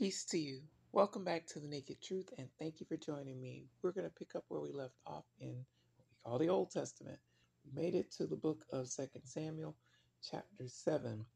Peace 0.00 0.24
to 0.24 0.38
you. 0.38 0.62
Welcome 0.92 1.24
back 1.24 1.46
to 1.48 1.60
the 1.60 1.68
Naked 1.68 2.00
Truth, 2.00 2.30
and 2.38 2.48
thank 2.58 2.80
you 2.80 2.86
for 2.86 2.96
joining 2.96 3.38
me. 3.38 3.66
We're 3.82 3.92
going 3.92 4.08
to 4.08 4.14
pick 4.18 4.34
up 4.34 4.44
where 4.48 4.62
we 4.62 4.72
left 4.72 4.94
off 5.06 5.26
in 5.38 5.66
what 5.92 6.06
we 6.06 6.14
call 6.24 6.38
the 6.38 6.48
Old 6.48 6.70
Testament. 6.70 7.18
We 7.66 7.82
made 7.82 7.94
it 7.94 8.10
to 8.12 8.26
the 8.26 8.34
book 8.34 8.64
of 8.72 8.88
Second 8.88 9.26
Samuel, 9.26 9.76
chapter 10.22 10.68
7. 10.68 11.26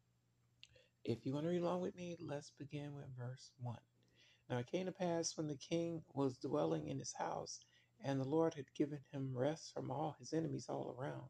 If 1.05 1.27
you 1.27 1.35
want 1.35 1.45
to 1.45 1.51
read 1.51 1.61
along 1.61 1.83
with 1.83 1.95
me, 1.95 2.17
let's 2.19 2.53
begin 2.59 2.95
with 2.95 3.05
verse 3.19 3.51
1. 3.61 3.77
Now 4.49 4.57
it 4.57 4.73
came 4.73 4.87
to 4.87 4.93
pass 4.93 5.37
when 5.37 5.47
the 5.47 5.57
king 5.57 6.03
was 6.15 6.39
dwelling 6.39 6.89
in 6.89 6.99
his 6.99 7.13
house, 7.13 7.61
and 8.03 8.19
the 8.19 8.25
Lord 8.25 8.55
had 8.55 8.73
given 8.75 9.01
him 9.13 9.31
rest 9.35 9.75
from 9.75 9.91
all 9.91 10.17
his 10.19 10.33
enemies 10.33 10.71
all 10.71 10.97
around. 10.99 11.29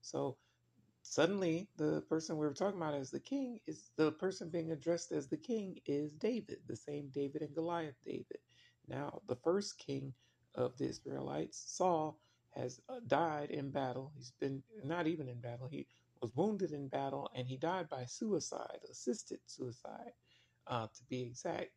So 0.00 0.36
suddenly 1.02 1.68
the 1.76 2.02
person 2.02 2.36
we 2.36 2.46
were 2.46 2.54
talking 2.54 2.80
about 2.80 2.94
as 2.94 3.10
the 3.10 3.20
king 3.20 3.60
is 3.66 3.90
the 3.96 4.12
person 4.12 4.50
being 4.50 4.72
addressed 4.72 5.12
as 5.12 5.28
the 5.28 5.36
king 5.36 5.78
is 5.86 6.12
David, 6.14 6.58
the 6.66 6.76
same 6.76 7.10
David 7.14 7.42
and 7.42 7.54
Goliath 7.54 7.96
David. 8.04 8.38
Now, 8.88 9.20
the 9.28 9.36
first 9.36 9.78
king 9.78 10.14
of 10.54 10.76
the 10.78 10.86
Israelites, 10.86 11.62
Saul, 11.66 12.18
has 12.54 12.80
uh, 12.88 13.00
died 13.06 13.50
in 13.50 13.70
battle. 13.70 14.12
He's 14.16 14.32
been 14.40 14.62
not 14.84 15.06
even 15.06 15.28
in 15.28 15.40
battle. 15.40 15.68
He 15.68 15.86
was 16.20 16.34
wounded 16.36 16.72
in 16.72 16.88
battle 16.88 17.30
and 17.34 17.46
he 17.48 17.56
died 17.56 17.88
by 17.88 18.04
suicide, 18.04 18.80
assisted 18.90 19.40
suicide, 19.46 20.12
uh, 20.66 20.86
to 20.86 21.04
be 21.08 21.22
exact. 21.22 21.70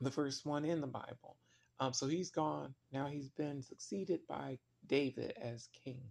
The 0.00 0.10
first 0.10 0.46
one 0.46 0.64
in 0.64 0.80
the 0.80 0.86
Bible. 0.86 1.36
Um, 1.80 1.92
so 1.94 2.06
he's 2.06 2.30
gone. 2.30 2.74
Now 2.92 3.08
he's 3.08 3.30
been 3.30 3.62
succeeded 3.62 4.20
by 4.28 4.58
David 4.86 5.34
as 5.40 5.68
king. 5.84 6.02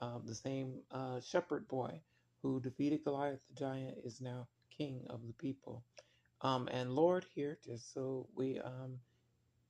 Um, 0.00 0.26
the 0.26 0.34
same 0.34 0.82
uh, 0.90 1.20
shepherd 1.20 1.68
boy 1.68 2.02
who 2.42 2.60
defeated 2.60 3.04
Goliath 3.04 3.40
the 3.48 3.54
giant 3.54 3.98
is 4.04 4.20
now 4.20 4.48
king 4.70 5.06
of 5.10 5.26
the 5.26 5.34
people. 5.34 5.84
Um, 6.42 6.68
and 6.70 6.92
Lord 6.94 7.24
here, 7.34 7.58
just 7.64 7.92
so 7.92 8.28
we, 8.34 8.60
um, 8.60 9.00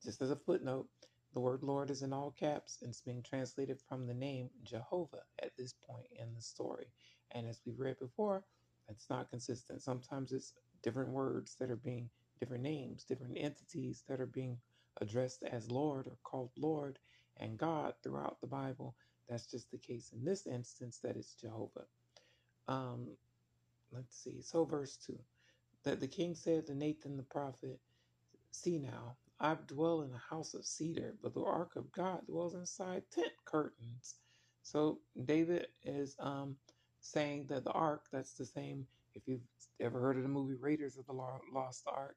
just 0.02 0.22
as 0.22 0.30
a 0.30 0.36
footnote, 0.36 0.88
the 1.34 1.40
word 1.40 1.62
Lord 1.62 1.90
is 1.90 2.02
in 2.02 2.12
all 2.12 2.30
caps 2.32 2.82
and 2.82 2.90
it's 2.90 3.02
being 3.02 3.22
translated 3.22 3.80
from 3.88 4.06
the 4.06 4.14
name 4.14 4.50
Jehovah 4.64 5.24
at 5.42 5.56
this 5.56 5.74
point 5.74 6.08
in 6.12 6.34
the 6.34 6.40
story. 6.42 6.86
And 7.32 7.46
as 7.46 7.62
we've 7.66 7.78
read 7.78 7.98
before, 7.98 8.44
it's 8.88 9.10
not 9.10 9.30
consistent. 9.30 9.82
Sometimes 9.82 10.32
it's 10.32 10.54
different 10.82 11.10
words 11.10 11.56
that 11.56 11.70
are 11.70 11.76
being, 11.76 12.10
different 12.40 12.62
names, 12.64 13.04
different 13.04 13.38
entities 13.38 14.04
that 14.08 14.20
are 14.20 14.26
being 14.26 14.60
addressed 15.00 15.42
as 15.44 15.70
Lord 15.70 16.06
or 16.06 16.18
called 16.24 16.52
Lord 16.56 16.98
and 17.36 17.58
God 17.58 17.94
throughout 18.02 18.40
the 18.40 18.46
Bible. 18.48 18.96
That's 19.28 19.46
just 19.46 19.70
the 19.70 19.78
case 19.78 20.12
in 20.12 20.24
this 20.24 20.46
instance 20.46 20.98
that 21.02 21.16
it's 21.16 21.34
Jehovah. 21.34 21.86
Um, 22.68 23.08
let's 23.92 24.16
see. 24.22 24.42
So, 24.42 24.64
verse 24.64 24.98
2 25.06 25.18
that 25.84 26.00
the 26.00 26.08
king 26.08 26.34
said 26.34 26.66
to 26.66 26.74
Nathan 26.74 27.16
the 27.16 27.22
prophet, 27.22 27.78
See 28.50 28.78
now, 28.78 29.16
I 29.38 29.56
dwell 29.68 30.02
in 30.02 30.10
a 30.12 30.34
house 30.34 30.54
of 30.54 30.64
cedar, 30.64 31.14
but 31.22 31.34
the 31.34 31.44
ark 31.44 31.76
of 31.76 31.92
God 31.92 32.26
dwells 32.26 32.54
inside 32.54 33.04
tent 33.12 33.32
curtains. 33.44 34.16
So, 34.62 34.98
David 35.26 35.68
is 35.84 36.16
um, 36.18 36.56
saying 37.00 37.46
that 37.50 37.64
the 37.64 37.70
ark, 37.70 38.06
that's 38.12 38.32
the 38.32 38.46
same, 38.46 38.86
if 39.14 39.22
you've 39.26 39.46
ever 39.80 40.00
heard 40.00 40.16
of 40.16 40.22
the 40.24 40.28
movie 40.28 40.56
Raiders 40.56 40.96
of 40.96 41.06
the 41.06 41.12
Lost 41.12 41.84
Ark, 41.86 42.16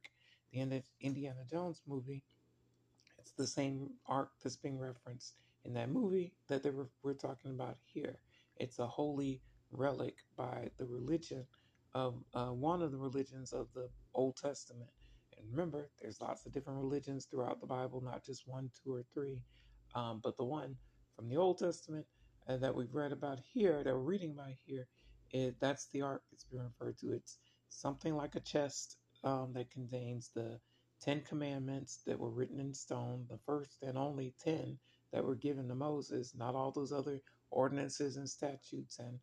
the 0.52 0.82
Indiana 1.02 1.42
Jones 1.50 1.82
movie, 1.88 2.24
it's 3.20 3.32
the 3.32 3.46
same 3.46 3.92
ark 4.08 4.32
that's 4.42 4.56
being 4.58 4.80
referenced 4.80 5.36
in 5.66 5.74
that 5.74 5.90
movie 5.90 6.34
that 6.48 6.64
they 6.64 6.70
were, 6.70 6.90
we're 7.04 7.14
talking 7.14 7.52
about 7.52 7.78
here. 7.86 8.20
It's 8.58 8.80
a 8.80 8.88
holy 8.88 9.42
relic 9.72 10.16
by 10.38 10.70
the 10.78 10.86
religion 10.86 11.46
of 11.94 12.16
uh, 12.34 12.48
one 12.48 12.82
of 12.82 12.92
the 12.92 12.98
religions 12.98 13.54
of 13.54 13.68
the 13.74 13.90
Old 14.14 14.38
Testament. 14.38 14.90
And 15.38 15.48
remember, 15.52 15.90
there's 16.02 16.22
lots 16.22 16.46
of 16.46 16.52
different 16.52 16.80
religions 16.80 17.26
throughout 17.26 17.62
the 17.62 17.68
Bible, 17.68 18.02
not 18.02 18.26
just 18.26 18.48
one, 18.48 18.70
two, 18.84 18.94
or 18.94 19.04
three. 19.14 19.42
Um, 19.96 20.20
but 20.24 20.38
the 20.38 20.44
one 20.44 20.76
from 21.16 21.30
the 21.30 21.38
Old 21.38 21.58
Testament 21.58 22.06
uh, 22.48 22.58
that 22.58 22.76
we've 22.76 22.94
read 22.94 23.12
about 23.12 23.40
here, 23.54 23.84
that 23.84 23.94
we're 23.94 24.00
reading 24.00 24.32
about 24.32 24.54
here, 24.66 24.88
it, 25.32 25.56
that's 25.60 25.88
the 25.94 26.02
ark 26.02 26.22
that's 26.32 26.46
been 26.46 26.62
referred 26.62 26.98
to. 27.00 27.14
It's 27.14 27.38
something 27.70 28.16
like 28.16 28.36
a 28.36 28.40
chest 28.40 28.98
um, 29.24 29.52
that 29.54 29.72
contains 29.72 30.32
the 30.34 30.60
Ten 31.02 31.22
Commandments 31.22 32.02
that 32.06 32.20
were 32.20 32.30
written 32.30 32.60
in 32.60 32.74
stone, 32.74 33.26
the 33.30 33.40
first 33.46 33.78
and 33.82 33.98
only 33.98 34.34
ten 34.44 34.78
that 35.14 35.26
were 35.26 35.36
given 35.36 35.68
to 35.70 35.76
Moses, 35.76 36.36
not 36.36 36.56
all 36.56 36.72
those 36.72 36.92
other 36.94 37.22
ordinances 37.52 38.18
and 38.18 38.30
statutes 38.30 39.00
and 39.00 39.20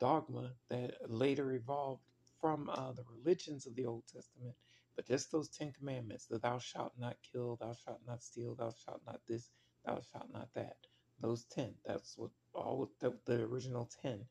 dogma 0.00 0.52
that 0.70 0.94
later 1.08 1.52
evolved 1.52 2.02
from 2.40 2.70
uh, 2.70 2.92
the 2.92 3.04
religions 3.04 3.66
of 3.66 3.74
the 3.76 3.86
Old 3.86 4.04
Testament, 4.12 4.56
but 4.96 5.06
just 5.06 5.32
those 5.32 5.50
Ten 5.50 5.72
Commandments: 5.72 6.26
the 6.26 6.38
"Thou 6.38 6.58
shalt 6.58 6.94
not 6.98 7.16
kill," 7.32 7.56
"Thou 7.56 7.74
shalt 7.74 8.02
not 8.06 8.22
steal," 8.22 8.56
"Thou 8.56 8.72
shalt 8.84 9.02
not 9.06 9.20
this," 9.28 9.50
"Thou 9.84 10.00
shalt 10.12 10.32
not 10.32 10.50
that." 10.54 10.76
Those 11.20 11.44
ten. 11.46 11.74
That's 11.86 12.16
what 12.18 12.30
all 12.54 12.90
the, 13.00 13.18
the 13.26 13.42
original 13.44 13.90
ten, 14.02 14.26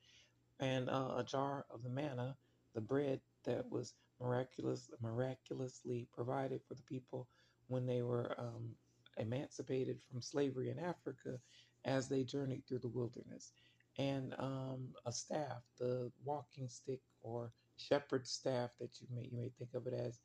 and 0.60 0.90
uh, 0.90 1.16
a 1.18 1.24
jar 1.24 1.66
of 1.72 1.84
the 1.84 1.90
manna, 1.90 2.38
the 2.76 2.82
bread 2.82 3.22
that 3.46 3.70
was 3.72 3.94
miraculous, 4.22 4.90
miraculously 5.02 6.08
provided 6.14 6.62
for 6.68 6.76
the 6.76 6.84
people 6.84 7.28
when 7.68 7.86
they 7.88 8.04
were 8.04 8.36
um, 8.40 8.76
emancipated 9.18 10.00
from 10.02 10.22
slavery 10.22 10.70
in 10.70 10.80
Africa 10.80 11.40
as 11.86 12.08
they 12.08 12.24
journeyed 12.24 12.64
through 12.68 12.80
the 12.80 12.88
wilderness. 12.88 13.52
And 13.98 14.34
um, 14.40 14.90
a 15.06 15.12
staff, 15.12 15.62
the 15.80 16.12
walking 16.24 16.68
stick 16.68 17.02
or 17.22 17.52
shepherd 17.78 18.28
staff 18.28 18.72
that 18.80 19.00
you 19.00 19.08
may 19.14 19.30
you 19.31 19.38
may 19.38 19.52
think 19.58 19.74
of 19.74 19.88
it 19.88 19.94
as, 19.94 20.20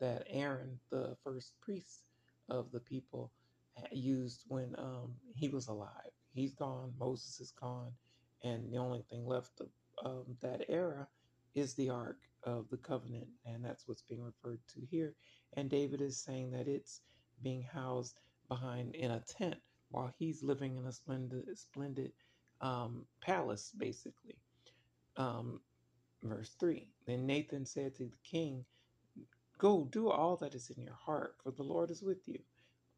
that 0.00 0.26
Aaron, 0.28 0.78
the 0.90 1.16
first 1.24 1.52
priest 1.60 2.02
of 2.48 2.70
the 2.70 2.80
people, 2.80 3.32
used 3.90 4.44
when 4.48 4.74
um, 4.78 5.14
he 5.34 5.48
was 5.48 5.68
alive. 5.68 6.12
He's 6.32 6.54
gone. 6.54 6.92
Moses 6.98 7.40
is 7.40 7.52
gone, 7.52 7.92
and 8.44 8.70
the 8.70 8.78
only 8.78 9.02
thing 9.10 9.26
left 9.26 9.60
of 9.60 9.68
um, 10.04 10.36
that 10.42 10.64
era 10.68 11.08
is 11.54 11.74
the 11.74 11.88
Ark 11.88 12.18
of 12.44 12.68
the 12.70 12.76
Covenant, 12.76 13.28
and 13.46 13.64
that's 13.64 13.88
what's 13.88 14.02
being 14.02 14.22
referred 14.22 14.60
to 14.74 14.80
here. 14.90 15.14
And 15.54 15.70
David 15.70 16.00
is 16.00 16.18
saying 16.18 16.50
that 16.52 16.68
it's 16.68 17.00
being 17.42 17.62
housed 17.62 18.20
behind 18.48 18.94
in 18.94 19.10
a 19.10 19.20
tent 19.20 19.56
while 19.90 20.12
he's 20.18 20.42
living 20.42 20.76
in 20.76 20.86
a 20.86 20.92
splendid, 20.92 21.44
splendid 21.58 22.12
um, 22.60 23.06
palace, 23.20 23.72
basically. 23.76 24.36
Um, 25.16 25.60
verse 26.22 26.54
3 26.60 26.88
Then 27.06 27.26
Nathan 27.26 27.66
said 27.66 27.94
to 27.96 28.04
the 28.04 28.18
king, 28.24 28.64
Go 29.58 29.88
do 29.90 30.10
all 30.10 30.36
that 30.36 30.54
is 30.54 30.70
in 30.70 30.82
your 30.82 30.94
heart, 30.94 31.36
for 31.42 31.50
the 31.50 31.62
Lord 31.62 31.90
is 31.90 32.02
with 32.02 32.26
you. 32.26 32.38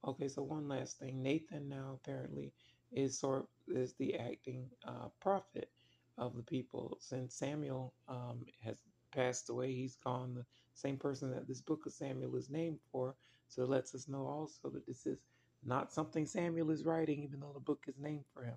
Okay, 0.07 0.29
so 0.29 0.43
one 0.43 0.69
last 0.69 0.99
thing. 0.99 1.23
Nathan 1.23 1.69
now 1.69 1.99
apparently 2.03 2.53
is 2.93 3.19
sort 3.19 3.41
of, 3.69 3.77
is 3.77 3.95
the 3.95 4.17
acting 4.17 4.69
uh, 4.87 5.09
prophet 5.21 5.71
of 6.17 6.37
the 6.37 6.43
people. 6.43 6.97
Since 7.01 7.35
Samuel 7.35 7.95
um, 8.09 8.45
has 8.65 8.79
passed 9.15 9.51
away, 9.51 9.73
he's 9.73 9.97
gone. 9.97 10.35
The 10.35 10.45
same 10.75 10.97
person 10.97 11.31
that 11.31 11.47
this 11.47 11.61
book 11.61 11.87
of 11.87 11.93
Samuel 11.93 12.37
is 12.37 12.51
named 12.51 12.79
for. 12.91 13.15
So 13.49 13.63
it 13.63 13.69
lets 13.69 13.95
us 13.95 14.09
know 14.09 14.27
also 14.27 14.71
that 14.71 14.87
this 14.87 15.07
is 15.07 15.19
not 15.65 15.93
something 15.93 16.27
Samuel 16.27 16.71
is 16.71 16.85
writing, 16.85 17.23
even 17.23 17.41
though 17.41 17.53
the 17.53 17.61
book 17.61 17.85
is 17.87 17.99
named 17.99 18.25
for 18.33 18.45
him. 18.45 18.57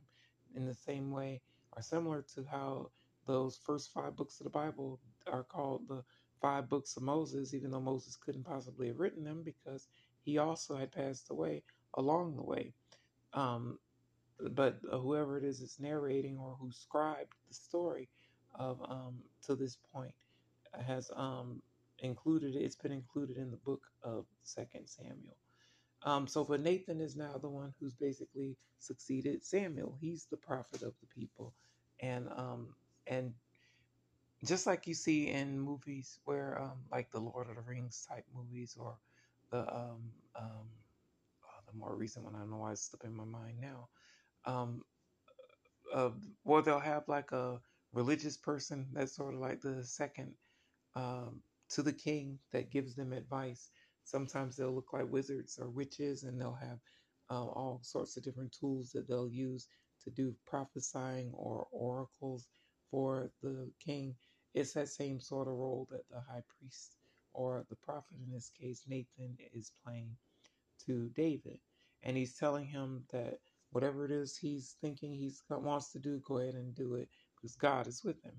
In 0.55 0.65
the 0.65 0.73
same 0.73 1.11
way, 1.11 1.41
or 1.75 1.81
similar 1.81 2.23
to 2.35 2.43
how 2.49 2.89
those 3.25 3.57
first 3.65 3.93
five 3.93 4.15
books 4.15 4.39
of 4.39 4.43
the 4.43 4.49
Bible 4.49 4.99
are 5.27 5.43
called 5.43 5.87
the 5.87 6.03
five 6.41 6.67
books 6.67 6.97
of 6.97 7.03
Moses, 7.03 7.53
even 7.53 7.71
though 7.71 7.79
Moses 7.79 8.17
couldn't 8.17 8.43
possibly 8.43 8.87
have 8.87 8.99
written 8.99 9.23
them 9.23 9.43
because 9.43 9.87
he 10.23 10.37
also 10.37 10.75
had 10.75 10.91
passed 10.91 11.29
away 11.29 11.63
along 11.93 12.35
the 12.35 12.43
way. 12.43 12.73
Um, 13.33 13.77
but 14.39 14.79
whoever 14.91 15.37
it 15.37 15.43
is 15.43 15.59
that's 15.59 15.79
narrating 15.79 16.37
or 16.37 16.57
who 16.59 16.71
scribed 16.71 17.33
the 17.47 17.53
story 17.53 18.09
of 18.55 18.81
um, 18.89 19.15
to 19.45 19.55
this 19.55 19.77
point 19.93 20.13
has 20.85 21.11
um, 21.15 21.61
included 21.99 22.55
it's 22.55 22.75
been 22.75 22.91
included 22.91 23.37
in 23.37 23.51
the 23.51 23.57
book 23.57 23.83
of 24.03 24.25
Second 24.43 24.87
Samuel. 24.87 25.37
Um, 26.03 26.27
so, 26.27 26.43
but 26.43 26.61
Nathan 26.61 27.01
is 27.01 27.15
now 27.15 27.37
the 27.41 27.49
one 27.49 27.73
who's 27.79 27.93
basically 27.93 28.57
succeeded 28.79 29.45
Samuel. 29.45 29.97
He's 30.01 30.25
the 30.31 30.37
prophet 30.37 30.81
of 30.83 30.93
the 31.01 31.07
people, 31.15 31.53
and 32.01 32.27
um, 32.35 32.75
and 33.07 33.33
just 34.45 34.67
like 34.67 34.87
you 34.87 34.93
see 34.95 35.29
in 35.29 35.59
movies 35.59 36.19
where, 36.25 36.59
um, 36.61 36.79
like 36.91 37.11
the 37.11 37.19
Lord 37.19 37.49
of 37.49 37.55
the 37.55 37.61
Rings 37.61 38.07
type 38.09 38.25
movies, 38.35 38.75
or 38.79 38.97
the 39.51 39.59
um, 39.59 40.11
um, 40.39 40.67
oh, 41.45 41.61
the 41.71 41.77
more 41.77 41.95
recent 41.95 42.25
one, 42.25 42.35
I 42.35 42.39
don't 42.39 42.51
know 42.51 42.57
why 42.57 42.71
it's 42.71 42.89
slipping 42.89 43.15
my 43.15 43.25
mind 43.25 43.59
now. 43.61 43.89
Um, 44.45 44.83
uh, 45.93 46.11
or 46.45 46.61
they'll 46.61 46.79
have 46.79 47.07
like 47.07 47.31
a 47.31 47.59
religious 47.93 48.37
person 48.37 48.87
that's 48.93 49.15
sort 49.15 49.33
of 49.33 49.39
like 49.41 49.61
the 49.61 49.83
second 49.83 50.33
um, 50.95 51.41
to 51.69 51.83
the 51.83 51.93
king 51.93 52.39
that 52.51 52.71
gives 52.71 52.95
them 52.95 53.13
advice 53.13 53.69
Sometimes 54.11 54.57
they'll 54.57 54.75
look 54.75 54.91
like 54.91 55.09
wizards 55.09 55.57
or 55.57 55.69
witches, 55.69 56.23
and 56.23 56.39
they'll 56.39 56.53
have 56.53 56.79
uh, 57.29 57.45
all 57.45 57.79
sorts 57.81 58.17
of 58.17 58.23
different 58.23 58.51
tools 58.51 58.91
that 58.91 59.07
they'll 59.07 59.29
use 59.29 59.69
to 60.03 60.11
do 60.11 60.35
prophesying 60.45 61.31
or 61.33 61.65
oracles 61.71 62.49
for 62.91 63.31
the 63.41 63.71
king. 63.79 64.13
It's 64.53 64.73
that 64.73 64.89
same 64.89 65.21
sort 65.21 65.47
of 65.47 65.53
role 65.53 65.87
that 65.91 66.09
the 66.09 66.19
high 66.19 66.43
priest 66.59 66.97
or 67.33 67.65
the 67.69 67.77
prophet 67.77 68.17
in 68.25 68.33
this 68.33 68.49
case, 68.49 68.83
Nathan, 68.85 69.37
is 69.53 69.71
playing 69.85 70.17
to 70.85 71.09
David. 71.15 71.59
And 72.03 72.17
he's 72.17 72.35
telling 72.37 72.65
him 72.65 73.05
that 73.13 73.35
whatever 73.71 74.03
it 74.05 74.11
is 74.11 74.37
he's 74.37 74.75
thinking 74.81 75.13
he 75.13 75.31
wants 75.49 75.93
to 75.93 75.99
do, 75.99 76.21
go 76.27 76.39
ahead 76.39 76.55
and 76.55 76.75
do 76.75 76.95
it 76.95 77.07
because 77.37 77.55
God 77.55 77.87
is 77.87 78.03
with 78.03 78.21
him. 78.23 78.35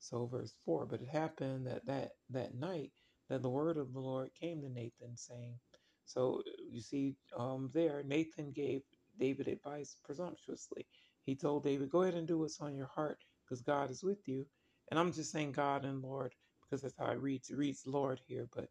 So 0.00 0.26
verse 0.26 0.54
4, 0.66 0.86
but 0.86 1.00
it 1.00 1.08
happened 1.08 1.66
that 1.66 1.86
that, 1.86 2.12
that 2.30 2.54
night 2.54 2.92
that 3.30 3.42
the 3.42 3.50
word 3.50 3.78
of 3.78 3.92
the 3.92 4.00
Lord 4.00 4.30
came 4.40 4.62
to 4.62 4.70
Nathan 4.70 5.16
saying, 5.16 5.58
so 6.06 6.42
you 6.70 6.80
see 6.82 7.16
um, 7.38 7.70
there, 7.74 8.02
Nathan 8.04 8.52
gave 8.52 8.82
David 9.18 9.48
advice 9.48 9.96
presumptuously. 10.04 10.86
He 11.24 11.36
told 11.36 11.64
David, 11.64 11.90
go 11.90 12.02
ahead 12.02 12.14
and 12.14 12.28
do 12.28 12.38
what's 12.38 12.60
on 12.60 12.76
your 12.76 12.88
heart 12.94 13.18
because 13.44 13.62
God 13.62 13.90
is 13.90 14.04
with 14.04 14.28
you. 14.28 14.46
And 14.90 15.00
I'm 15.00 15.12
just 15.12 15.32
saying 15.32 15.52
God 15.52 15.84
and 15.84 16.02
Lord 16.02 16.34
because 16.64 16.82
that's 16.82 16.98
how 16.98 17.06
I 17.06 17.14
read, 17.14 17.42
reads 17.50 17.84
Lord 17.86 18.20
here. 18.26 18.48
But 18.54 18.68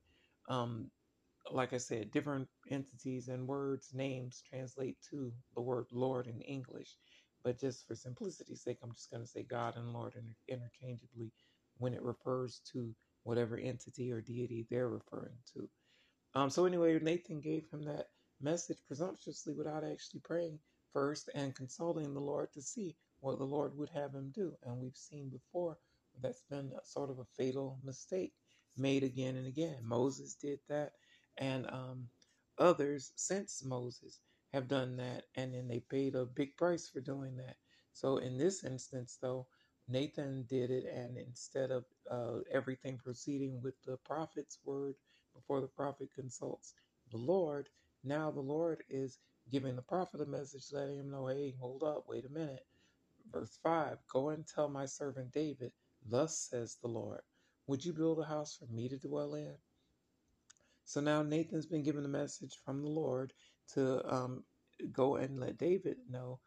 um, 0.50 0.92
like 1.52 1.74
I 1.74 1.78
said, 1.78 2.12
different 2.12 2.50
entities 2.70 3.30
and 3.30 3.48
words, 3.48 3.92
names 3.94 4.44
translate 4.50 4.98
to 5.12 5.34
the 5.56 5.62
word 5.62 5.88
Lord 5.92 6.28
in 6.28 6.42
English. 6.42 6.98
But 7.44 7.60
just 7.60 7.88
for 7.88 7.96
simplicity's 7.96 8.64
sake, 8.64 8.80
I'm 8.84 8.94
just 8.94 9.12
going 9.12 9.24
to 9.24 9.30
say 9.30 9.44
God 9.44 9.78
and 9.78 9.94
Lord 9.94 10.16
inter- 10.16 10.36
interchangeably 10.50 11.32
when 11.78 11.94
it 11.94 12.04
refers 12.04 12.62
to 12.74 12.96
whatever 13.24 13.58
entity 13.58 14.12
or 14.12 14.22
deity 14.22 14.66
they're 14.70 14.90
referring 14.90 15.38
to. 15.54 15.70
Um, 16.36 16.50
so 16.50 16.66
anyway, 16.66 17.00
Nathan 17.00 17.42
gave 17.42 17.70
him 17.72 17.84
that 17.86 18.08
message 18.42 18.80
presumptuously 18.88 19.54
without 19.54 19.84
actually 19.84 20.20
praying 20.22 20.60
first 20.92 21.30
and 21.34 21.56
consulting 21.56 22.14
the 22.14 22.20
Lord 22.20 22.52
to 22.54 22.62
see 22.62 22.96
what 23.20 23.38
the 23.38 23.46
Lord 23.46 23.78
would 23.78 23.90
have 23.90 24.14
him 24.14 24.32
do. 24.34 24.54
And 24.64 24.78
we've 24.78 24.98
seen 24.98 25.30
before 25.30 25.78
that's 26.22 26.44
been 26.50 26.72
sort 26.84 27.10
of 27.10 27.20
a 27.20 27.26
fatal 27.38 27.80
mistake 27.84 28.34
made 28.78 29.04
again 29.04 29.36
and 29.36 29.48
again. 29.48 29.78
Moses 29.82 30.36
did 30.36 30.60
that, 30.70 30.94
and 31.38 31.66
um, 31.68 32.08
others 32.58 33.12
since 33.16 33.64
Moses 33.64 34.20
have 34.52 34.68
done 34.68 34.98
that, 34.98 35.24
and 35.36 35.54
then 35.54 35.68
they 35.68 35.80
paid 35.80 36.16
a 36.16 36.26
big 36.26 36.56
price 36.58 36.88
for 36.88 37.00
doing 37.00 37.38
that. 37.38 37.56
So 37.94 38.18
in 38.18 38.38
this 38.38 38.64
instance, 38.64 39.18
though, 39.22 39.48
Nathan 39.94 40.46
did 40.50 40.72
it, 40.72 40.86
and 40.86 41.18
instead 41.18 41.72
of 41.72 41.86
uh, 42.12 42.40
everything 42.52 43.00
proceeding 43.00 43.62
with 43.64 43.76
the 43.86 43.98
prophet's 43.98 44.60
word 44.66 44.96
before 45.36 45.62
the 45.62 45.68
prophet 45.70 46.10
consults 46.16 46.74
the 47.12 47.20
Lord, 47.20 47.70
now 48.04 48.32
the 48.32 48.42
Lord 48.42 48.84
is 48.90 49.20
giving 49.52 49.78
the 49.78 49.84
prophet 49.84 50.22
a 50.22 50.28
message, 50.28 50.66
letting 50.74 51.00
him 51.00 51.12
know, 51.12 51.28
hey, 51.28 51.56
hold 51.62 51.84
up, 51.84 52.06
wait 52.10 52.26
a 52.26 52.30
minute. 52.30 52.66
Verse 53.32 53.60
5 53.64 54.00
Go 54.12 54.30
and 54.30 54.48
tell 54.48 54.70
my 54.70 54.88
servant 54.88 55.32
David, 55.34 55.74
thus 56.06 56.38
says 56.40 56.78
the 56.82 56.90
Lord, 56.90 57.22
would 57.68 57.86
you 57.86 57.94
build 57.94 58.20
a 58.20 58.26
house 58.26 58.58
for 58.58 58.68
me 58.74 58.90
to 58.90 58.98
dwell 59.00 59.36
in? 59.36 59.56
So 60.86 61.02
now 61.02 61.24
Nathan's 61.24 61.68
been 61.68 61.84
given 61.84 62.06
a 62.06 62.10
message 62.10 62.58
from 62.66 62.82
the 62.82 62.90
Lord 62.90 63.34
to 63.74 64.06
um, 64.14 64.46
go 64.92 65.18
and 65.18 65.40
let 65.40 65.58
David 65.60 65.98
know, 66.10 66.40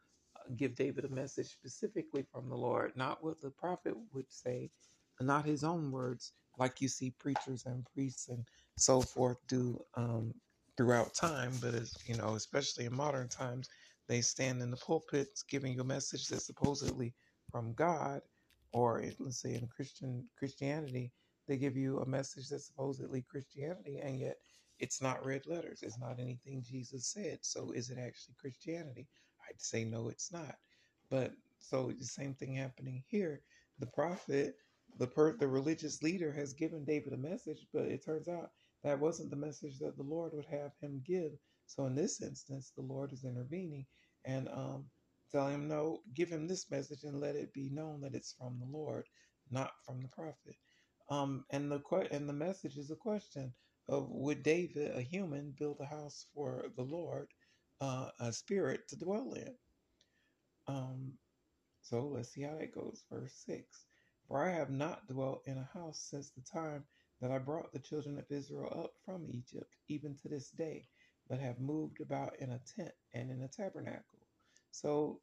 give 0.55 0.75
David 0.75 1.05
a 1.05 1.09
message 1.09 1.47
specifically 1.47 2.23
from 2.31 2.49
the 2.49 2.55
Lord, 2.55 2.95
not 2.95 3.23
what 3.23 3.41
the 3.41 3.51
prophet 3.51 3.95
would 4.13 4.31
say, 4.31 4.71
not 5.19 5.45
his 5.45 5.63
own 5.63 5.91
words, 5.91 6.33
like 6.57 6.81
you 6.81 6.87
see 6.87 7.11
preachers 7.11 7.65
and 7.65 7.85
priests 7.93 8.29
and 8.29 8.45
so 8.77 9.01
forth 9.01 9.37
do 9.47 9.79
um, 9.95 10.33
throughout 10.77 11.13
time. 11.13 11.51
But 11.61 11.75
as 11.75 11.93
you 12.05 12.15
know, 12.15 12.35
especially 12.35 12.85
in 12.85 12.95
modern 12.95 13.27
times, 13.29 13.69
they 14.07 14.21
stand 14.21 14.61
in 14.61 14.71
the 14.71 14.77
pulpits 14.77 15.43
giving 15.43 15.73
you 15.73 15.81
a 15.81 15.85
message 15.85 16.27
that's 16.27 16.45
supposedly 16.45 17.13
from 17.51 17.73
God, 17.73 18.21
or 18.73 19.03
let's 19.19 19.41
say 19.41 19.55
in 19.55 19.67
Christian 19.67 20.27
Christianity 20.37 21.11
they 21.47 21.57
give 21.57 21.77
you 21.77 21.99
a 21.99 22.05
message 22.05 22.49
that's 22.49 22.67
supposedly 22.67 23.23
Christianity, 23.23 23.99
and 23.99 24.19
yet 24.19 24.37
it's 24.79 25.01
not 25.01 25.25
red 25.25 25.45
letters. 25.47 25.79
It's 25.81 25.99
not 25.99 26.19
anything 26.19 26.63
Jesus 26.63 27.07
said. 27.07 27.39
So 27.41 27.71
is 27.71 27.89
it 27.89 27.97
actually 27.97 28.35
Christianity? 28.39 29.07
I'd 29.49 29.61
say 29.61 29.85
no, 29.85 30.09
it's 30.09 30.31
not. 30.31 30.55
But 31.09 31.33
so 31.59 31.91
the 31.97 32.05
same 32.05 32.35
thing 32.35 32.55
happening 32.55 33.03
here. 33.07 33.41
The 33.79 33.87
prophet, 33.87 34.55
the 34.97 35.07
per, 35.07 35.37
the 35.37 35.47
religious 35.47 36.03
leader 36.03 36.31
has 36.33 36.53
given 36.53 36.85
David 36.85 37.13
a 37.13 37.17
message, 37.17 37.67
but 37.73 37.85
it 37.85 38.03
turns 38.05 38.27
out 38.27 38.51
that 38.83 38.99
wasn't 38.99 39.31
the 39.31 39.37
message 39.37 39.79
that 39.79 39.97
the 39.97 40.03
Lord 40.03 40.33
would 40.33 40.45
have 40.45 40.71
him 40.81 41.01
give. 41.05 41.31
So 41.67 41.85
in 41.85 41.95
this 41.95 42.21
instance, 42.21 42.71
the 42.75 42.83
Lord 42.83 43.13
is 43.13 43.25
intervening 43.25 43.85
and 44.25 44.49
um, 44.49 44.91
telling 45.31 45.55
him, 45.55 45.67
no, 45.67 46.01
give 46.15 46.29
him 46.29 46.47
this 46.47 46.69
message 46.71 47.03
and 47.03 47.19
let 47.19 47.35
it 47.35 47.53
be 47.53 47.69
known 47.69 48.01
that 48.01 48.15
it's 48.15 48.33
from 48.33 48.59
the 48.59 48.65
Lord, 48.65 49.05
not 49.51 49.71
from 49.85 50.01
the 50.01 50.09
prophet. 50.09 50.55
Um, 51.09 51.45
and 51.51 51.71
the 51.71 51.81
and 52.11 52.27
the 52.27 52.33
message 52.33 52.77
is 52.77 52.91
a 52.91 52.95
question 52.95 53.53
of 53.89 54.07
would 54.09 54.43
David, 54.43 54.95
a 54.95 55.01
human, 55.01 55.53
build 55.57 55.79
a 55.81 55.85
house 55.85 56.27
for 56.33 56.65
the 56.75 56.83
Lord, 56.83 57.27
uh, 57.81 58.09
a 58.19 58.31
spirit 58.31 58.87
to 58.89 58.95
dwell 58.97 59.33
in? 59.33 59.55
Um, 60.67 61.13
so 61.81 62.07
let's 62.07 62.29
see 62.33 62.41
how 62.41 62.57
that 62.57 62.73
goes. 62.73 63.05
Verse 63.11 63.33
6 63.45 63.85
For 64.27 64.43
I 64.43 64.51
have 64.51 64.69
not 64.69 65.07
dwelt 65.07 65.43
in 65.45 65.57
a 65.57 65.69
house 65.73 65.99
since 66.09 66.31
the 66.31 66.41
time 66.41 66.83
that 67.21 67.31
I 67.31 67.39
brought 67.39 67.71
the 67.71 67.79
children 67.79 68.17
of 68.19 68.25
Israel 68.29 68.71
up 68.83 68.93
from 69.05 69.25
Egypt, 69.29 69.75
even 69.87 70.15
to 70.17 70.29
this 70.29 70.51
day, 70.51 70.87
but 71.29 71.39
have 71.39 71.59
moved 71.59 72.01
about 72.01 72.37
in 72.39 72.51
a 72.51 72.59
tent 72.75 72.91
and 73.13 73.31
in 73.31 73.41
a 73.43 73.47
tabernacle. 73.47 74.27
So 74.71 75.21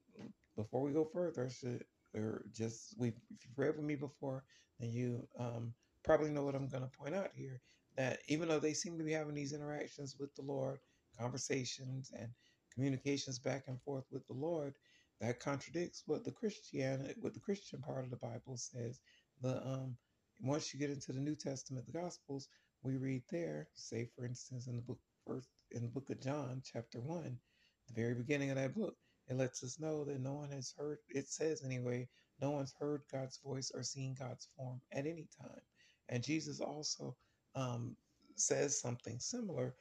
before 0.57 0.83
we 0.83 0.93
go 0.93 1.05
further, 1.05 1.49
should 1.51 1.85
or 2.15 2.47
just 2.53 2.95
we 2.99 3.09
if 3.09 3.45
you've 3.45 3.59
read 3.59 3.77
with 3.77 3.85
me 3.85 3.97
before, 3.97 4.45
then 4.79 4.91
you 4.91 5.29
um, 5.39 5.75
probably 6.05 6.31
know 6.31 6.45
what 6.45 6.55
I'm 6.55 6.69
going 6.69 6.89
to 6.89 6.99
point 6.99 7.15
out 7.15 7.31
here. 7.35 7.61
That 7.97 8.21
even 8.29 8.49
though 8.49 8.59
they 8.59 8.75
seem 8.75 8.99
to 8.99 9.05
be 9.05 9.13
having 9.13 9.35
these 9.35 9.53
interactions 9.53 10.17
with 10.19 10.35
the 10.35 10.43
Lord, 10.43 10.81
conversations 11.19 12.13
and 12.19 12.29
communications 12.75 13.39
back 13.39 13.65
and 13.69 13.81
forth 13.83 14.05
with 14.11 14.27
the 14.27 14.35
Lord, 14.35 14.75
that 15.21 15.41
contradicts 15.41 16.03
what 16.07 16.25
the 16.25 16.33
Christian 16.33 17.15
what 17.21 17.35
the 17.35 17.41
Christian 17.41 17.81
part 17.81 18.05
of 18.05 18.11
the 18.11 18.17
Bible 18.17 18.57
says. 18.57 19.01
The 19.41 19.65
um 19.67 19.97
once 20.41 20.75
you 20.75 20.81
get 20.81 20.91
into 20.91 21.13
the 21.13 21.21
New 21.21 21.37
Testament, 21.37 21.87
the 21.87 21.93
Gospels, 21.93 22.49
we 22.83 22.97
read 22.97 23.23
there, 23.31 23.69
say 23.75 24.09
for 24.17 24.27
instance 24.27 24.67
in 24.67 24.77
the 24.77 24.83
book 24.83 24.99
first 25.27 25.49
in 25.71 25.83
the 25.83 25.89
book 25.89 26.11
of 26.11 26.21
John, 26.21 26.63
chapter 26.65 27.01
one, 27.01 27.39
the 27.89 27.95
very 27.95 28.15
beginning 28.15 28.51
of 28.51 28.57
that 28.57 28.75
book, 28.75 28.97
it 29.29 29.37
lets 29.37 29.63
us 29.63 29.81
know 29.81 30.05
that 30.05 30.21
no 30.21 30.35
one 30.35 30.51
has 30.51 30.75
heard 30.77 30.99
it 31.09 31.29
says 31.29 31.63
anyway, 31.65 32.09
no 32.41 32.51
one's 32.51 32.75
heard 32.79 33.03
God's 33.11 33.39
voice 33.39 33.71
or 33.75 33.83
seen 33.83 34.15
God's 34.19 34.49
form 34.57 34.81
at 34.93 35.07
any 35.07 35.29
time. 35.41 35.63
And 36.09 36.23
Jesus 36.23 36.61
also 36.61 37.17
um, 37.55 37.97
says 38.37 38.81
something 38.81 39.19
similar 39.19 39.75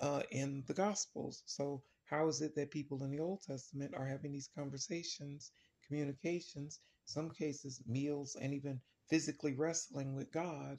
uh, 0.00 0.22
in 0.30 0.64
the 0.66 0.74
Gospels. 0.74 1.42
So 1.46 1.82
how 2.10 2.28
is 2.28 2.42
it 2.42 2.56
that 2.56 2.72
people 2.72 3.04
in 3.04 3.10
the 3.12 3.20
Old 3.20 3.40
Testament 3.42 3.94
are 3.96 4.06
having 4.06 4.32
these 4.32 4.50
conversations, 4.56 5.52
communications, 5.86 6.80
some 7.06 7.30
cases, 7.30 7.80
meals, 7.86 8.36
and 8.40 8.52
even 8.52 8.80
physically 9.08 9.54
wrestling 9.54 10.16
with 10.16 10.32
God 10.32 10.78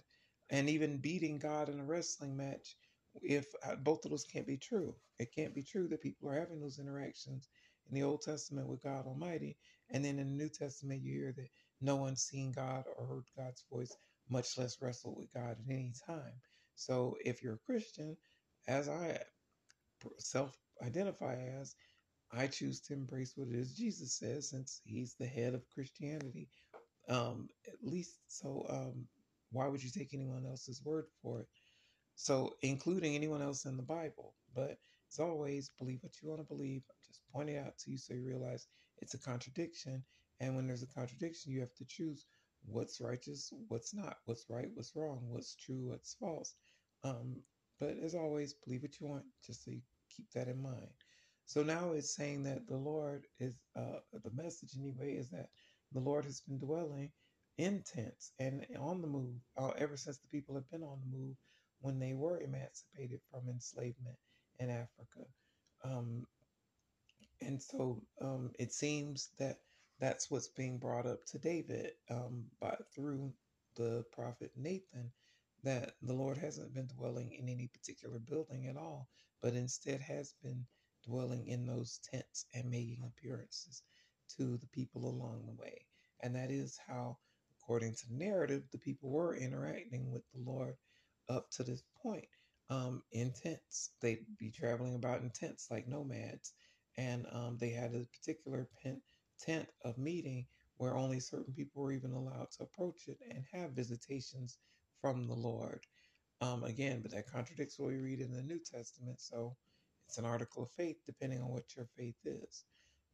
and 0.50 0.70
even 0.70 1.00
beating 1.00 1.40
God 1.40 1.70
in 1.70 1.80
a 1.80 1.86
wrestling 1.86 2.36
match? 2.36 2.76
If 3.22 3.46
uh, 3.64 3.78
both 3.78 4.04
of 4.06 4.12
those 4.12 4.26
can't 4.26 4.48
be 4.48 4.58
true, 4.58 4.96
it 5.20 5.34
can't 5.34 5.56
be 5.56 5.64
true 5.64 5.88
that 5.90 6.02
people 6.02 6.30
are 6.30 6.40
having 6.40 6.60
those 6.60 6.80
interactions 6.80 7.48
in 7.90 7.96
the 7.96 8.04
Old 8.04 8.22
Testament 8.22 8.68
with 8.68 8.84
God 8.84 9.06
Almighty, 9.08 9.58
and 9.90 10.04
then 10.04 10.20
in 10.20 10.28
the 10.28 10.44
New 10.44 10.50
Testament, 10.50 11.02
you 11.02 11.14
hear 11.14 11.34
that 11.38 11.50
no 11.82 11.96
one's 11.96 12.24
seen 12.24 12.52
God 12.52 12.86
or 12.98 13.06
heard 13.08 13.26
God's 13.38 13.64
voice, 13.72 13.96
much 14.30 14.58
less 14.58 14.82
wrestled 14.82 15.18
with 15.18 15.34
God 15.34 15.52
at 15.52 15.70
any 15.70 15.94
time. 16.06 16.34
So 16.76 17.16
if 17.24 17.42
you're 17.42 17.56
a 17.56 17.66
Christian, 17.66 18.18
as 18.68 18.90
I 18.90 19.20
self 20.20 20.58
identify 20.82 21.36
as, 21.36 21.76
I 22.32 22.48
choose 22.48 22.80
to 22.82 22.94
embrace 22.94 23.34
what 23.36 23.50
it 23.50 23.56
is 23.56 23.76
Jesus 23.76 24.18
says, 24.18 24.50
since 24.50 24.82
he's 24.86 25.16
the 25.20 25.28
head 25.28 25.54
of 25.54 25.68
Christianity. 25.74 26.48
Um, 27.10 27.50
at 27.68 27.76
least, 27.84 28.20
so 28.28 28.66
um, 28.70 29.08
why 29.52 29.68
would 29.68 29.84
you 29.84 29.90
take 29.90 30.14
anyone 30.14 30.46
else's 30.46 30.82
word 30.84 31.06
for 31.22 31.42
it? 31.42 31.48
So, 32.16 32.56
including 32.62 33.16
anyone 33.16 33.42
else 33.42 33.66
in 33.66 33.76
the 33.78 33.84
Bible. 33.84 34.36
But 34.56 34.78
as 35.12 35.20
always, 35.20 35.72
believe 35.78 36.00
what 36.02 36.14
you 36.22 36.30
want 36.30 36.42
to 36.42 36.48
believe. 36.48 36.84
I'm 36.90 36.96
just 37.08 37.22
pointing 37.34 37.58
out 37.58 37.78
to 37.80 37.92
you 37.92 37.98
so 37.98 38.14
you 38.14 38.24
realize 38.26 38.68
it's 39.00 39.14
a 39.14 39.20
contradiction. 39.20 40.04
And 40.40 40.56
when 40.56 40.68
there's 40.68 40.84
a 40.84 40.88
contradiction, 40.88 41.52
you 41.52 41.60
have 41.62 41.74
to 41.76 41.86
choose 41.86 42.26
what's 42.66 43.02
righteous, 43.02 43.52
what's 43.68 43.94
not, 43.94 44.18
what's 44.26 44.46
right, 44.50 44.70
what's 44.74 44.96
wrong, 44.96 45.22
what's 45.30 45.56
true, 45.56 45.90
what's 45.90 46.16
false. 46.20 46.56
Um, 47.04 47.42
but 47.80 47.98
as 48.04 48.14
always, 48.16 48.54
believe 48.54 48.84
what 48.84 49.00
you 49.00 49.08
want, 49.08 49.24
just 49.46 49.66
so 49.66 49.72
you 49.72 49.82
keep 50.15 50.30
that 50.32 50.48
in 50.48 50.62
mind. 50.62 50.89
So 51.46 51.63
now 51.63 51.91
it's 51.91 52.15
saying 52.15 52.44
that 52.44 52.68
the 52.68 52.77
Lord 52.77 53.25
is, 53.39 53.56
uh, 53.75 54.00
the 54.24 54.32
message 54.32 54.72
anyway, 54.80 55.15
is 55.15 55.30
that 55.32 55.50
the 55.94 56.00
Lord 56.00 56.25
has 56.25 56.41
been 56.41 56.60
dwelling 56.60 57.12
in 57.58 57.84
tents 57.84 58.32
and 58.39 58.65
on 58.80 59.01
the 59.01 59.08
move 59.08 59.36
uh, 59.58 59.72
ever 59.77 59.98
since 59.98 60.18
the 60.20 60.27
people 60.27 60.56
have 60.56 60.70
been 60.72 60.84
on 60.84 61.00
the 61.01 61.18
move 61.18 61.36
when 61.82 62.00
they 62.00 62.13
were 62.13 62.39
emancipated 62.41 63.20
from 63.30 63.50
enslavement 63.50 64.18
in 64.60 64.70
Africa. 64.70 65.27
Um, 65.84 66.25
and 67.41 67.62
so 67.62 68.01
um, 68.22 68.51
it 68.60 68.72
seems 68.74 69.30
that 69.39 69.58
that's 70.00 70.32
what's 70.32 70.48
being 70.48 70.77
brought 70.77 71.06
up 71.06 71.25
to 71.27 71.39
David 71.39 71.91
um, 72.10 72.46
by 72.60 72.75
through 72.96 73.34
the 73.75 74.06
prophet 74.12 74.51
Nathan 74.56 75.12
that 75.63 75.94
the 76.01 76.13
Lord 76.13 76.38
hasn't 76.38 76.74
been 76.74 76.88
dwelling 76.88 77.32
in 77.34 77.50
any 77.50 77.68
particular 77.68 78.20
building 78.20 78.68
at 78.68 78.77
all, 78.77 79.08
but 79.41 79.53
instead 79.53 80.01
has 80.01 80.34
been 80.44 80.65
dwelling 81.06 81.48
in 81.48 81.65
those 81.65 82.00
tents 82.12 82.46
and 82.53 82.70
making 82.70 83.03
appearances 83.06 83.84
to 84.38 84.58
the 84.58 84.68
people 84.68 85.06
along 85.06 85.46
the 85.46 85.62
way. 85.62 85.86
And 86.22 86.36
that 86.36 86.51
is 86.51 86.80
how, 86.88 87.18
according 87.60 87.96
to 87.96 88.13
narrative, 88.15 88.63
the 88.72 88.77
people 88.77 89.10
were 89.10 89.36
interacting 89.36 90.12
with 90.12 90.24
the 90.34 90.39
Lord 90.39 90.75
up 91.30 91.50
to 91.51 91.63
this 91.63 91.84
point 92.01 92.27
um, 92.70 93.03
in 93.12 93.32
tents. 93.32 93.91
They'd 94.01 94.25
be 94.39 94.51
traveling 94.51 94.96
about 94.96 95.22
in 95.22 95.30
tents 95.32 95.68
like 95.72 95.88
nomads. 95.88 96.53
And 96.98 97.25
um, 97.32 97.58
they 97.60 97.70
had 97.70 97.94
a 97.96 98.06
particular 98.20 98.68
pen, 98.84 99.01
tent 99.39 99.68
of 99.84 99.98
meeting 99.98 100.46
where 100.77 100.98
only 100.98 101.20
certain 101.20 101.53
people 101.53 101.84
were 101.84 101.91
even 101.91 102.12
allowed 102.12 102.48
to 102.58 102.63
approach 102.63 103.08
it 103.08 103.18
and 103.30 103.44
have 103.53 103.72
visitations 103.72 104.58
from 105.01 105.27
the 105.27 105.36
Lord. 105.36 105.86
Um, 106.41 106.63
again, 106.63 107.01
but 107.01 107.12
that 107.12 107.31
contradicts 107.31 107.79
what 107.79 107.89
we 107.89 107.98
read 107.98 108.22
in 108.22 108.31
the 108.31 108.43
New 108.43 108.60
Testament. 108.60 109.20
So 109.22 109.55
it's 110.08 110.20
an 110.20 110.25
article 110.25 110.63
of 110.63 110.72
faith 110.72 110.98
depending 111.05 111.41
on 111.41 111.50
what 111.50 111.75
your 111.75 111.88
faith 111.98 112.17
is. 112.25 112.65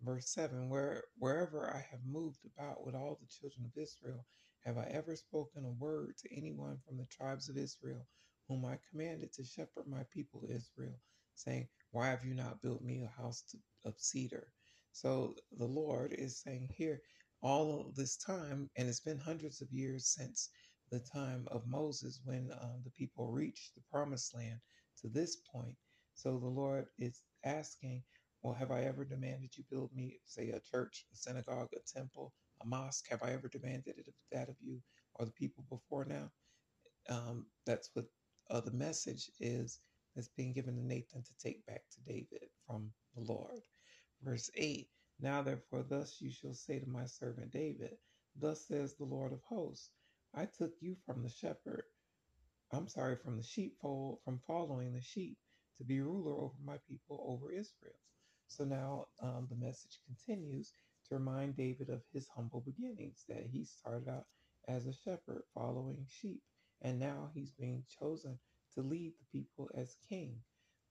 Verse 0.04 0.30
7 0.30 0.70
Where, 0.70 1.06
Wherever 1.18 1.70
I 1.74 1.86
have 1.92 2.02
moved 2.06 2.42
about 2.46 2.86
with 2.86 2.96
all 2.96 3.18
the 3.20 3.28
children 3.28 3.66
of 3.66 3.82
Israel, 3.82 4.26
have 4.66 4.78
I 4.78 4.86
ever 4.92 5.16
spoken 5.16 5.66
a 5.66 5.72
word 5.72 6.18
to 6.20 6.36
anyone 6.36 6.78
from 6.86 6.98
the 6.98 7.08
tribes 7.08 7.50
of 7.50 7.58
Israel, 7.58 8.06
whom 8.48 8.66
I 8.66 8.80
commanded 8.92 9.34
to 9.34 9.46
shepherd 9.46 9.88
my 9.88 10.04
people 10.12 10.44
Israel, 10.50 11.00
saying, 11.36 11.68
Why 11.92 12.08
have 12.08 12.26
you 12.26 12.34
not 12.34 12.62
built 12.62 12.82
me 12.84 13.04
a 13.04 13.22
house 13.22 13.44
to, 13.52 13.58
of 13.86 13.96
cedar? 14.00 14.48
So 14.92 15.36
the 15.58 15.66
Lord 15.68 16.14
is 16.14 16.42
saying 16.42 16.70
here, 16.76 17.02
all 17.42 17.92
this 17.96 18.18
time, 18.18 18.70
and 18.78 18.90
it's 18.90 19.00
been 19.00 19.20
hundreds 19.20 19.62
of 19.62 19.72
years 19.72 20.08
since 20.08 20.50
the 20.92 21.00
time 21.00 21.48
of 21.52 21.68
Moses 21.68 22.22
when 22.24 22.52
um, 22.62 22.82
the 22.84 22.92
people 22.92 23.28
reached 23.32 23.76
the 23.76 23.82
promised 23.92 24.36
land 24.36 24.60
to 25.02 25.10
this 25.10 25.38
point. 25.52 25.76
So 26.16 26.38
the 26.40 26.48
Lord 26.48 26.88
is 27.00 27.22
asking, 27.46 28.04
Well, 28.42 28.54
have 28.56 28.72
I 28.72 28.84
ever 28.84 29.06
demanded 29.06 29.58
you 29.58 29.64
build 29.72 29.92
me, 29.96 30.20
say, 30.26 30.50
a 30.50 30.62
church, 30.62 31.06
a 31.14 31.18
synagogue, 31.18 31.70
a 31.76 32.00
temple, 32.00 32.34
a 32.62 32.68
mosque? 32.68 33.08
Have 33.10 33.24
I 33.24 33.32
ever 33.34 33.50
demanded 33.50 33.96
it 33.98 34.08
of 34.08 34.14
that 34.32 34.50
of 34.50 34.56
you 34.62 34.82
or 35.16 35.26
the 35.26 35.32
people 35.34 35.66
before 35.70 36.06
now? 36.06 36.32
Um, 37.10 37.48
that's 37.66 37.90
what 37.94 38.06
uh, 38.52 38.62
the 38.62 38.72
message 38.72 39.32
is 39.40 39.80
that's 40.16 40.30
being 40.30 40.54
given 40.54 40.76
to 40.76 40.86
Nathan 40.86 41.24
to 41.24 41.38
take 41.38 41.66
back 41.68 41.84
to 41.92 42.02
David 42.14 42.50
from 42.68 42.92
the 43.16 43.22
Lord. 43.22 43.62
Verse 44.24 44.50
8 44.56 44.88
Now 45.20 45.42
therefore, 45.44 45.84
thus 45.84 46.22
you 46.22 46.32
shall 46.32 46.54
say 46.56 46.80
to 46.80 46.90
my 46.90 47.06
servant 47.06 47.52
David, 47.52 47.98
Thus 48.36 48.68
says 48.68 48.96
the 48.96 49.06
Lord 49.06 49.34
of 49.34 49.42
hosts, 49.44 49.92
I 50.34 50.46
took 50.46 50.74
you 50.82 50.96
from 51.06 51.24
the 51.24 51.30
shepherd, 51.30 51.84
I'm 52.72 52.88
sorry, 52.88 53.16
from 53.18 53.38
the 53.38 53.44
sheepfold, 53.44 54.20
from 54.26 54.42
following 54.48 54.94
the 54.94 55.02
sheep, 55.02 55.38
to 55.78 55.86
be 55.86 56.02
ruler 56.02 56.34
over 56.36 56.56
my 56.64 56.78
people, 56.90 57.24
over 57.28 57.52
Israel. 57.52 58.00
So 58.48 58.66
now 58.66 59.08
um, 59.22 59.48
the 59.50 59.56
message 59.56 60.00
continues 60.06 60.74
to 61.10 61.16
remind 61.16 61.56
David 61.56 61.90
of 61.90 62.04
his 62.14 62.28
humble 62.28 62.62
beginnings, 62.62 63.26
that 63.30 63.48
he 63.52 63.66
started 63.66 64.10
out 64.10 64.26
as 64.68 64.86
a 64.86 64.94
shepherd 64.94 65.44
following 65.54 66.06
sheep, 66.10 66.44
and 66.82 67.00
now 67.00 67.32
he's 67.34 67.52
being 67.52 67.84
chosen 68.00 68.40
to 68.76 68.82
lead 68.82 69.14
the 69.20 69.40
people 69.40 69.70
as 69.76 69.98
king. 70.10 70.38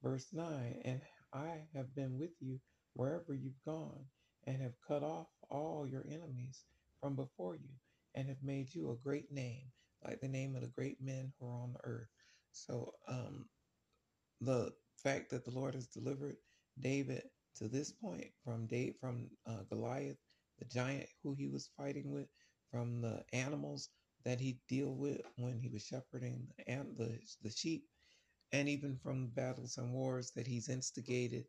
Verse 0.03 0.33
9 0.33 0.83
And 0.85 1.03
I 1.33 1.67
have 1.75 1.95
been 1.95 2.19
with 2.19 2.33
you 2.41 2.61
wherever 2.95 3.35
you've 3.35 3.63
gone, 3.65 4.07
and 4.47 4.63
have 4.63 4.81
cut 4.87 5.03
off 5.03 5.29
all 5.51 5.87
your 5.87 6.07
enemies 6.09 6.65
from 7.01 7.17
before 7.17 7.57
you, 7.57 7.71
and 8.17 8.29
have 8.29 8.43
made 8.43 8.75
you 8.75 8.91
a 8.93 8.97
great 8.97 9.33
name, 9.33 9.67
like 10.05 10.21
the 10.21 10.29
name 10.29 10.57
of 10.57 10.63
the 10.63 10.69
great 10.69 10.99
men 11.03 11.33
who 11.41 11.49
are 11.49 11.63
on 11.63 11.75
the 11.75 11.81
earth. 11.85 12.09
So, 12.53 12.95
um, 13.09 13.47
the 14.41 14.73
fact 15.03 15.31
that 15.31 15.45
the 15.45 15.51
Lord 15.53 15.75
has 15.75 15.89
delivered 15.89 16.37
David 16.81 17.23
to 17.57 17.69
this 17.69 17.93
point 17.93 18.29
from 18.45 18.67
Dave 18.67 18.95
from 19.01 19.31
uh, 19.47 19.65
Goliath, 19.71 20.19
the 20.59 20.67
giant 20.67 21.09
who 21.23 21.35
he 21.35 21.49
was 21.49 21.71
fighting 21.77 22.11
with, 22.11 22.29
from 22.71 23.03
the 23.03 23.25
animals 23.33 23.91
that 24.25 24.41
he 24.41 24.59
deal 24.69 24.95
with 24.95 25.23
when 25.37 25.59
he 25.61 25.69
was 25.71 25.85
shepherding 25.87 26.49
the, 26.59 26.87
the 26.99 27.19
the 27.43 27.51
sheep, 27.51 27.85
and 28.53 28.69
even 28.69 28.97
from 28.97 29.23
the 29.23 29.29
battles 29.29 29.79
and 29.79 29.93
wars 29.93 30.33
that 30.37 30.47
he's 30.47 30.69
instigated 30.69 31.45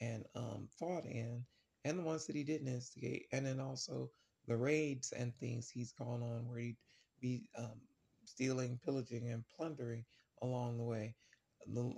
and 0.00 0.24
um, 0.36 0.68
fought 0.78 1.04
in, 1.06 1.44
and 1.84 1.98
the 1.98 2.02
ones 2.04 2.26
that 2.26 2.36
he 2.36 2.44
didn't 2.44 2.68
instigate, 2.68 3.26
and 3.32 3.46
then 3.46 3.60
also 3.60 4.10
the 4.50 4.56
raids 4.56 5.12
and 5.12 5.32
things 5.36 5.70
he's 5.70 5.92
gone 5.92 6.24
on 6.24 6.44
where 6.48 6.58
he'd 6.58 6.76
be 7.20 7.48
um, 7.56 7.80
stealing, 8.24 8.80
pillaging, 8.84 9.30
and 9.30 9.44
plundering 9.56 10.04
along 10.42 10.76
the 10.76 10.82
way. 10.82 11.14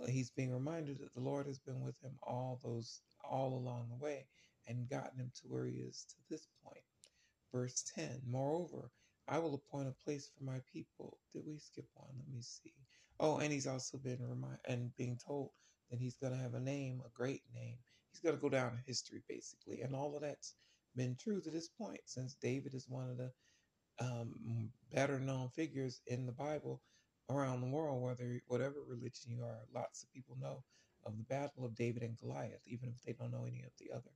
He's 0.06 0.30
being 0.30 0.52
reminded 0.52 0.98
that 0.98 1.14
the 1.14 1.22
Lord 1.22 1.46
has 1.46 1.58
been 1.58 1.80
with 1.80 1.98
him 2.02 2.12
all 2.22 2.60
those 2.62 3.00
all 3.24 3.54
along 3.54 3.88
the 3.88 4.04
way 4.04 4.26
and 4.68 4.90
gotten 4.90 5.18
him 5.18 5.32
to 5.40 5.48
where 5.48 5.64
he 5.64 5.76
is 5.76 6.04
to 6.10 6.16
this 6.28 6.46
point. 6.62 6.84
Verse 7.54 7.82
10 7.94 8.20
Moreover, 8.28 8.90
I 9.28 9.38
will 9.38 9.54
appoint 9.54 9.88
a 9.88 10.04
place 10.04 10.28
for 10.36 10.44
my 10.44 10.60
people. 10.70 11.16
Did 11.32 11.44
we 11.46 11.56
skip 11.56 11.86
one? 11.94 12.10
Let 12.18 12.28
me 12.34 12.42
see. 12.42 12.74
Oh, 13.18 13.38
and 13.38 13.50
he's 13.50 13.66
also 13.66 13.96
been 13.96 14.18
reminded 14.20 14.60
and 14.66 14.94
being 14.98 15.18
told 15.26 15.52
that 15.90 15.98
he's 15.98 16.16
going 16.16 16.34
to 16.34 16.38
have 16.38 16.52
a 16.52 16.60
name, 16.60 17.00
a 17.06 17.16
great 17.16 17.44
name. 17.54 17.78
He's 18.10 18.20
going 18.20 18.34
to 18.34 18.42
go 18.42 18.50
down 18.50 18.72
in 18.72 18.82
history, 18.86 19.22
basically. 19.26 19.80
And 19.80 19.94
all 19.94 20.14
of 20.14 20.20
that's 20.20 20.54
been 20.96 21.16
true 21.16 21.40
to 21.40 21.50
this 21.50 21.68
point, 21.68 22.00
since 22.06 22.34
David 22.40 22.74
is 22.74 22.88
one 22.88 23.10
of 23.10 23.18
the 23.18 23.32
um, 24.00 24.70
better 24.92 25.18
known 25.18 25.48
figures 25.50 26.00
in 26.06 26.26
the 26.26 26.32
Bible 26.32 26.82
around 27.30 27.60
the 27.60 27.68
world, 27.68 28.02
whether 28.02 28.40
whatever 28.48 28.76
religion 28.86 29.32
you 29.32 29.42
are. 29.42 29.60
Lots 29.74 30.02
of 30.02 30.12
people 30.12 30.36
know 30.40 30.64
of 31.06 31.16
the 31.16 31.24
battle 31.24 31.64
of 31.64 31.74
David 31.74 32.02
and 32.02 32.18
Goliath, 32.18 32.62
even 32.66 32.88
if 32.90 33.02
they 33.02 33.12
don't 33.12 33.32
know 33.32 33.46
any 33.46 33.62
of 33.62 33.72
the 33.78 33.92
other 33.94 34.10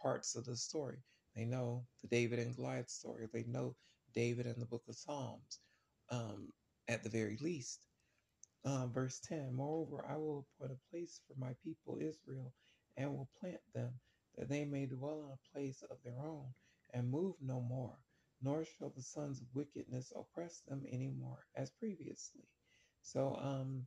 parts 0.00 0.36
of 0.36 0.44
the 0.44 0.56
story. 0.56 0.98
They 1.36 1.44
know 1.44 1.86
the 2.02 2.08
David 2.08 2.38
and 2.40 2.54
Goliath 2.56 2.90
story. 2.90 3.28
They 3.32 3.44
know 3.44 3.76
David 4.14 4.46
and 4.46 4.60
the 4.60 4.66
book 4.66 4.82
of 4.88 4.96
Psalms, 4.96 5.60
um, 6.10 6.48
at 6.88 7.02
the 7.02 7.10
very 7.10 7.38
least. 7.40 7.80
Uh, 8.64 8.86
verse 8.88 9.20
10 9.20 9.54
Moreover, 9.54 10.04
I 10.08 10.16
will 10.16 10.46
appoint 10.58 10.72
a 10.72 10.90
place 10.90 11.20
for 11.26 11.34
my 11.38 11.54
people 11.64 11.98
Israel 12.00 12.52
and 12.96 13.12
will 13.12 13.28
plant 13.40 13.60
them, 13.74 13.92
that 14.38 14.48
they 14.48 14.64
may 14.64 14.86
dwell 14.86 15.24
in 15.26 15.32
a 15.32 15.58
place 15.58 15.82
of 15.90 15.98
their 16.04 16.20
own 16.24 16.46
and 16.94 17.10
move 17.10 17.34
no 17.42 17.60
more, 17.60 17.98
nor 18.40 18.64
shall 18.64 18.90
the 18.96 19.02
sons 19.02 19.40
of 19.42 19.48
wickedness 19.54 20.12
oppress 20.16 20.60
them 20.68 20.84
any 20.90 21.10
more 21.10 21.46
as 21.56 21.70
previously. 21.70 22.48
So, 23.02 23.38
um, 23.42 23.86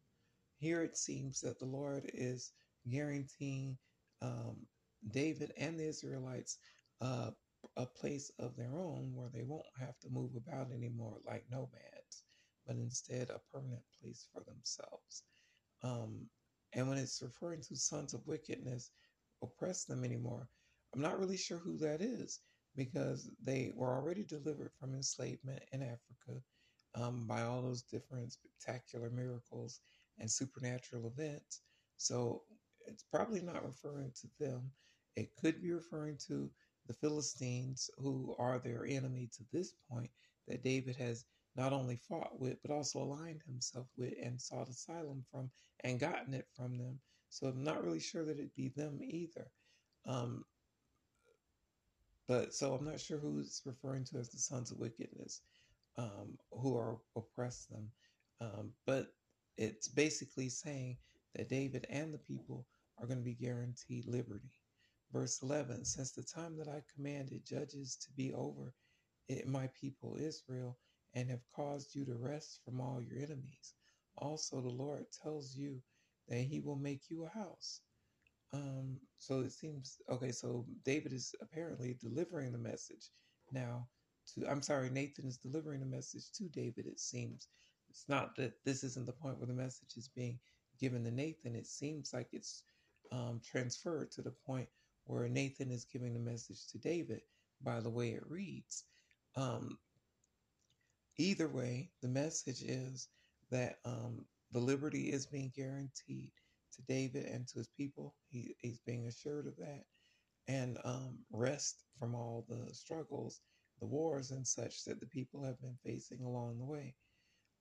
here 0.59 0.83
it 0.83 0.97
seems 0.97 1.41
that 1.41 1.59
the 1.59 1.65
Lord 1.65 2.11
is 2.13 2.51
guaranteeing 2.89 3.77
um, 4.21 4.57
David 5.11 5.53
and 5.57 5.79
the 5.79 5.87
Israelites 5.87 6.59
uh, 7.01 7.31
a 7.77 7.85
place 7.85 8.31
of 8.39 8.55
their 8.55 8.75
own 8.75 9.11
where 9.15 9.29
they 9.33 9.43
won't 9.43 9.65
have 9.79 9.97
to 9.99 10.09
move 10.09 10.31
about 10.35 10.71
anymore 10.71 11.17
like 11.25 11.45
nomads, 11.49 12.23
but 12.67 12.75
instead 12.75 13.29
a 13.29 13.41
permanent 13.53 13.83
place 14.01 14.27
for 14.33 14.43
themselves. 14.43 15.23
Um, 15.83 16.27
and 16.73 16.87
when 16.87 16.97
it's 16.97 17.21
referring 17.21 17.61
to 17.61 17.75
sons 17.75 18.13
of 18.13 18.25
wickedness, 18.27 18.91
oppress 19.41 19.85
them 19.85 20.03
anymore, 20.03 20.47
I'm 20.93 21.01
not 21.01 21.19
really 21.19 21.37
sure 21.37 21.57
who 21.57 21.77
that 21.77 22.01
is 22.01 22.39
because 22.75 23.29
they 23.43 23.71
were 23.75 23.93
already 23.93 24.23
delivered 24.23 24.71
from 24.79 24.93
enslavement 24.93 25.61
in 25.71 25.81
Africa 25.81 26.41
um, 26.95 27.25
by 27.27 27.43
all 27.43 27.61
those 27.61 27.83
different 27.83 28.33
spectacular 28.33 29.09
miracles 29.09 29.81
and 30.19 30.29
supernatural 30.29 31.07
events. 31.07 31.61
So 31.97 32.43
it's 32.87 33.03
probably 33.03 33.41
not 33.41 33.65
referring 33.65 34.11
to 34.21 34.27
them. 34.39 34.71
It 35.15 35.35
could 35.35 35.61
be 35.61 35.71
referring 35.71 36.17
to 36.27 36.49
the 36.87 36.93
Philistines, 36.93 37.89
who 37.97 38.35
are 38.39 38.59
their 38.59 38.85
enemy 38.85 39.29
to 39.33 39.43
this 39.51 39.73
point, 39.89 40.09
that 40.47 40.63
David 40.63 40.95
has 40.95 41.25
not 41.55 41.73
only 41.73 41.97
fought 41.97 42.39
with, 42.39 42.57
but 42.61 42.71
also 42.71 42.99
aligned 42.99 43.41
himself 43.45 43.87
with 43.97 44.13
and 44.21 44.41
sought 44.41 44.69
asylum 44.69 45.23
from 45.31 45.49
and 45.83 45.99
gotten 45.99 46.33
it 46.33 46.47
from 46.55 46.77
them. 46.77 46.99
So 47.31 47.47
I'm 47.47 47.63
not 47.63 47.83
really 47.83 48.01
sure 48.01 48.25
that 48.25 48.37
it'd 48.37 48.55
be 48.55 48.67
them 48.67 48.99
either. 49.01 49.47
Um, 50.05 50.43
but 52.27 52.53
so 52.53 52.73
I'm 52.73 52.83
not 52.83 52.99
sure 52.99 53.17
who's 53.17 53.61
referring 53.65 54.03
to 54.05 54.17
as 54.17 54.29
the 54.29 54.37
sons 54.37 54.69
of 54.69 54.79
wickedness, 54.79 55.41
um, 55.97 56.37
who 56.51 56.77
are 56.77 56.97
oppress 57.15 57.65
them. 57.65 57.89
Um, 58.41 58.73
but 58.85 59.13
it's 59.57 59.87
basically 59.87 60.49
saying 60.49 60.97
that 61.33 61.47
David 61.47 61.87
and 61.89 62.13
the 62.13 62.17
people 62.17 62.67
are 62.99 63.07
going 63.07 63.19
to 63.19 63.23
be 63.23 63.33
guaranteed 63.33 64.07
liberty. 64.07 64.51
Verse 65.13 65.41
11 65.41 65.85
Since 65.85 66.11
the 66.11 66.23
time 66.23 66.57
that 66.57 66.67
I 66.67 66.83
commanded 66.93 67.45
judges 67.45 67.95
to 67.97 68.11
be 68.11 68.33
over 68.33 68.73
it, 69.29 69.47
my 69.47 69.67
people 69.79 70.17
Israel, 70.19 70.77
and 71.13 71.29
have 71.29 71.47
caused 71.55 71.95
you 71.95 72.03
to 72.05 72.15
rest 72.15 72.59
from 72.65 72.81
all 72.81 73.01
your 73.01 73.19
enemies, 73.19 73.73
also 74.17 74.59
the 74.59 74.69
Lord 74.69 75.05
tells 75.23 75.55
you 75.55 75.81
he 76.39 76.59
will 76.61 76.77
make 76.77 77.09
you 77.09 77.25
a 77.25 77.29
house. 77.29 77.81
Um, 78.53 78.97
so 79.17 79.41
it 79.41 79.51
seems 79.51 79.97
okay. 80.09 80.31
So 80.31 80.65
David 80.83 81.13
is 81.13 81.33
apparently 81.41 81.97
delivering 82.01 82.51
the 82.51 82.57
message 82.57 83.09
now 83.51 83.87
to. 84.33 84.47
I'm 84.49 84.61
sorry, 84.61 84.89
Nathan 84.89 85.25
is 85.27 85.37
delivering 85.37 85.79
the 85.79 85.85
message 85.85 86.31
to 86.33 86.49
David. 86.49 86.85
It 86.85 86.99
seems 86.99 87.47
It's 87.89 88.07
not 88.09 88.35
that 88.37 88.53
this 88.65 88.83
isn't 88.83 89.05
the 89.05 89.13
point 89.13 89.37
where 89.37 89.47
the 89.47 89.53
message 89.53 89.97
is 89.97 90.09
being 90.09 90.39
given 90.79 91.03
to 91.03 91.11
Nathan. 91.11 91.55
It 91.55 91.67
seems 91.67 92.13
like 92.13 92.29
it's 92.33 92.63
um, 93.11 93.41
transferred 93.43 94.11
to 94.13 94.21
the 94.21 94.33
point 94.45 94.67
where 95.05 95.27
Nathan 95.27 95.71
is 95.71 95.85
giving 95.85 96.13
the 96.13 96.19
message 96.19 96.67
to 96.71 96.77
David 96.77 97.21
by 97.61 97.79
the 97.81 97.89
way 97.89 98.11
it 98.11 98.23
reads. 98.29 98.85
Um, 99.35 99.77
either 101.17 101.47
way, 101.47 101.91
the 102.01 102.07
message 102.07 102.61
is 102.63 103.09
that 103.51 103.77
um, 103.85 104.25
the 104.51 104.59
liberty 104.59 105.11
is 105.11 105.25
being 105.25 105.51
guaranteed 105.55 106.31
to 106.73 106.81
David 106.87 107.25
and 107.25 107.47
to 107.47 107.59
his 107.59 107.69
people. 107.77 108.15
He, 108.29 108.55
he's 108.59 108.79
being 108.85 109.07
assured 109.07 109.47
of 109.47 109.55
that 109.57 109.83
and 110.47 110.77
um, 110.83 111.17
rest 111.31 111.83
from 111.99 112.15
all 112.15 112.45
the 112.49 112.73
struggles, 112.73 113.41
the 113.79 113.87
wars, 113.87 114.31
and 114.31 114.45
such 114.45 114.83
that 114.85 114.99
the 114.99 115.05
people 115.07 115.43
have 115.43 115.59
been 115.61 115.77
facing 115.85 116.21
along 116.21 116.57
the 116.57 116.65
way. 116.65 116.95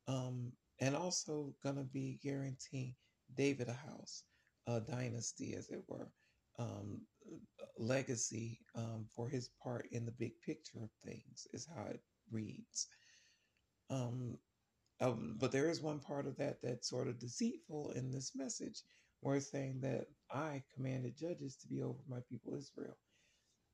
Um, 0.09 0.52
and 0.80 0.97
also 0.97 1.54
going 1.62 1.76
to 1.76 1.85
be 1.85 2.18
guaranteeing 2.23 2.94
David 3.37 3.68
a 3.68 3.75
house, 3.75 4.25
a 4.66 4.80
dynasty, 4.80 5.54
as 5.54 5.68
it 5.68 5.82
were, 5.87 6.11
um, 6.59 7.00
legacy 7.78 8.61
um, 8.75 9.06
for 9.14 9.28
his 9.28 9.50
part 9.62 9.87
in 9.92 10.04
the 10.04 10.12
big 10.12 10.32
picture 10.44 10.82
of 10.82 10.90
things, 11.04 11.47
is 11.52 11.68
how 11.75 11.85
it 11.85 12.00
reads. 12.30 12.88
Um, 13.90 14.37
um, 15.00 15.37
but 15.40 15.52
there 15.52 15.71
is 15.71 15.80
one 15.80 16.00
part 16.00 16.26
of 16.26 16.37
that 16.37 16.59
that's 16.62 16.88
sort 16.88 17.09
of 17.09 17.19
deceitful 17.19 17.92
in 17.97 18.11
this 18.11 18.33
message, 18.35 18.83
where 19.21 19.37
it's 19.37 19.50
saying 19.50 19.80
that 19.83 20.07
I 20.30 20.62
commanded 20.75 21.16
judges 21.16 21.57
to 21.57 21.69
be 21.69 21.83
over 21.83 21.99
my 22.09 22.19
people 22.28 22.54
Israel. 22.54 22.97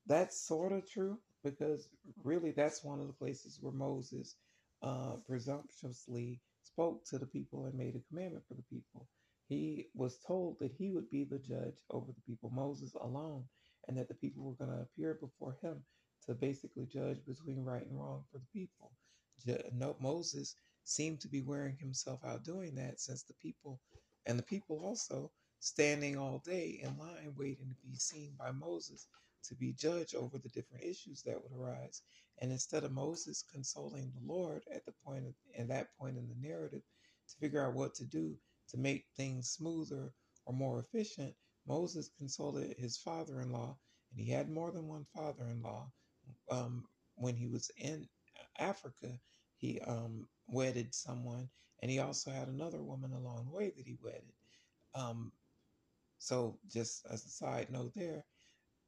That's 0.06 0.46
sort 0.46 0.72
of 0.72 0.88
true 0.88 1.18
because 1.42 1.88
really 2.22 2.52
that's 2.52 2.84
one 2.84 3.00
of 3.00 3.06
the 3.08 3.12
places 3.12 3.58
where 3.60 3.72
Moses 3.72 4.36
uh, 4.82 5.14
presumptuously 5.26 6.40
spoke 6.62 7.04
to 7.06 7.18
the 7.18 7.26
people 7.26 7.66
and 7.66 7.74
made 7.74 7.96
a 7.96 8.08
commandment 8.08 8.44
for 8.48 8.54
the 8.54 8.64
people. 8.70 9.08
He 9.48 9.86
was 9.94 10.18
told 10.26 10.58
that 10.60 10.72
he 10.72 10.90
would 10.90 11.10
be 11.10 11.24
the 11.24 11.38
judge 11.38 11.76
over 11.90 12.12
the 12.12 12.20
people, 12.26 12.50
Moses 12.50 12.94
alone, 13.00 13.44
and 13.88 13.96
that 13.96 14.08
the 14.08 14.14
people 14.14 14.44
were 14.44 14.64
going 14.66 14.76
to 14.76 14.82
appear 14.82 15.14
before 15.20 15.56
him 15.62 15.82
to 16.26 16.34
basically 16.34 16.86
judge 16.86 17.18
between 17.26 17.64
right 17.64 17.86
and 17.86 17.98
wrong 17.98 18.24
for 18.32 18.38
the 18.38 18.60
people. 18.60 18.92
No, 19.72 19.96
Moses 20.00 20.56
seemed 20.88 21.20
to 21.20 21.28
be 21.28 21.42
wearing 21.42 21.76
himself 21.80 22.20
out 22.24 22.44
doing 22.44 22.74
that 22.76 23.00
since 23.00 23.22
the 23.24 23.34
people 23.34 23.80
and 24.26 24.38
the 24.38 24.42
people 24.44 24.80
also 24.84 25.30
standing 25.60 26.16
all 26.16 26.42
day 26.44 26.80
in 26.82 26.96
line 26.96 27.34
waiting 27.36 27.68
to 27.68 27.88
be 27.88 27.96
seen 27.96 28.32
by 28.38 28.52
Moses 28.52 29.08
to 29.44 29.54
be 29.54 29.72
judged 29.72 30.14
over 30.14 30.38
the 30.38 30.48
different 30.50 30.84
issues 30.84 31.22
that 31.22 31.40
would 31.42 31.52
arise. 31.52 32.02
And 32.40 32.52
instead 32.52 32.84
of 32.84 32.92
Moses 32.92 33.44
consoling 33.50 34.12
the 34.14 34.32
Lord 34.32 34.62
at 34.72 34.84
the 34.84 34.92
point 35.04 35.26
of, 35.26 35.34
at 35.58 35.68
that 35.68 35.88
point 35.98 36.16
in 36.18 36.28
the 36.28 36.48
narrative 36.48 36.82
to 37.28 37.36
figure 37.40 37.66
out 37.66 37.74
what 37.74 37.94
to 37.96 38.04
do 38.04 38.36
to 38.68 38.76
make 38.76 39.06
things 39.16 39.50
smoother 39.50 40.12
or 40.44 40.54
more 40.54 40.80
efficient, 40.80 41.34
Moses 41.66 42.10
consulted 42.18 42.76
his 42.78 42.96
father-in-law, 42.98 43.76
and 44.10 44.20
he 44.20 44.30
had 44.30 44.48
more 44.48 44.70
than 44.70 44.86
one 44.86 45.06
father-in-law. 45.14 45.90
Um, 46.50 46.84
when 47.16 47.34
he 47.34 47.48
was 47.48 47.70
in 47.76 48.08
Africa, 48.58 49.18
he 49.56 49.80
um, 49.80 50.28
wedded 50.48 50.94
someone, 50.94 51.48
and 51.80 51.90
he 51.90 51.98
also 51.98 52.30
had 52.30 52.48
another 52.48 52.82
woman 52.82 53.12
along 53.12 53.46
the 53.46 53.56
way 53.56 53.72
that 53.76 53.86
he 53.86 53.96
wedded. 54.02 54.32
Um, 54.94 55.32
so, 56.18 56.58
just 56.72 57.06
as 57.10 57.24
a 57.24 57.28
side 57.28 57.70
note, 57.70 57.92
there, 57.94 58.24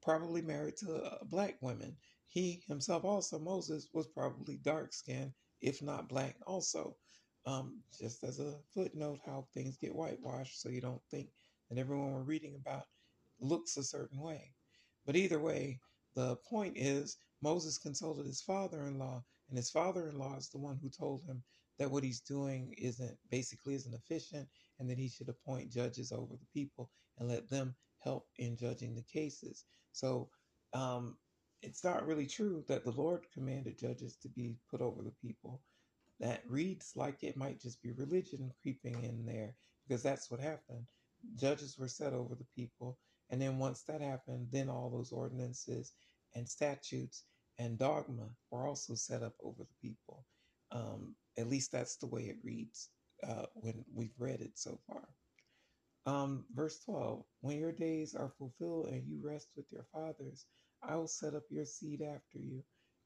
probably 0.03 0.43
married 0.43 0.77
to 0.79 0.95
uh, 0.95 1.19
black 1.25 1.57
women. 1.61 1.97
He 2.29 2.63
himself, 2.67 3.05
also 3.05 3.39
Moses, 3.39 3.89
was 3.93 4.07
probably 4.07 4.57
dark 4.57 4.93
skinned, 4.93 5.33
if 5.61 5.83
not 5.83 6.09
black, 6.09 6.37
also. 6.47 6.97
Um, 7.47 7.83
just 7.99 8.25
as 8.25 8.41
a 8.41 8.59
footnote, 8.75 9.21
how 9.25 9.47
things 9.55 9.79
get 9.79 9.95
whitewashed, 9.95 10.61
so 10.61 10.69
you 10.69 10.81
don't 10.81 11.03
think 11.11 11.29
that 11.69 11.79
everyone 11.79 12.13
we're 12.13 12.23
reading 12.23 12.57
about 12.61 12.85
looks 13.41 13.77
a 13.77 13.83
certain 13.83 14.21
way. 14.21 14.53
But 15.07 15.17
either 15.17 15.39
way, 15.39 15.81
the 16.15 16.37
point 16.37 16.77
is 16.77 17.17
Moses 17.43 17.79
consulted 17.79 18.27
his 18.27 18.43
father 18.43 18.83
in 18.85 18.99
law, 18.99 19.25
and 19.49 19.57
his 19.57 19.71
father 19.71 20.09
in 20.09 20.19
law 20.19 20.37
is 20.37 20.49
the 20.49 20.59
one 20.59 20.79
who 20.83 20.91
told 20.91 21.23
him 21.25 21.43
that 21.79 21.91
what 21.91 22.05
he's 22.05 22.21
doing 22.21 22.75
isn't 22.77 23.17
basically 23.31 23.75
isn't 23.75 23.95
efficient 23.95 24.49
and 24.79 24.91
that 24.91 24.99
he 24.99 25.09
should 25.09 25.29
appoint 25.29 25.73
judges 25.73 26.13
over 26.13 26.35
the 26.37 26.47
people 26.53 26.91
and 27.19 27.29
let 27.29 27.49
them 27.49 27.75
help 28.01 28.27
in 28.37 28.57
judging 28.57 28.95
the 28.95 29.03
cases. 29.03 29.65
So 29.93 30.29
um, 30.75 31.17
it's 31.63 31.85
not 31.85 32.07
really 32.07 32.27
true 32.27 32.65
that 32.69 32.85
the 32.85 32.93
Lord 32.93 33.27
commanded 33.33 33.79
judges 33.79 34.17
to 34.23 34.29
be 34.29 34.57
put 34.71 34.81
over 34.81 35.03
the 35.03 35.15
people. 35.23 35.61
That 36.21 36.43
reads 36.49 36.93
like 36.97 37.23
it 37.23 37.37
might 37.37 37.61
just 37.61 37.81
be 37.81 37.93
religion 37.93 38.53
creeping 38.61 39.05
in 39.05 39.25
there 39.25 39.55
because 39.87 40.03
that's 40.03 40.31
what 40.31 40.41
happened. 40.41 40.87
Judges 41.37 41.79
were 41.79 41.89
set 41.89 42.13
over 42.13 42.35
the 42.35 42.47
people. 42.57 42.99
And 43.31 43.41
then 43.41 43.59
once 43.59 43.83
that 43.83 44.01
happened, 44.01 44.49
then 44.51 44.69
all 44.69 44.91
those 44.91 45.13
ordinances 45.13 45.93
and 46.35 46.49
statutes 46.49 47.25
and 47.59 47.79
dogma 47.79 48.29
were 48.51 48.67
also 48.67 48.95
set 48.95 49.23
up 49.23 49.35
over 49.43 49.65
the 49.65 49.89
people. 49.89 50.25
Um, 50.73 51.17
at 51.39 51.49
least 51.49 51.73
that's 51.73 51.97
the 51.97 52.07
way 52.07 52.23
it 52.25 52.37
reads 52.45 52.91
uh, 53.27 53.47
when 53.55 53.85
we've 53.95 54.15
read 54.19 54.41
it 54.41 54.59
so 54.59 54.79
far. 54.87 55.09
Um, 56.07 56.47
verse 56.55 56.81
12 56.85 57.25
When 57.41 57.59
your 57.59 57.73
days 57.73 58.15
are 58.15 58.33
fulfilled 58.39 58.89
and 58.89 59.07
you 59.07 59.21
rest 59.23 59.49
with 59.57 59.67
your 59.73 59.87
fathers, 59.93 60.47
I 60.83 60.97
will 60.97 61.09
set 61.09 61.35
up 61.35 61.45
your 61.51 61.65
seed 61.67 62.03
after 62.03 62.39
you, 62.39 62.63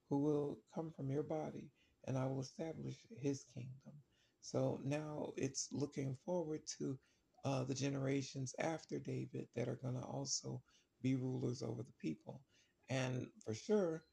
who 0.09 0.19
will 0.21 0.59
come 0.75 0.93
from 0.93 1.11
your 1.11 1.23
body, 1.23 1.71
and 2.07 2.19
I 2.19 2.27
will 2.27 2.41
establish 2.41 2.97
his 3.21 3.45
kingdom. 3.55 3.95
So 4.43 4.81
now 4.85 5.33
it's 5.37 5.69
looking 5.73 6.17
forward 6.25 6.61
to 6.79 6.99
uh, 7.45 7.65
the 7.65 7.75
generations 7.75 8.55
after 8.59 8.99
David 8.99 9.49
that 9.57 9.69
are 9.69 9.81
going 9.83 9.95
to 9.95 10.07
also 10.07 10.63
be 11.03 11.17
rulers 11.17 11.63
over 11.63 11.83
the 11.83 11.95
people. 12.01 12.43
And 12.89 13.27
for 13.45 13.55
sure, 13.55 14.05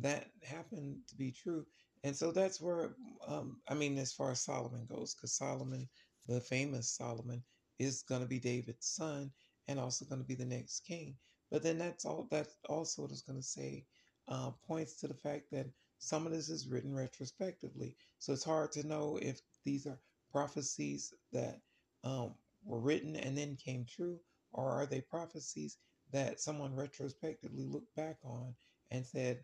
that 0.00 0.26
happened 0.42 0.96
to 1.08 1.16
be 1.16 1.30
true. 1.30 1.64
And 2.02 2.14
so 2.14 2.32
that's 2.32 2.60
where, 2.60 2.96
um, 3.26 3.60
I 3.68 3.74
mean, 3.74 3.96
as 3.98 4.12
far 4.12 4.30
as 4.30 4.40
Solomon 4.40 4.86
goes, 4.86 5.14
because 5.14 5.32
Solomon, 5.32 5.88
the 6.26 6.40
famous 6.40 6.90
Solomon, 6.90 7.42
is 7.78 8.02
going 8.02 8.20
to 8.20 8.28
be 8.28 8.38
David's 8.38 8.86
son 8.86 9.30
and 9.68 9.78
also 9.78 10.04
going 10.04 10.20
to 10.20 10.26
be 10.26 10.34
the 10.34 10.44
next 10.44 10.80
king. 10.80 11.16
But 11.50 11.62
then 11.62 11.78
that's 11.78 12.04
all 12.04 12.26
that 12.30 12.48
also 12.68 13.06
is 13.06 13.22
going 13.22 13.38
to 13.38 13.46
say 13.46 13.86
uh, 14.28 14.50
points 14.66 14.96
to 15.00 15.08
the 15.08 15.14
fact 15.14 15.44
that 15.52 15.66
some 15.98 16.26
of 16.26 16.32
this 16.32 16.48
is 16.48 16.68
written 16.68 16.94
retrospectively. 16.94 17.96
So 18.18 18.32
it's 18.32 18.44
hard 18.44 18.72
to 18.72 18.86
know 18.86 19.18
if 19.22 19.40
these 19.64 19.86
are 19.86 19.98
prophecies 20.30 21.14
that 21.32 21.60
um, 22.02 22.34
were 22.64 22.80
written 22.80 23.16
and 23.16 23.36
then 23.36 23.56
came 23.56 23.86
true, 23.86 24.18
or 24.52 24.68
are 24.68 24.86
they 24.86 25.00
prophecies 25.00 25.78
that 26.12 26.40
someone 26.40 26.74
retrospectively 26.74 27.64
looked 27.64 27.94
back 27.96 28.18
on 28.24 28.54
and 28.90 29.06
said, 29.06 29.42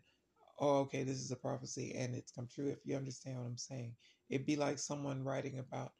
oh, 0.59 0.79
okay, 0.79 1.03
this 1.03 1.17
is 1.17 1.31
a 1.31 1.35
prophecy 1.35 1.95
and 1.97 2.15
it's 2.15 2.31
come 2.31 2.47
true. 2.53 2.69
If 2.69 2.79
you 2.85 2.95
understand 2.95 3.37
what 3.37 3.45
I'm 3.45 3.57
saying, 3.57 3.95
it'd 4.29 4.45
be 4.45 4.55
like 4.55 4.79
someone 4.79 5.23
writing 5.23 5.59
about 5.59 5.91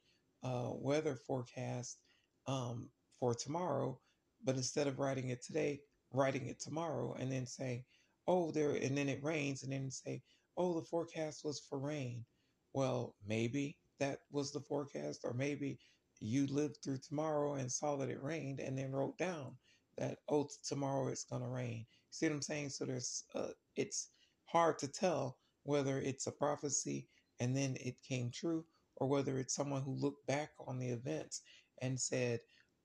uh, 0.42 0.70
weather 0.72 1.16
forecast 1.16 1.98
um, 2.46 2.88
for 3.18 3.34
tomorrow, 3.34 3.98
but 4.44 4.56
instead 4.56 4.86
of 4.86 4.98
writing 4.98 5.30
it 5.30 5.42
today, 5.42 5.80
writing 6.12 6.46
it 6.46 6.60
tomorrow 6.60 7.14
and 7.18 7.30
then 7.30 7.46
saying, 7.46 7.84
oh, 8.26 8.50
there, 8.50 8.72
and 8.72 8.96
then 8.96 9.08
it 9.08 9.22
rains, 9.22 9.62
and 9.62 9.72
then 9.72 9.90
say, 9.90 10.22
oh, 10.56 10.78
the 10.78 10.86
forecast 10.86 11.44
was 11.44 11.60
for 11.68 11.78
rain. 11.78 12.24
Well, 12.72 13.14
maybe 13.26 13.78
that 14.00 14.20
was 14.30 14.52
the 14.52 14.60
forecast, 14.60 15.20
or 15.24 15.34
maybe 15.34 15.78
you 16.20 16.46
lived 16.46 16.78
through 16.82 16.98
tomorrow 16.98 17.54
and 17.54 17.70
saw 17.70 17.96
that 17.96 18.08
it 18.08 18.22
rained 18.22 18.60
and 18.60 18.78
then 18.78 18.92
wrote 18.92 19.18
down 19.18 19.56
that, 19.98 20.18
oh, 20.28 20.48
tomorrow 20.66 21.08
it's 21.08 21.24
going 21.24 21.42
to 21.42 21.48
rain. 21.48 21.84
See 22.10 22.26
what 22.26 22.34
I'm 22.34 22.42
saying? 22.42 22.70
So 22.70 22.84
there's, 22.84 23.24
uh, 23.34 23.48
it's 23.76 24.10
hard 24.52 24.78
to 24.80 24.88
tell 24.88 25.38
whether 25.64 25.98
it's 25.98 26.26
a 26.26 26.32
prophecy 26.32 27.08
and 27.40 27.56
then 27.56 27.76
it 27.80 27.96
came 28.02 28.30
true 28.30 28.64
or 28.96 29.08
whether 29.08 29.38
it's 29.38 29.54
someone 29.54 29.82
who 29.82 29.94
looked 29.94 30.26
back 30.26 30.50
on 30.66 30.78
the 30.78 30.90
events 30.90 31.42
and 31.80 32.00
said, 32.00 32.40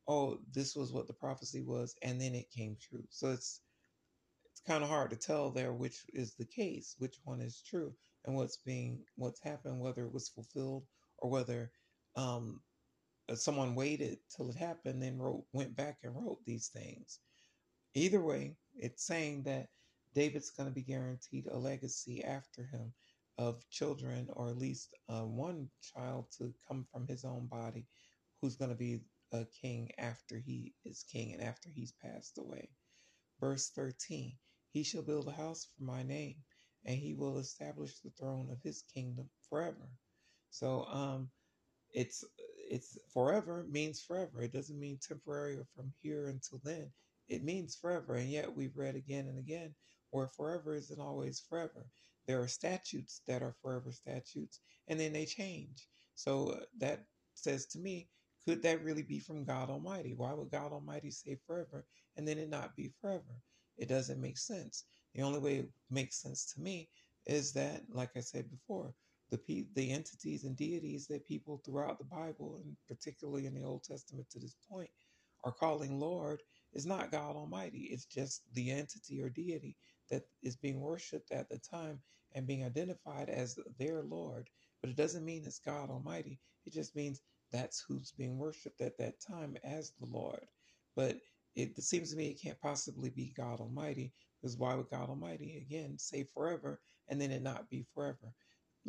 "Oh, 0.08 0.40
this 0.54 0.76
was 0.76 0.94
what 0.94 1.08
the 1.08 1.14
prophecy 1.14 1.64
was," 1.64 1.96
and 2.02 2.20
then 2.22 2.36
it 2.36 2.50
came 2.52 2.78
true. 2.82 3.06
So 3.10 3.32
it's 3.32 3.62
it's 4.52 4.62
kind 4.62 4.84
of 4.84 4.90
hard 4.90 5.12
to 5.12 5.18
tell 5.18 5.52
there 5.52 5.74
which 5.74 6.06
is 6.14 6.36
the 6.36 6.46
case, 6.46 6.96
which 7.00 7.20
one 7.26 7.42
is 7.42 7.62
true, 7.62 7.94
and 8.26 8.36
what's 8.36 8.58
being 8.58 9.06
what's 9.16 9.42
happened, 9.44 9.80
whether 9.80 10.06
it 10.06 10.14
was 10.14 10.30
fulfilled 10.30 10.88
or 11.20 11.30
whether 11.30 11.72
um, 12.16 12.62
uh, 13.30 13.36
someone 13.36 13.76
waited 13.76 14.20
till 14.36 14.50
it 14.50 14.56
happened, 14.58 15.04
then 15.04 15.18
wrote 15.20 15.46
went 15.54 15.76
back 15.76 16.00
and 16.04 16.16
wrote 16.16 16.40
these 16.46 16.70
things. 16.70 17.20
Either 17.96 18.22
way, 18.22 18.58
it's 18.76 19.06
saying 19.06 19.44
that 19.44 19.68
David's 20.18 20.50
going 20.50 20.68
to 20.68 20.74
be 20.74 20.82
guaranteed 20.82 21.46
a 21.46 21.56
legacy 21.56 22.24
after 22.24 22.64
him 22.64 22.92
of 23.38 23.70
children, 23.70 24.28
or 24.34 24.50
at 24.50 24.58
least 24.58 24.96
uh, 25.10 25.22
one 25.22 25.70
child 25.94 26.26
to 26.40 26.52
come 26.68 26.88
from 26.92 27.06
his 27.06 27.24
own 27.24 27.46
body 27.46 27.86
who's 28.42 28.56
going 28.56 28.72
to 28.72 28.76
be 28.76 29.02
a 29.32 29.46
king 29.62 29.92
after 30.00 30.40
he 30.40 30.74
is 30.84 31.04
king 31.04 31.34
and 31.34 31.44
after 31.44 31.70
he's 31.70 31.94
passed 32.04 32.40
away. 32.40 32.68
Verse 33.40 33.70
13 33.76 34.36
He 34.72 34.82
shall 34.82 35.04
build 35.04 35.28
a 35.28 35.32
house 35.32 35.68
for 35.78 35.84
my 35.84 36.02
name, 36.02 36.38
and 36.84 36.98
he 36.98 37.14
will 37.14 37.38
establish 37.38 38.00
the 38.00 38.10
throne 38.20 38.50
of 38.52 38.60
his 38.64 38.82
kingdom 38.92 39.30
forever. 39.52 39.88
So, 40.50 40.86
um, 40.86 41.30
it's 41.92 42.24
it's 42.72 42.98
forever 43.14 43.68
means 43.70 44.02
forever. 44.02 44.42
It 44.42 44.52
doesn't 44.52 44.80
mean 44.80 44.98
temporary 45.00 45.58
or 45.58 45.68
from 45.76 45.94
here 46.02 46.28
until 46.28 46.60
then. 46.64 46.92
It 47.28 47.44
means 47.44 47.76
forever. 47.76 48.16
And 48.16 48.32
yet 48.32 48.56
we've 48.56 48.76
read 48.76 48.96
again 48.96 49.28
and 49.28 49.38
again 49.38 49.76
where 50.12 50.28
forever 50.28 50.76
isn't 50.76 51.00
always 51.00 51.40
forever. 51.40 51.88
There 52.28 52.42
are 52.42 52.48
statutes 52.48 53.22
that 53.28 53.42
are 53.42 53.56
forever 53.62 53.92
statutes 53.92 54.60
and 54.88 55.00
then 55.00 55.14
they 55.14 55.26
change. 55.26 55.88
So 56.16 56.50
uh, 56.50 56.60
that 56.80 57.06
says 57.34 57.66
to 57.68 57.80
me, 57.80 58.10
could 58.46 58.62
that 58.64 58.84
really 58.84 59.04
be 59.04 59.20
from 59.20 59.44
God 59.44 59.70
Almighty? 59.70 60.14
Why 60.16 60.34
would 60.34 60.52
God 60.52 60.72
Almighty 60.72 61.12
say 61.12 61.38
forever 61.46 61.86
and 62.16 62.28
then 62.28 62.38
it 62.38 62.50
not 62.50 62.76
be 62.76 62.92
forever? 63.02 63.42
It 63.78 63.90
doesn't 63.90 64.22
make 64.22 64.38
sense. 64.38 64.86
The 65.14 65.22
only 65.22 65.40
way 65.40 65.56
it 65.58 65.70
makes 65.90 66.22
sense 66.22 66.54
to 66.54 66.62
me 66.62 66.90
is 67.26 67.52
that, 67.54 67.84
like 67.90 68.12
I 68.16 68.22
said 68.22 68.50
before, 68.50 68.94
the 69.30 69.68
the 69.76 69.92
entities 69.92 70.46
and 70.46 70.56
deities 70.56 71.08
that 71.08 71.26
people 71.26 71.62
throughout 71.66 71.98
the 71.98 72.06
Bible, 72.06 72.62
and 72.64 72.76
particularly 72.88 73.46
in 73.46 73.54
the 73.54 73.64
Old 73.64 73.84
Testament 73.84 74.30
to 74.30 74.40
this 74.40 74.56
point, 74.70 74.90
are 75.44 75.52
calling 75.52 76.00
Lord 76.00 76.42
is 76.74 76.86
not 76.86 77.12
God 77.12 77.36
Almighty. 77.36 77.90
It's 77.92 78.06
just 78.06 78.42
the 78.54 78.72
entity 78.72 79.22
or 79.22 79.30
deity 79.30 79.76
that 80.10 80.24
is 80.44 80.56
being 80.56 80.82
worshipped 80.82 81.32
at 81.32 81.50
the 81.50 81.58
time 81.60 82.02
and 82.34 82.48
being 82.48 82.66
identified 82.66 83.30
as 83.30 83.58
their 83.78 84.04
Lord. 84.04 84.50
But 84.82 84.90
it 84.90 84.96
doesn't 84.96 85.26
mean 85.26 85.44
it's 85.46 85.60
God 85.60 85.90
Almighty. 85.90 86.40
It 86.66 86.74
just 86.74 86.96
means 86.96 87.22
that's 87.52 87.84
who's 87.88 88.12
being 88.12 88.38
worshipped 88.38 88.82
at 88.82 88.98
that 88.98 89.20
time 89.20 89.58
as 89.64 89.92
the 90.00 90.06
Lord. 90.06 90.46
But 90.96 91.18
it 91.56 91.82
seems 91.82 92.12
to 92.12 92.18
me 92.18 92.28
it 92.28 92.42
can't 92.42 92.60
possibly 92.62 93.10
be 93.10 93.34
God 93.36 93.60
Almighty 93.60 94.14
because 94.40 94.58
why 94.58 94.76
would 94.76 94.90
God 94.90 95.10
Almighty 95.10 95.58
again 95.58 95.98
say 95.98 96.24
forever 96.24 96.80
and 97.08 97.20
then 97.20 97.32
it 97.32 97.42
not 97.42 97.70
be 97.70 97.86
forever? 97.94 98.34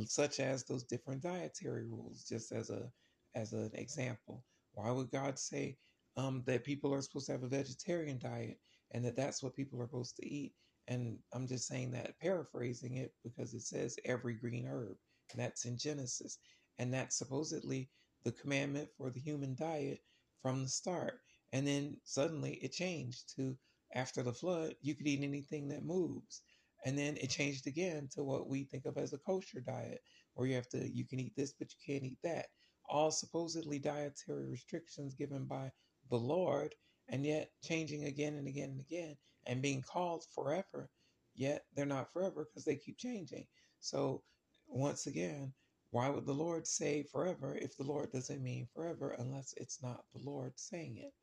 Such 0.05 0.39
as 0.39 0.65
those 0.65 0.85
different 0.85 1.23
dietary 1.23 1.87
rules, 1.87 2.25
just 2.25 2.53
as 2.53 2.71
a 2.71 2.93
as 3.35 3.53
an 3.53 3.71
example. 3.75 4.45
Why 4.75 4.91
would 4.91 5.11
God 5.11 5.39
say 5.39 5.77
um, 6.17 6.43
that 6.47 6.65
people 6.65 6.93
are 6.95 7.01
supposed 7.03 7.27
to 7.27 7.33
have 7.33 7.43
a 7.43 7.49
vegetarian 7.49 8.19
diet 8.19 8.61
and 8.93 9.05
that 9.05 9.17
that's 9.17 9.43
what 9.43 9.57
people 9.57 9.81
are 9.81 9.87
supposed 9.87 10.17
to 10.17 10.29
eat? 10.29 10.53
And 10.89 11.19
I'm 11.35 11.47
just 11.47 11.69
saying 11.69 11.91
that, 11.91 12.19
paraphrasing 12.19 12.97
it, 12.97 13.13
because 13.23 13.53
it 13.53 13.63
says 13.63 13.99
every 14.07 14.35
green 14.35 14.67
herb. 14.67 14.97
And 15.31 15.41
that's 15.41 15.67
in 15.67 15.77
Genesis. 15.77 16.39
And 16.79 16.93
that's 16.93 17.19
supposedly 17.19 17.91
the 18.25 18.33
commandment 18.33 18.89
for 18.97 19.11
the 19.11 19.21
human 19.21 19.55
diet 19.55 20.01
from 20.41 20.63
the 20.63 20.69
start. 20.69 21.21
And 21.53 21.67
then 21.67 21.99
suddenly 22.05 22.55
it 22.63 22.73
changed 22.73 23.37
to 23.37 23.57
after 23.95 24.23
the 24.23 24.33
flood, 24.33 24.77
you 24.81 24.95
could 24.95 25.07
eat 25.07 25.23
anything 25.23 25.69
that 25.69 25.85
moves. 25.85 26.43
And 26.87 26.97
then 26.97 27.19
it 27.19 27.29
changed 27.29 27.67
again 27.67 28.09
to 28.13 28.25
what 28.25 28.49
we 28.49 28.65
think 28.65 28.87
of 28.87 28.97
as 28.97 29.13
a 29.13 29.19
kosher 29.19 29.61
diet, 29.61 30.01
where 30.35 30.49
you 30.49 30.55
have 30.55 30.69
to, 30.71 30.89
you 30.91 31.05
can 31.05 31.21
eat 31.21 31.37
this, 31.37 31.53
but 31.53 31.69
you 31.71 31.95
can't 31.95 32.05
eat 32.05 32.19
that. 32.25 32.47
All 32.89 33.11
supposedly 33.11 33.79
dietary 33.79 34.47
restrictions 34.47 35.15
given 35.15 35.45
by 35.45 35.71
the 36.09 36.17
Lord, 36.17 36.75
and 37.09 37.27
yet 37.27 37.51
changing 37.63 38.05
again 38.05 38.37
and 38.37 38.49
again 38.49 38.71
and 38.71 38.81
again 38.81 39.17
and 39.49 39.63
being 39.63 39.83
called 39.83 40.25
forever, 40.35 40.91
yet 41.37 41.65
they're 41.75 41.87
not 41.87 42.13
forever 42.13 42.47
because 42.47 42.67
they 42.67 42.77
keep 42.77 42.99
changing. 42.99 43.47
So, 43.81 44.25
once 44.69 45.09
again, 45.09 45.55
why 45.93 46.11
would 46.11 46.27
the 46.27 46.35
Lord 46.35 46.69
say 46.69 47.05
forever 47.05 47.57
if 47.57 47.77
the 47.79 47.85
Lord 47.85 48.13
doesn't 48.13 48.45
mean 48.45 48.69
forever 48.75 49.17
unless 49.19 49.55
it's 49.59 49.83
not 49.83 50.05
the 50.15 50.21
Lord 50.21 50.55
saying 50.57 50.99
it? 50.99 51.15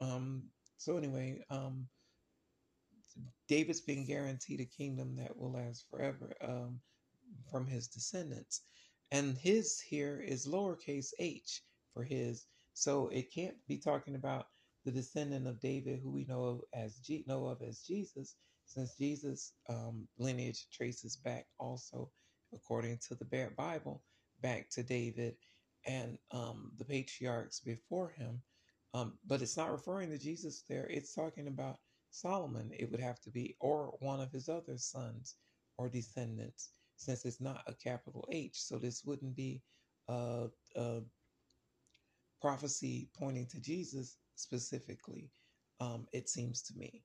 Um, 0.00 0.44
so 0.78 0.98
anyway, 0.98 1.44
um, 1.50 1.88
David's 3.48 3.82
been 3.82 4.06
guaranteed 4.06 4.60
a 4.60 4.66
kingdom 4.66 5.16
that 5.16 5.36
will 5.36 5.52
last 5.52 5.86
forever 5.90 6.34
um, 6.42 6.80
from 7.50 7.66
his 7.66 7.88
descendants. 7.88 8.62
And 9.12 9.38
his 9.38 9.80
here 9.80 10.20
is 10.20 10.46
lowercase 10.46 11.12
h 11.18 11.62
for 11.94 12.04
his. 12.04 12.46
So 12.74 13.08
it 13.08 13.32
can't 13.34 13.56
be 13.68 13.78
talking 13.78 14.16
about 14.16 14.46
the 14.84 14.92
descendant 14.92 15.46
of 15.46 15.60
David, 15.60 16.00
who 16.00 16.12
we 16.12 16.24
know 16.24 16.44
of 16.44 16.60
as 16.74 16.98
G- 17.00 17.24
know 17.26 17.46
of 17.48 17.62
as 17.62 17.82
Jesus, 17.82 18.36
since 18.64 18.96
Jesus' 18.96 19.54
um, 19.68 20.08
lineage 20.18 20.68
traces 20.70 21.16
back 21.16 21.46
also, 21.58 22.12
according 22.54 22.98
to 23.08 23.16
the 23.16 23.24
Bible, 23.56 24.04
back 24.40 24.70
to 24.70 24.82
David 24.82 25.36
and 25.86 26.18
um, 26.32 26.72
the 26.78 26.84
patriarchs 26.84 27.60
before 27.60 28.10
him. 28.10 28.42
Um, 28.94 29.18
but 29.26 29.42
it's 29.42 29.56
not 29.56 29.72
referring 29.72 30.10
to 30.10 30.18
Jesus 30.18 30.64
there. 30.68 30.86
It's 30.88 31.14
talking 31.14 31.48
about 31.48 31.78
Solomon. 32.10 32.72
It 32.72 32.90
would 32.90 33.00
have 33.00 33.20
to 33.22 33.30
be, 33.30 33.56
or 33.60 33.96
one 34.00 34.20
of 34.20 34.32
his 34.32 34.48
other 34.48 34.78
sons 34.78 35.38
or 35.78 35.90
descendants, 35.90 36.72
since 36.96 37.24
it's 37.24 37.40
not 37.40 37.64
a 37.68 37.74
capital 37.74 38.26
H. 38.30 38.62
So 38.62 38.78
this 38.78 39.04
wouldn't 39.04 39.36
be 39.36 39.62
a, 40.08 40.48
a 40.76 41.02
prophecy 42.40 43.10
pointing 43.18 43.46
to 43.48 43.60
Jesus 43.60 44.18
specifically, 44.38 45.30
um, 45.80 46.06
it 46.12 46.28
seems 46.28 46.62
to 46.62 46.78
me. 46.78 47.02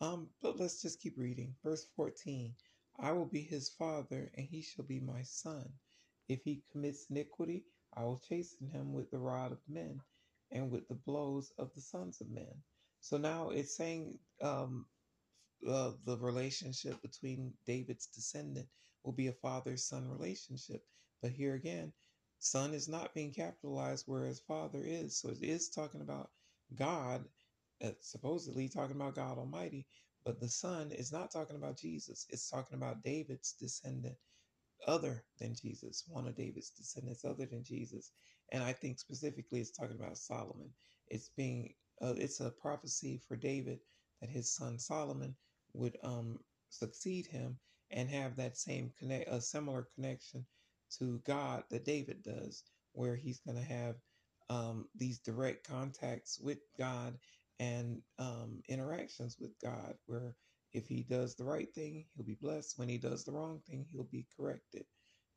Um, 0.00 0.28
but 0.42 0.58
let's 0.58 0.80
just 0.82 1.00
keep 1.00 1.18
reading. 1.18 1.54
Verse 1.62 1.86
14 1.96 2.54
I 2.98 3.12
will 3.12 3.26
be 3.26 3.42
his 3.42 3.68
father, 3.68 4.30
and 4.36 4.46
he 4.46 4.62
shall 4.62 4.84
be 4.84 5.00
my 5.00 5.22
son. 5.22 5.72
If 6.28 6.42
he 6.44 6.62
commits 6.70 7.06
iniquity, 7.10 7.64
I 7.96 8.04
will 8.04 8.18
chasten 8.18 8.68
him 8.68 8.92
with 8.92 9.10
the 9.10 9.18
rod 9.18 9.52
of 9.52 9.58
men 9.68 10.00
and 10.50 10.70
with 10.70 10.86
the 10.88 10.94
blows 10.94 11.52
of 11.58 11.72
the 11.74 11.80
sons 11.80 12.20
of 12.20 12.30
men. 12.30 12.62
So 13.00 13.16
now 13.16 13.50
it's 13.50 13.74
saying 13.74 14.18
um, 14.42 14.86
uh, 15.66 15.92
the 16.04 16.18
relationship 16.18 17.00
between 17.02 17.54
David's 17.66 18.06
descendant 18.06 18.68
will 19.04 19.12
be 19.12 19.28
a 19.28 19.32
father 19.32 19.76
son 19.76 20.08
relationship. 20.08 20.84
But 21.22 21.32
here 21.32 21.54
again, 21.54 21.92
son 22.38 22.74
is 22.74 22.88
not 22.88 23.14
being 23.14 23.32
capitalized, 23.32 24.04
whereas 24.06 24.40
father 24.40 24.82
is. 24.84 25.16
So 25.16 25.30
it 25.30 25.42
is 25.42 25.68
talking 25.68 26.00
about 26.00 26.30
God, 26.74 27.24
uh, 27.82 27.92
supposedly 28.00 28.68
talking 28.68 28.96
about 28.96 29.14
God 29.14 29.38
Almighty, 29.38 29.86
but 30.24 30.40
the 30.40 30.48
son 30.48 30.92
is 30.92 31.12
not 31.12 31.30
talking 31.30 31.56
about 31.56 31.78
Jesus. 31.78 32.26
It's 32.30 32.48
talking 32.48 32.76
about 32.76 33.02
David's 33.02 33.54
descendant 33.54 34.16
other 34.86 35.24
than 35.38 35.54
Jesus, 35.54 36.04
one 36.08 36.26
of 36.26 36.36
David's 36.36 36.70
descendants 36.70 37.24
other 37.24 37.46
than 37.46 37.62
Jesus. 37.62 38.12
And 38.52 38.62
I 38.62 38.72
think 38.72 38.98
specifically 38.98 39.60
it's 39.60 39.70
talking 39.70 39.96
about 39.96 40.18
Solomon. 40.18 40.70
It's 41.08 41.30
being 41.36 41.74
uh, 42.02 42.14
it's 42.16 42.40
a 42.40 42.50
prophecy 42.50 43.20
for 43.28 43.36
David 43.36 43.80
that 44.20 44.30
his 44.30 44.50
son 44.50 44.78
Solomon 44.78 45.36
would 45.74 45.96
um 46.02 46.38
succeed 46.70 47.26
him 47.26 47.58
and 47.90 48.08
have 48.08 48.36
that 48.36 48.56
same 48.56 48.92
connect 48.98 49.28
a 49.30 49.40
similar 49.40 49.88
connection 49.94 50.46
to 50.98 51.20
God 51.26 51.64
that 51.70 51.84
David 51.84 52.22
does, 52.22 52.64
where 52.92 53.16
he's 53.16 53.40
going 53.40 53.56
to 53.56 53.64
have 53.64 53.96
um, 54.50 54.86
these 54.96 55.20
direct 55.20 55.68
contacts 55.68 56.40
with 56.40 56.60
God 56.78 57.18
and 57.60 58.02
um, 58.20 58.62
interactions 58.68 59.38
with 59.40 59.52
God, 59.64 59.94
where 60.06 60.36
if 60.74 60.88
he 60.88 61.04
does 61.04 61.36
the 61.36 61.44
right 61.44 61.72
thing, 61.74 62.06
he'll 62.16 62.26
be 62.26 62.38
blessed. 62.42 62.78
When 62.78 62.90
he 62.90 62.98
does 62.98 63.24
the 63.24 63.32
wrong 63.32 63.62
thing, 63.68 63.86
he'll 63.92 64.08
be 64.12 64.26
corrected. 64.36 64.84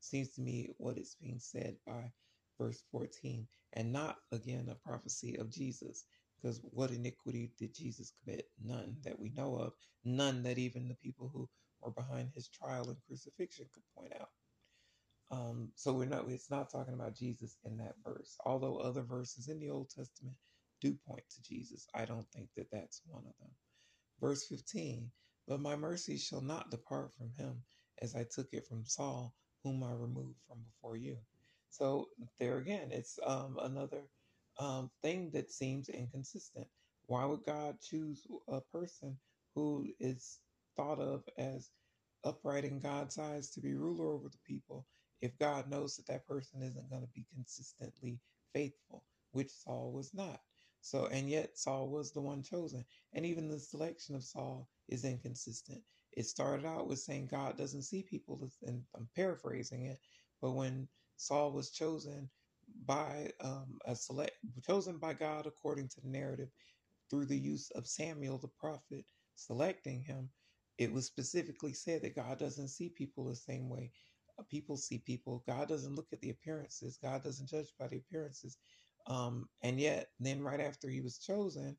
Seems 0.02 0.32
to 0.32 0.42
me 0.42 0.70
what 0.80 1.00
is 1.00 1.18
being 1.22 1.40
said 1.40 1.78
by 1.88 2.12
verse 2.60 2.84
14, 2.92 3.48
and 3.76 3.94
not 3.94 4.18
again 4.34 4.70
a 4.72 4.76
prophecy 4.90 5.38
of 5.38 5.52
Jesus. 5.52 6.06
Because 6.42 6.62
what 6.72 6.92
iniquity 6.92 7.52
did 7.60 7.76
Jesus 7.76 8.14
commit? 8.24 8.48
None 8.64 8.98
that 9.06 9.20
we 9.20 9.32
know 9.32 9.56
of, 9.58 9.74
none 10.06 10.44
that 10.44 10.60
even 10.60 10.90
the 10.90 10.96
people 10.96 11.32
who 11.34 11.50
were 11.82 11.92
behind 11.92 12.32
his 12.36 12.50
trial 12.50 12.90
and 12.90 12.98
crucifixion 13.08 13.68
could 13.74 13.84
point 13.98 14.14
out. 14.22 14.30
Um, 15.34 15.74
so 15.76 15.94
we're 15.94 16.06
not 16.08 16.30
it's 16.30 16.52
not 16.52 16.72
talking 16.72 16.94
about 16.96 17.16
Jesus 17.16 17.58
in 17.66 17.78
that 17.80 17.96
verse. 18.06 18.38
Although 18.46 18.78
other 18.78 19.04
verses 19.04 19.50
in 19.50 19.60
the 19.60 19.72
Old 19.72 19.90
Testament 19.90 20.38
do 20.82 20.96
point 21.08 21.24
to 21.32 21.44
Jesus, 21.44 21.88
I 21.96 22.06
don't 22.06 22.28
think 22.32 22.50
that 22.58 22.72
that's 22.72 23.02
one 23.08 23.26
of 23.28 23.34
them. 23.40 23.52
Verse 24.22 24.48
15, 24.48 25.12
but 25.48 25.62
my 25.62 25.76
mercy 25.76 26.18
shall 26.18 26.42
not 26.42 26.72
depart 26.72 27.14
from 27.14 27.32
him, 27.38 27.66
as 28.02 28.16
I 28.16 28.26
took 28.26 28.50
it 28.54 28.68
from 28.68 28.86
Saul, 28.86 29.36
whom 29.64 29.84
I 29.84 29.94
removed 29.94 30.40
from 30.48 30.60
before 30.64 30.98
you. 30.98 31.20
So 31.72 32.10
there 32.40 32.60
again, 32.60 32.92
it's 32.92 33.20
um, 33.26 33.58
another 33.62 34.04
um, 34.60 34.92
thing 35.04 35.32
that 35.34 35.52
seems 35.52 35.90
inconsistent. 35.90 36.68
Why 37.08 37.26
would 37.26 37.44
God 37.46 37.82
choose 37.82 38.28
a 38.48 38.62
person 38.62 39.20
who 39.56 39.88
is 40.00 40.40
thought 40.78 41.00
of 41.00 41.24
as 41.38 41.72
upright 42.24 42.66
in 42.66 42.80
God's 42.80 43.20
eyes 43.20 43.52
to 43.52 43.62
be 43.62 43.76
ruler 43.76 44.14
over 44.14 44.30
the 44.30 44.40
people 44.48 44.88
if 45.24 45.40
God 45.40 45.70
knows 45.70 45.96
that 45.96 46.08
that 46.08 46.28
person 46.28 46.62
isn't 46.64 46.92
going 46.92 47.02
to 47.04 47.14
be 47.16 47.26
consistently 47.34 48.20
faithful, 48.54 49.06
which 49.32 49.52
Saul 49.52 49.94
was 49.94 50.14
not? 50.14 50.42
So, 50.82 51.08
and 51.08 51.30
yet 51.30 51.58
Saul 51.58 51.90
was 51.90 52.12
the 52.12 52.22
one 52.22 52.44
chosen. 52.44 52.86
And 53.14 53.26
even 53.26 53.48
the 53.48 53.60
selection 53.60 54.16
of 54.16 54.26
Saul 54.26 54.70
is 54.90 55.06
inconsistent. 55.06 55.82
It 56.12 56.26
started 56.26 56.68
out 56.68 56.90
with 56.90 57.00
saying 57.00 57.28
God 57.30 57.58
doesn't 57.58 57.84
see 57.84 58.04
people, 58.04 58.52
and 58.64 58.84
I'm 58.98 59.10
paraphrasing 59.16 59.86
it, 59.88 60.00
but 60.42 60.52
when 60.52 60.90
Saul 61.16 61.54
was 61.54 61.72
chosen 61.72 62.30
by 62.86 63.32
um, 63.42 63.80
a 63.86 63.96
select, 63.96 64.34
chosen 64.68 65.00
by 65.00 65.14
God 65.14 65.48
according 65.48 65.88
to 65.92 66.02
the 66.02 66.10
narrative 66.10 66.50
through 67.10 67.28
the 67.28 67.40
use 67.40 67.72
of 67.72 67.88
Samuel 67.88 68.40
the 68.40 68.50
prophet 68.50 69.06
selecting 69.36 70.04
him, 70.04 70.32
it 70.78 70.92
was 70.92 71.08
specifically 71.08 71.74
said 71.74 72.04
that 72.04 72.16
God 72.16 72.40
doesn't 72.40 72.70
see 72.70 72.90
people 72.90 73.26
the 73.26 73.38
same 73.38 73.70
way 73.70 73.92
people 74.50 74.78
see 74.78 75.00
people. 75.00 75.44
God 75.48 75.68
doesn't 75.68 75.96
look 75.96 76.08
at 76.12 76.22
the 76.22 76.32
appearances. 76.32 76.98
God 77.02 77.24
doesn't 77.24 77.50
judge 77.50 77.74
by 77.80 77.88
the 77.88 77.98
appearances. 77.98 78.58
Um, 79.08 79.48
and 79.62 79.80
yet, 79.80 80.10
then 80.20 80.42
right 80.42 80.62
after 80.62 80.90
he 80.90 81.02
was 81.02 81.20
chosen, 81.20 81.78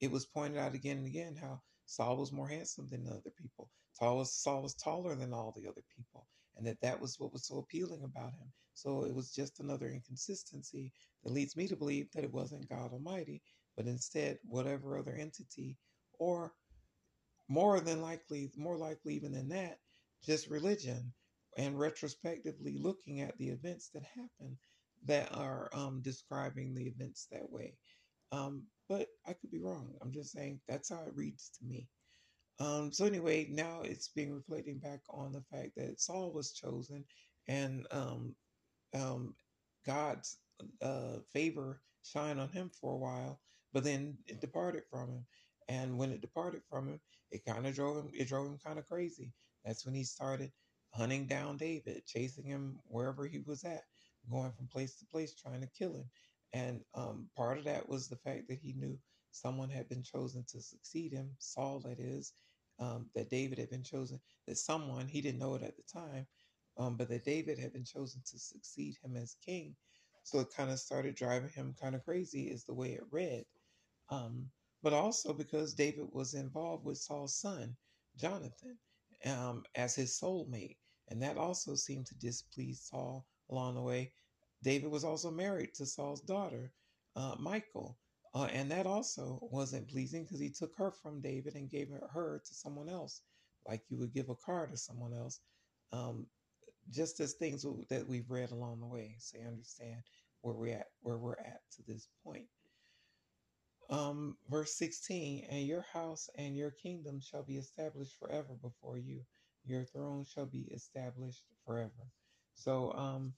it 0.00 0.10
was 0.10 0.26
pointed 0.26 0.58
out 0.58 0.74
again 0.74 0.98
and 0.98 1.06
again 1.06 1.36
how 1.40 1.60
Saul 1.86 2.16
was 2.16 2.32
more 2.32 2.48
handsome 2.48 2.86
than 2.88 3.04
the 3.04 3.12
other 3.12 3.32
people. 3.40 3.70
Saul 3.92 4.18
was, 4.18 4.32
Saul 4.34 4.62
was 4.62 4.74
taller 4.74 5.14
than 5.14 5.32
all 5.32 5.54
the 5.56 5.66
other 5.66 5.82
people, 5.96 6.26
and 6.56 6.66
that 6.66 6.80
that 6.82 7.00
was 7.00 7.18
what 7.18 7.32
was 7.32 7.46
so 7.46 7.58
appealing 7.58 8.02
about 8.04 8.32
him. 8.32 8.52
So 8.74 9.04
it 9.04 9.14
was 9.14 9.32
just 9.32 9.60
another 9.60 9.88
inconsistency 9.88 10.92
that 11.24 11.32
leads 11.32 11.56
me 11.56 11.66
to 11.68 11.76
believe 11.76 12.10
that 12.12 12.24
it 12.24 12.32
wasn't 12.32 12.68
God 12.68 12.92
Almighty, 12.92 13.40
but 13.76 13.86
instead 13.86 14.38
whatever 14.44 14.98
other 14.98 15.14
entity, 15.14 15.78
or 16.18 16.52
more 17.48 17.80
than 17.80 18.02
likely, 18.02 18.50
more 18.56 18.76
likely 18.76 19.14
even 19.14 19.32
than 19.32 19.48
that, 19.48 19.78
just 20.24 20.50
religion, 20.50 21.12
and 21.56 21.78
retrospectively 21.78 22.76
looking 22.78 23.20
at 23.20 23.36
the 23.38 23.48
events 23.48 23.90
that 23.94 24.04
happened 24.04 24.56
that 25.06 25.34
are 25.34 25.70
um, 25.74 26.00
describing 26.02 26.74
the 26.74 26.86
events 26.86 27.28
that 27.30 27.50
way. 27.50 27.74
Um, 28.32 28.64
but 28.88 29.08
I 29.26 29.32
could 29.32 29.50
be 29.50 29.60
wrong. 29.60 29.94
I'm 30.02 30.12
just 30.12 30.32
saying 30.32 30.60
that's 30.68 30.90
how 30.90 31.02
it 31.06 31.16
reads 31.16 31.50
to 31.58 31.64
me. 31.64 31.88
Um, 32.58 32.92
so 32.92 33.04
anyway, 33.04 33.48
now 33.50 33.82
it's 33.82 34.08
being 34.08 34.32
reflecting 34.32 34.78
back 34.78 35.00
on 35.10 35.32
the 35.32 35.42
fact 35.52 35.72
that 35.76 36.00
Saul 36.00 36.32
was 36.32 36.52
chosen, 36.52 37.04
and 37.48 37.86
um, 37.90 38.34
um, 38.94 39.34
God's 39.86 40.38
uh, 40.82 41.18
favor 41.32 41.82
shined 42.02 42.40
on 42.40 42.48
him 42.50 42.70
for 42.80 42.94
a 42.94 42.98
while, 42.98 43.40
but 43.72 43.84
then 43.84 44.16
it 44.26 44.40
departed 44.40 44.84
from 44.90 45.10
him. 45.10 45.26
And 45.68 45.98
when 45.98 46.12
it 46.12 46.20
departed 46.20 46.62
from 46.70 46.88
him, 46.88 47.00
it 47.30 47.44
kind 47.44 47.66
of 47.66 47.74
drove 47.74 47.98
him. 47.98 48.10
It 48.14 48.28
drove 48.28 48.46
him 48.46 48.58
kind 48.64 48.78
of 48.78 48.86
crazy. 48.86 49.32
That's 49.64 49.84
when 49.84 49.94
he 49.94 50.04
started 50.04 50.52
hunting 50.96 51.26
down 51.26 51.56
David, 51.56 52.06
chasing 52.06 52.44
him 52.44 52.78
wherever 52.86 53.26
he 53.26 53.40
was 53.46 53.64
at, 53.64 53.82
going 54.30 54.52
from 54.52 54.66
place 54.66 54.96
to 54.96 55.06
place, 55.06 55.34
trying 55.34 55.60
to 55.60 55.68
kill 55.78 55.94
him. 55.94 56.10
And 56.52 56.80
um, 56.94 57.28
part 57.36 57.58
of 57.58 57.64
that 57.64 57.88
was 57.88 58.08
the 58.08 58.16
fact 58.16 58.48
that 58.48 58.58
he 58.62 58.72
knew 58.72 58.98
someone 59.30 59.68
had 59.68 59.88
been 59.88 60.02
chosen 60.02 60.44
to 60.48 60.60
succeed 60.60 61.12
him, 61.12 61.30
Saul, 61.38 61.80
that 61.80 62.00
is, 62.00 62.32
um, 62.78 63.06
that 63.14 63.30
David 63.30 63.58
had 63.58 63.70
been 63.70 63.82
chosen, 63.82 64.20
that 64.46 64.56
someone, 64.56 65.06
he 65.06 65.20
didn't 65.20 65.40
know 65.40 65.54
it 65.54 65.62
at 65.62 65.76
the 65.76 65.82
time, 65.82 66.26
um, 66.78 66.96
but 66.96 67.08
that 67.08 67.24
David 67.24 67.58
had 67.58 67.72
been 67.72 67.84
chosen 67.84 68.22
to 68.30 68.38
succeed 68.38 68.96
him 69.02 69.16
as 69.16 69.36
king. 69.44 69.74
So 70.22 70.40
it 70.40 70.54
kind 70.56 70.70
of 70.70 70.78
started 70.78 71.14
driving 71.14 71.50
him 71.50 71.74
kind 71.80 71.94
of 71.94 72.04
crazy, 72.04 72.44
is 72.44 72.64
the 72.64 72.74
way 72.74 72.92
it 72.92 73.04
read. 73.10 73.44
Um, 74.10 74.46
but 74.82 74.92
also 74.92 75.32
because 75.32 75.74
David 75.74 76.06
was 76.12 76.34
involved 76.34 76.84
with 76.84 76.98
Saul's 76.98 77.34
son, 77.34 77.76
Jonathan, 78.16 78.78
um, 79.24 79.64
as 79.74 79.94
his 79.94 80.18
soulmate. 80.18 80.76
And 81.08 81.22
that 81.22 81.36
also 81.36 81.74
seemed 81.74 82.06
to 82.06 82.18
displease 82.18 82.82
Saul 82.82 83.26
along 83.50 83.74
the 83.74 83.82
way. 83.82 84.12
David 84.62 84.90
was 84.90 85.04
also 85.04 85.30
married 85.30 85.74
to 85.74 85.86
Saul's 85.86 86.20
daughter, 86.20 86.72
uh, 87.14 87.36
Michal. 87.38 87.96
Uh, 88.34 88.48
and 88.52 88.70
that 88.70 88.86
also 88.86 89.38
wasn't 89.50 89.88
pleasing 89.88 90.24
because 90.24 90.40
he 90.40 90.50
took 90.50 90.76
her 90.76 90.90
from 90.90 91.20
David 91.20 91.54
and 91.54 91.70
gave 91.70 91.88
her, 91.88 92.06
her 92.12 92.42
to 92.44 92.54
someone 92.54 92.88
else, 92.88 93.22
like 93.66 93.82
you 93.88 93.96
would 93.98 94.12
give 94.12 94.28
a 94.28 94.34
car 94.34 94.66
to 94.66 94.76
someone 94.76 95.14
else. 95.14 95.40
Um, 95.92 96.26
just 96.90 97.20
as 97.20 97.32
things 97.32 97.64
that 97.88 98.06
we've 98.06 98.30
read 98.30 98.50
along 98.50 98.80
the 98.80 98.86
way, 98.86 99.16
so 99.18 99.38
you 99.38 99.46
understand 99.46 100.02
where 100.42 100.54
we're 100.54 100.74
at, 100.74 100.86
where 101.00 101.16
we're 101.16 101.38
at 101.38 101.60
to 101.76 101.82
this 101.86 102.08
point. 102.22 102.46
Um, 103.88 104.36
verse 104.50 104.74
16, 104.74 105.46
and 105.50 105.66
your 105.66 105.84
house 105.92 106.28
and 106.36 106.56
your 106.56 106.72
kingdom 106.72 107.20
shall 107.20 107.42
be 107.42 107.56
established 107.56 108.18
forever 108.18 108.54
before 108.60 108.98
you. 108.98 109.22
Your 109.66 109.84
throne 109.84 110.24
shall 110.24 110.46
be 110.46 110.68
established 110.72 111.42
forever. 111.64 112.10
So, 112.54 112.92
um, 112.92 113.34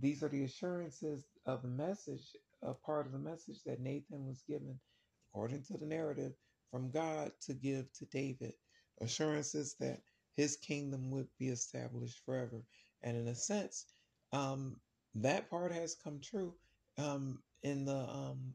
these 0.00 0.22
are 0.22 0.28
the 0.28 0.44
assurances 0.44 1.26
of 1.46 1.62
the 1.62 1.68
message, 1.68 2.36
a 2.62 2.72
part 2.72 3.06
of 3.06 3.12
the 3.12 3.18
message 3.18 3.62
that 3.64 3.80
Nathan 3.80 4.26
was 4.26 4.42
given, 4.46 4.78
according 5.30 5.64
to 5.64 5.76
the 5.76 5.86
narrative, 5.86 6.32
from 6.70 6.90
God 6.90 7.32
to 7.42 7.54
give 7.54 7.92
to 7.94 8.04
David. 8.06 8.54
Assurances 9.00 9.74
that 9.80 10.00
his 10.36 10.56
kingdom 10.56 11.10
would 11.10 11.28
be 11.38 11.48
established 11.48 12.20
forever. 12.24 12.62
And 13.02 13.16
in 13.16 13.28
a 13.28 13.34
sense, 13.34 13.86
um, 14.32 14.76
that 15.14 15.50
part 15.50 15.72
has 15.72 15.96
come 16.02 16.20
true 16.20 16.54
um, 16.98 17.42
in 17.62 17.84
the 17.84 17.96
um, 17.96 18.54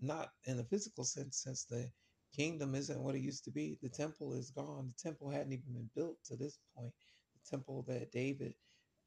not 0.00 0.30
in 0.44 0.56
the 0.56 0.64
physical 0.64 1.04
sense, 1.04 1.42
since 1.42 1.64
the 1.64 1.90
kingdom 2.34 2.74
isn't 2.74 3.00
what 3.02 3.14
it 3.14 3.22
used 3.22 3.44
to 3.44 3.50
be. 3.50 3.78
The 3.82 3.88
temple 3.88 4.34
is 4.34 4.50
gone. 4.50 4.92
The 4.96 5.02
temple 5.10 5.30
hadn't 5.30 5.52
even 5.52 5.72
been 5.72 5.90
built 5.94 6.16
to 6.26 6.36
this 6.36 6.58
point. 6.76 6.92
The 7.34 7.50
temple 7.50 7.84
that 7.88 8.12
David 8.12 8.54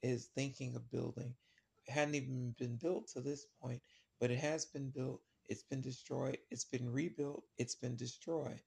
is 0.04 0.30
thinking 0.36 0.76
of 0.76 0.92
building 0.92 1.34
hadn't 1.88 2.16
even 2.16 2.56
been 2.58 2.78
built 2.78 3.08
to 3.10 3.22
this 3.22 3.48
point, 3.62 3.82
but 4.20 4.32
it 4.32 4.40
has 4.40 4.66
been 4.66 4.90
built. 4.90 5.22
It's 5.50 5.64
been 5.64 5.82
destroyed. 5.82 6.38
It's 6.52 6.66
been 6.66 6.92
rebuilt. 6.92 7.44
It's 7.58 7.76
been 7.76 7.96
destroyed 7.96 8.62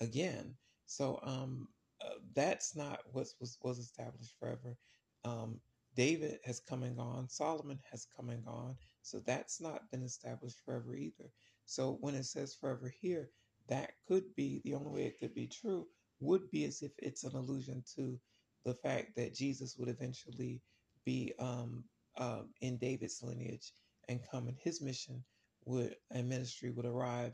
again. 0.00 0.54
So 0.86 1.20
um, 1.22 1.68
uh, 2.04 2.14
that's 2.34 2.76
not 2.76 3.00
what 3.12 3.28
was 3.40 3.58
was 3.62 3.78
established 3.78 4.34
forever. 4.38 4.76
Um, 5.24 5.60
David 5.96 6.40
has 6.44 6.60
come 6.60 6.82
and 6.82 6.96
gone. 6.96 7.28
Solomon 7.28 7.78
has 7.90 8.06
come 8.16 8.30
and 8.30 8.44
gone. 8.44 8.76
So 9.02 9.20
that's 9.26 9.60
not 9.60 9.90
been 9.90 10.02
established 10.02 10.58
forever 10.64 10.94
either. 10.96 11.30
So 11.64 11.98
when 12.00 12.14
it 12.14 12.24
says 12.26 12.54
forever 12.54 12.92
here, 13.00 13.30
that 13.68 13.92
could 14.08 14.34
be 14.36 14.60
the 14.64 14.74
only 14.74 14.90
way 14.90 15.06
it 15.06 15.18
could 15.20 15.34
be 15.34 15.46
true 15.46 15.86
would 16.20 16.50
be 16.50 16.64
as 16.64 16.82
if 16.82 16.92
it's 16.98 17.24
an 17.24 17.34
allusion 17.36 17.82
to 17.96 18.18
the 18.64 18.74
fact 18.74 19.16
that 19.16 19.34
Jesus 19.34 19.76
would 19.78 19.88
eventually 19.88 20.60
be 21.04 21.32
um, 21.38 21.84
um, 22.18 22.48
in 22.60 22.78
David's 22.78 23.22
lineage 23.22 23.72
and 24.08 24.20
come 24.30 24.48
and 24.48 24.56
his 24.58 24.80
mission 24.80 25.22
would 25.64 25.96
and 26.12 26.28
ministry 26.28 26.70
would 26.70 26.86
arrive 26.86 27.32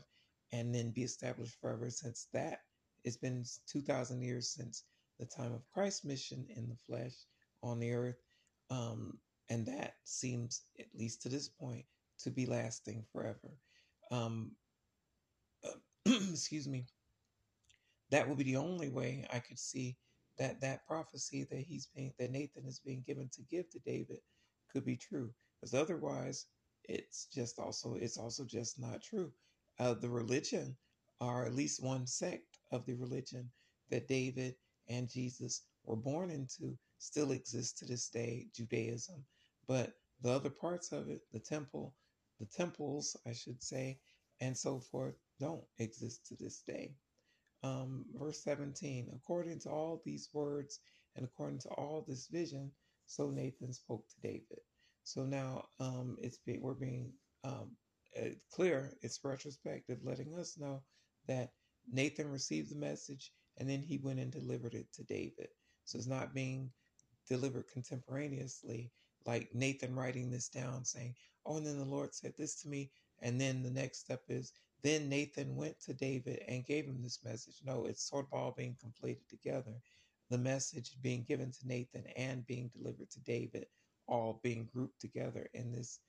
and 0.51 0.73
then 0.73 0.91
be 0.91 1.03
established 1.03 1.59
forever 1.61 1.89
since 1.89 2.27
that. 2.33 2.59
It's 3.03 3.17
been 3.17 3.43
2000 3.71 4.21
years 4.21 4.53
since 4.53 4.83
the 5.19 5.25
time 5.25 5.53
of 5.53 5.67
Christ's 5.73 6.05
mission 6.05 6.45
in 6.55 6.69
the 6.69 6.75
flesh 6.87 7.13
on 7.63 7.79
the 7.79 7.91
earth 7.91 8.17
um, 8.69 9.19
and 9.49 9.65
that 9.67 9.95
seems 10.03 10.63
at 10.79 10.87
least 10.95 11.21
to 11.23 11.29
this 11.29 11.49
point 11.49 11.85
to 12.19 12.31
be 12.31 12.45
lasting 12.45 13.05
forever. 13.11 13.57
Um, 14.11 14.51
uh, 14.59 14.62
excuse 16.31 16.67
me 16.67 16.85
that 18.11 18.27
would 18.27 18.37
be 18.37 18.43
the 18.45 18.57
only 18.57 18.89
way 18.89 19.27
I 19.33 19.39
could 19.39 19.59
see 19.59 19.97
that 20.39 20.61
that 20.61 20.85
prophecy 20.87 21.45
that 21.51 21.59
he's 21.61 21.87
being 21.95 22.13
that 22.19 22.31
Nathan 22.31 22.65
is 22.67 22.79
being 22.79 23.03
given 23.05 23.29
to 23.33 23.43
give 23.43 23.69
to 23.71 23.79
David 23.79 24.19
could 24.71 24.85
be 24.85 24.97
true 24.97 25.31
because 25.59 25.73
otherwise 25.73 26.47
it's 26.85 27.27
just 27.33 27.59
also 27.59 27.95
it's 27.95 28.17
also 28.17 28.45
just 28.45 28.79
not 28.79 29.01
true. 29.03 29.31
Uh, 29.79 29.93
the 29.95 30.09
religion 30.09 30.77
or 31.21 31.45
at 31.45 31.55
least 31.55 31.83
one 31.83 32.07
sect 32.07 32.59
of 32.71 32.85
the 32.85 32.95
religion 32.95 33.49
that 33.89 34.07
david 34.07 34.55
and 34.89 35.09
jesus 35.09 35.63
were 35.85 35.95
born 35.97 36.29
into 36.31 36.77
still 36.99 37.31
exists 37.31 37.79
to 37.79 37.85
this 37.85 38.09
day 38.09 38.47
judaism 38.55 39.23
but 39.67 39.93
the 40.23 40.31
other 40.31 40.49
parts 40.49 40.91
of 40.91 41.09
it 41.09 41.21
the 41.33 41.39
temple 41.39 41.95
the 42.39 42.47
temples 42.47 43.17
i 43.27 43.33
should 43.33 43.61
say 43.63 43.99
and 44.41 44.57
so 44.57 44.79
forth 44.79 45.15
don't 45.39 45.63
exist 45.79 46.25
to 46.25 46.35
this 46.35 46.61
day 46.67 46.93
um, 47.63 48.05
verse 48.15 48.43
17 48.43 49.09
according 49.15 49.59
to 49.59 49.69
all 49.69 50.01
these 50.05 50.29
words 50.33 50.79
and 51.15 51.25
according 51.25 51.59
to 51.59 51.69
all 51.69 52.03
this 52.07 52.27
vision 52.27 52.71
so 53.05 53.29
Nathan 53.29 53.73
spoke 53.73 54.07
to 54.09 54.21
David. 54.21 54.61
So 55.03 55.23
now 55.23 55.65
um, 55.79 56.17
it's 56.21 56.37
being, 56.37 56.61
we're 56.61 56.73
being 56.73 57.11
um, 57.43 57.75
uh, 58.17 58.29
clear. 58.51 58.97
It's 59.01 59.23
retrospective, 59.23 59.99
letting 60.03 60.33
us 60.35 60.57
know 60.57 60.81
that 61.27 61.51
Nathan 61.91 62.29
received 62.29 62.71
the 62.71 62.75
message 62.75 63.31
and 63.57 63.69
then 63.69 63.81
he 63.81 63.97
went 63.97 64.19
and 64.19 64.31
delivered 64.31 64.73
it 64.73 64.91
to 64.93 65.03
David. 65.03 65.49
So 65.85 65.97
it's 65.97 66.07
not 66.07 66.33
being 66.33 66.71
delivered 67.27 67.67
contemporaneously, 67.67 68.91
like 69.25 69.53
Nathan 69.53 69.93
writing 69.93 70.31
this 70.31 70.49
down, 70.49 70.85
saying, 70.85 71.15
"Oh, 71.45 71.57
and 71.57 71.65
then 71.65 71.77
the 71.77 71.85
Lord 71.85 72.15
said 72.15 72.33
this 72.37 72.55
to 72.61 72.69
me," 72.69 72.89
and 73.19 73.39
then 73.39 73.61
the 73.61 73.69
next 73.69 73.99
step 73.99 74.23
is 74.29 74.53
then 74.83 75.09
Nathan 75.09 75.55
went 75.55 75.79
to 75.81 75.93
David 75.93 76.43
and 76.47 76.65
gave 76.65 76.85
him 76.85 77.01
this 77.01 77.23
message. 77.23 77.55
No, 77.65 77.85
it's 77.85 78.07
sort 78.09 78.27
of 78.27 78.33
all 78.33 78.51
being 78.51 78.75
completed 78.81 79.27
together 79.29 79.73
the 80.29 80.37
message 80.39 80.97
being 81.03 81.23
given 81.23 81.51
to 81.51 81.67
Nathan 81.67 82.05
and 82.15 82.47
being 82.47 82.69
delivered 82.75 83.09
to 83.11 83.19
David, 83.21 83.67
all 84.07 84.39
being 84.43 84.67
grouped 84.73 84.99
together 84.99 85.47
in 85.53 85.71
this 85.71 85.99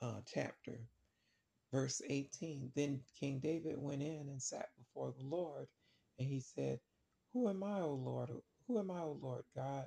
uh, 0.00 0.20
chapter. 0.26 0.78
Verse 1.72 2.00
18 2.08 2.70
Then 2.76 3.00
King 3.18 3.40
David 3.40 3.76
went 3.78 4.02
in 4.02 4.28
and 4.28 4.40
sat 4.40 4.68
before 4.78 5.12
the 5.18 5.24
Lord, 5.24 5.66
and 6.18 6.28
he 6.28 6.40
said, 6.40 6.78
Who 7.32 7.48
am 7.48 7.64
I, 7.64 7.80
O 7.80 7.94
Lord? 7.94 8.30
Who 8.68 8.78
am 8.78 8.90
I, 8.90 9.00
O 9.00 9.18
Lord 9.20 9.44
God? 9.56 9.86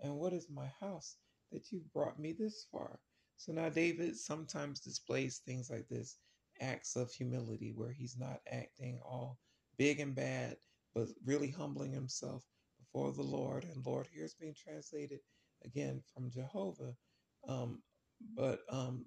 And 0.00 0.16
what 0.16 0.32
is 0.32 0.48
my 0.50 0.66
house 0.80 1.16
that 1.52 1.70
you 1.70 1.82
brought 1.94 2.18
me 2.18 2.32
this 2.32 2.66
far? 2.72 2.98
So 3.36 3.52
now 3.52 3.68
David 3.68 4.16
sometimes 4.16 4.80
displays 4.80 5.38
things 5.38 5.70
like 5.70 5.88
this 5.88 6.16
acts 6.60 6.96
of 6.96 7.12
humility 7.12 7.72
where 7.74 7.92
he's 7.92 8.16
not 8.18 8.40
acting 8.50 9.00
all 9.04 9.38
big 9.78 10.00
and 10.00 10.14
bad, 10.14 10.56
but 10.94 11.08
really 11.24 11.50
humbling 11.50 11.92
himself 11.92 12.44
before 12.78 13.12
the 13.12 13.22
Lord. 13.22 13.64
And 13.64 13.84
Lord 13.84 14.06
here 14.12 14.24
is 14.24 14.34
being 14.34 14.54
translated 14.54 15.20
again 15.64 16.02
from 16.12 16.30
Jehovah. 16.30 16.94
Um, 17.48 17.82
but 18.34 18.60
um, 18.70 19.04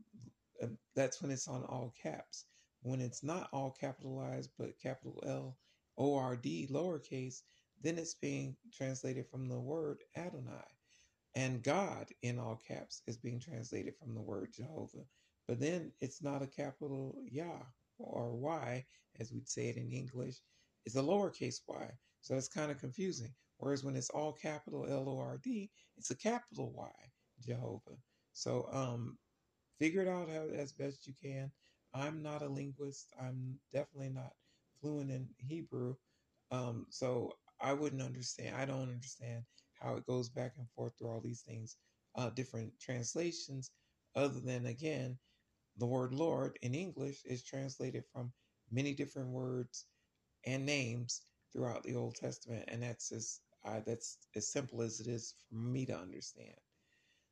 that's 0.95 1.21
when 1.21 1.31
it's 1.31 1.47
on 1.47 1.63
all 1.63 1.93
caps. 2.01 2.45
When 2.81 3.01
it's 3.01 3.23
not 3.23 3.49
all 3.51 3.71
capitalized, 3.71 4.51
but 4.57 4.79
capital 4.81 5.21
L 5.25 5.57
O 5.97 6.15
R 6.15 6.35
D 6.35 6.67
lowercase, 6.71 7.41
then 7.81 7.97
it's 7.97 8.13
being 8.13 8.55
translated 8.73 9.27
from 9.27 9.47
the 9.47 9.59
word 9.59 9.97
Adonai. 10.15 10.63
And 11.35 11.63
God 11.63 12.07
in 12.21 12.39
all 12.39 12.61
caps 12.67 13.01
is 13.07 13.17
being 13.17 13.39
translated 13.39 13.95
from 13.97 14.13
the 14.13 14.21
word 14.21 14.49
Jehovah. 14.53 15.05
But 15.49 15.59
then 15.59 15.91
it's 15.99 16.21
not 16.21 16.43
a 16.43 16.47
capital 16.47 17.15
Yah 17.25 17.63
or 17.97 18.35
Y, 18.35 18.85
as 19.19 19.33
we'd 19.33 19.49
say 19.49 19.69
it 19.69 19.77
in 19.77 19.91
English. 19.91 20.35
It's 20.85 20.95
a 20.95 21.01
lowercase 21.01 21.61
y. 21.67 21.89
So 22.21 22.35
it's 22.35 22.47
kind 22.47 22.69
of 22.69 22.79
confusing. 22.79 23.33
Whereas 23.57 23.83
when 23.83 23.95
it's 23.95 24.11
all 24.11 24.31
capital 24.31 24.85
L 24.87 25.09
O 25.09 25.17
R 25.17 25.39
D, 25.43 25.71
it's 25.97 26.11
a 26.11 26.15
capital 26.15 26.71
Y, 26.75 26.91
Jehovah. 27.41 27.97
So 28.33 28.69
um, 28.71 29.17
figure 29.79 30.03
it 30.03 30.07
out 30.07 30.29
how, 30.29 30.45
as 30.55 30.71
best 30.71 31.07
you 31.07 31.13
can. 31.19 31.51
I'm 31.95 32.21
not 32.21 32.43
a 32.43 32.47
linguist. 32.47 33.07
I'm 33.19 33.55
definitely 33.73 34.09
not 34.09 34.33
fluent 34.79 35.09
in 35.09 35.27
Hebrew. 35.39 35.95
Um, 36.51 36.85
so 36.91 37.33
I 37.59 37.73
wouldn't 37.73 38.03
understand. 38.03 38.55
I 38.55 38.65
don't 38.65 38.83
understand 38.83 39.41
how 39.81 39.95
it 39.95 40.05
goes 40.05 40.29
back 40.29 40.53
and 40.59 40.67
forth 40.75 40.93
through 40.99 41.09
all 41.09 41.21
these 41.21 41.41
things, 41.41 41.77
uh, 42.15 42.29
different 42.29 42.71
translations, 42.79 43.71
other 44.15 44.39
than, 44.39 44.67
again, 44.67 45.17
the 45.79 45.87
word 45.87 46.13
Lord 46.13 46.59
in 46.61 46.75
English 46.75 47.23
is 47.25 47.43
translated 47.43 48.03
from 48.13 48.33
many 48.71 48.93
different 48.93 49.29
words 49.29 49.85
and 50.45 50.65
names 50.65 51.21
throughout 51.53 51.83
the 51.83 51.95
Old 51.95 52.15
Testament. 52.15 52.65
And 52.67 52.83
that's 52.83 53.11
as, 53.11 53.41
uh, 53.65 53.81
that's 53.85 54.19
as 54.35 54.51
simple 54.51 54.81
as 54.81 54.99
it 54.99 55.07
is 55.07 55.35
for 55.49 55.55
me 55.55 55.85
to 55.87 55.97
understand. 55.97 56.55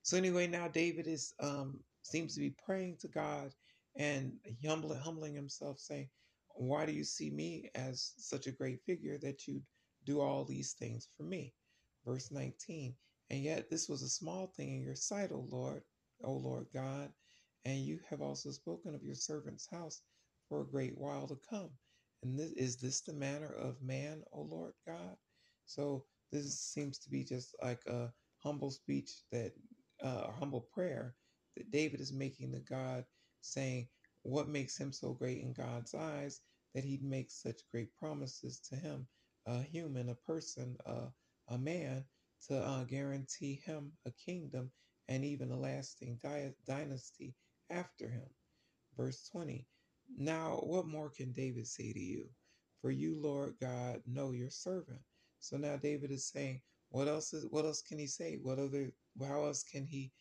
So 0.03 0.17
anyway, 0.17 0.47
now 0.47 0.69
David 0.69 1.07
is 1.07 1.33
um, 1.41 1.79
seems 2.03 2.33
to 2.35 2.39
be 2.39 2.55
praying 2.65 2.97
to 3.01 3.09
God 3.09 3.53
and 3.97 4.33
humbling, 4.65 4.99
humbling 4.99 5.35
himself, 5.35 5.79
saying, 5.79 6.09
"Why 6.55 6.85
do 6.85 6.93
you 6.93 7.03
see 7.03 7.29
me 7.29 7.69
as 7.75 8.13
such 8.17 8.47
a 8.47 8.53
great 8.53 8.81
figure 8.85 9.17
that 9.19 9.47
you 9.47 9.61
do 10.05 10.21
all 10.21 10.45
these 10.45 10.73
things 10.73 11.09
for 11.17 11.23
me?" 11.23 11.53
Verse 12.05 12.31
19. 12.31 12.95
And 13.29 13.43
yet 13.43 13.69
this 13.69 13.89
was 13.89 14.01
a 14.01 14.09
small 14.09 14.47
thing 14.47 14.75
in 14.75 14.81
your 14.81 14.95
sight, 14.95 15.33
O 15.33 15.45
Lord, 15.49 15.83
O 16.23 16.33
Lord 16.33 16.67
God, 16.73 17.11
and 17.67 17.79
you 17.79 17.99
have 18.09 18.21
also 18.21 18.49
spoken 18.51 18.95
of 18.95 19.03
your 19.03 19.15
servant's 19.15 19.67
house 19.69 20.01
for 20.47 20.61
a 20.61 20.67
great 20.67 20.97
while 20.97 21.27
to 21.27 21.37
come. 21.49 21.69
And 22.23 22.39
this 22.39 22.53
is 22.53 22.77
this 22.77 23.01
the 23.01 23.13
manner 23.13 23.53
of 23.53 23.81
man, 23.81 24.23
O 24.31 24.43
Lord 24.43 24.73
God? 24.87 25.17
So 25.65 26.05
this 26.31 26.61
seems 26.61 26.97
to 26.99 27.09
be 27.09 27.25
just 27.25 27.53
like 27.61 27.85
a 27.87 28.13
humble 28.41 28.71
speech 28.71 29.11
that 29.33 29.51
uh, 30.01 30.31
humble 30.31 30.61
prayer 30.73 31.15
that 31.57 31.69
David 31.71 31.99
is 31.99 32.13
making 32.13 32.53
to 32.53 32.61
God, 32.61 33.03
saying, 33.41 33.89
What 34.23 34.47
makes 34.47 34.77
him 34.77 34.93
so 34.93 35.13
great 35.13 35.41
in 35.41 35.51
God's 35.51 35.93
eyes 35.93 36.39
that 36.73 36.85
he 36.85 36.99
makes 37.03 37.43
such 37.43 37.61
great 37.73 37.93
promises 37.97 38.61
to 38.69 38.77
him, 38.77 39.07
a 39.45 39.61
human, 39.61 40.07
a 40.09 40.15
person, 40.15 40.77
uh, 40.85 41.09
a 41.49 41.57
man, 41.57 42.05
to 42.47 42.57
uh, 42.57 42.85
guarantee 42.85 43.61
him 43.65 43.91
a 44.05 44.11
kingdom 44.11 44.71
and 45.09 45.25
even 45.25 45.51
a 45.51 45.59
lasting 45.59 46.17
di- 46.23 46.53
dynasty 46.65 47.35
after 47.69 48.09
him. 48.09 48.29
Verse 48.97 49.27
20 49.31 49.67
Now, 50.17 50.59
what 50.63 50.87
more 50.87 51.09
can 51.09 51.33
David 51.33 51.67
say 51.67 51.93
to 51.93 51.99
you? 51.99 52.29
For 52.81 52.91
you, 52.91 53.19
Lord 53.19 53.55
God, 53.61 54.01
know 54.05 54.31
your 54.31 54.49
servant. 54.49 55.01
So 55.39 55.57
now 55.57 55.77
David 55.77 56.11
is 56.11 56.27
saying, 56.27 56.61
what 56.89 57.07
else 57.07 57.33
is 57.33 57.45
what 57.49 57.65
else 57.65 57.81
can 57.81 57.99
he 57.99 58.07
say? 58.07 58.39
What 58.41 58.59
other 58.59 58.91
how 59.21 59.45
else 59.45 59.63
can 59.63 59.85
he 59.85 60.11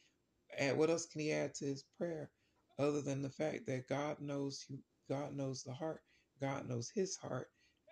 add 0.59 0.77
what 0.77 0.91
else 0.91 1.07
can 1.07 1.21
he 1.21 1.33
add 1.33 1.55
to 1.57 1.67
his 1.67 1.85
prayer 1.99 2.31
other 2.79 3.01
than 3.01 3.23
the 3.23 3.31
fact 3.31 3.67
that 3.67 3.89
God 3.89 4.21
knows 4.21 4.65
you 4.69 4.79
God 5.09 5.35
knows 5.35 5.63
the 5.63 5.73
heart, 5.73 6.03
God 6.41 6.69
knows 6.69 6.91
his 6.91 7.17
heart, 7.17 7.49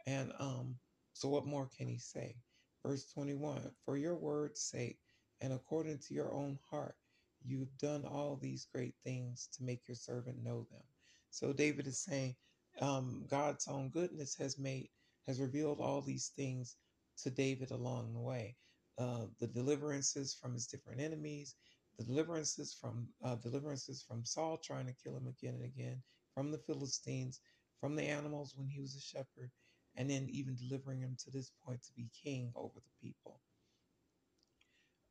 and 0.07 0.33
um 0.41 0.77
so 1.13 1.29
what 1.29 1.47
more 1.47 1.69
can 1.77 1.89
he 1.89 1.99
say? 1.99 2.37
Verse 2.85 3.07
21 3.13 3.71
For 3.85 3.97
your 3.97 4.17
word's 4.17 4.61
sake 4.61 4.99
and 5.41 5.53
according 5.53 5.99
to 6.01 6.15
your 6.15 6.33
own 6.35 6.59
heart, 6.71 6.97
you've 7.45 7.77
done 7.79 8.05
all 8.05 8.37
these 8.37 8.67
great 8.73 8.95
things 9.05 9.49
to 9.57 9.63
make 9.63 9.83
your 9.87 9.95
servant 9.95 10.43
know 10.43 10.67
them. 10.71 10.83
So 11.31 11.53
David 11.53 11.87
is 11.87 11.99
saying, 11.99 12.37
um, 12.81 13.25
God's 13.29 13.69
own 13.69 13.91
goodness 13.91 14.35
has 14.37 14.59
made 14.59 14.89
has 15.27 15.41
revealed 15.41 15.81
all 15.81 16.03
these 16.03 16.33
things 16.37 16.77
to 17.23 17.31
David 17.31 17.71
along 17.71 18.13
the 18.13 18.21
way. 18.21 18.57
Uh, 18.99 19.27
the 19.41 19.47
deliverances 19.47 20.35
from 20.35 20.53
his 20.53 20.67
different 20.67 21.01
enemies, 21.01 21.55
the 21.99 22.05
deliverances 22.05 22.77
from 22.79 23.09
uh, 23.25 23.37
deliverances 23.37 24.05
from 24.07 24.25
Saul 24.25 24.59
trying 24.59 24.87
to 24.87 24.95
kill 25.03 25.17
him 25.17 25.27
again 25.27 25.55
and 25.55 25.65
again, 25.65 26.03
from 26.35 26.51
the 26.51 26.59
Philistines, 26.59 27.41
from 27.81 27.97
the 27.97 28.05
animals 28.05 28.55
when 28.57 28.69
he 28.69 28.81
was 28.81 28.95
a 28.97 29.01
shepherd, 29.01 29.51
and 29.97 30.11
then 30.11 30.29
even 30.31 30.57
delivering 30.57 31.01
him 31.01 31.17
to 31.25 31.31
this 31.31 31.53
point 31.65 31.83
to 31.85 31.93
be 31.97 32.09
king 32.23 32.53
over 32.55 32.75
the 32.75 33.09
people. 33.09 33.41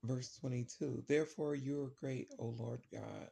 Verse 0.03 0.35
22 0.35 1.05
Therefore 1.07 1.55
you 1.55 1.81
are 1.81 1.93
great, 1.99 2.29
O 2.37 2.47
Lord 2.47 2.81
God, 2.91 3.29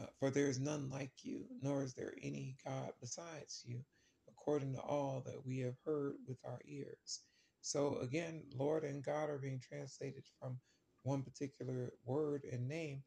uh, 0.00 0.06
for 0.18 0.30
there 0.30 0.48
is 0.48 0.60
none 0.60 0.88
like 0.90 1.12
you, 1.24 1.44
nor 1.60 1.82
is 1.82 1.94
there 1.94 2.14
any 2.22 2.56
God 2.64 2.92
besides 3.00 3.64
you, 3.66 3.80
according 4.28 4.74
to 4.74 4.80
all 4.80 5.22
that 5.26 5.44
we 5.44 5.58
have 5.60 5.76
heard 5.84 6.14
with 6.28 6.38
our 6.44 6.60
ears. 6.66 7.22
So 7.62 7.98
again, 7.98 8.44
Lord 8.54 8.84
and 8.84 9.02
God 9.02 9.28
are 9.28 9.38
being 9.38 9.60
translated 9.60 10.22
from 10.38 10.60
one 11.02 11.22
particular 11.22 11.92
word 12.04 12.44
and 12.52 12.68
name, 12.68 13.02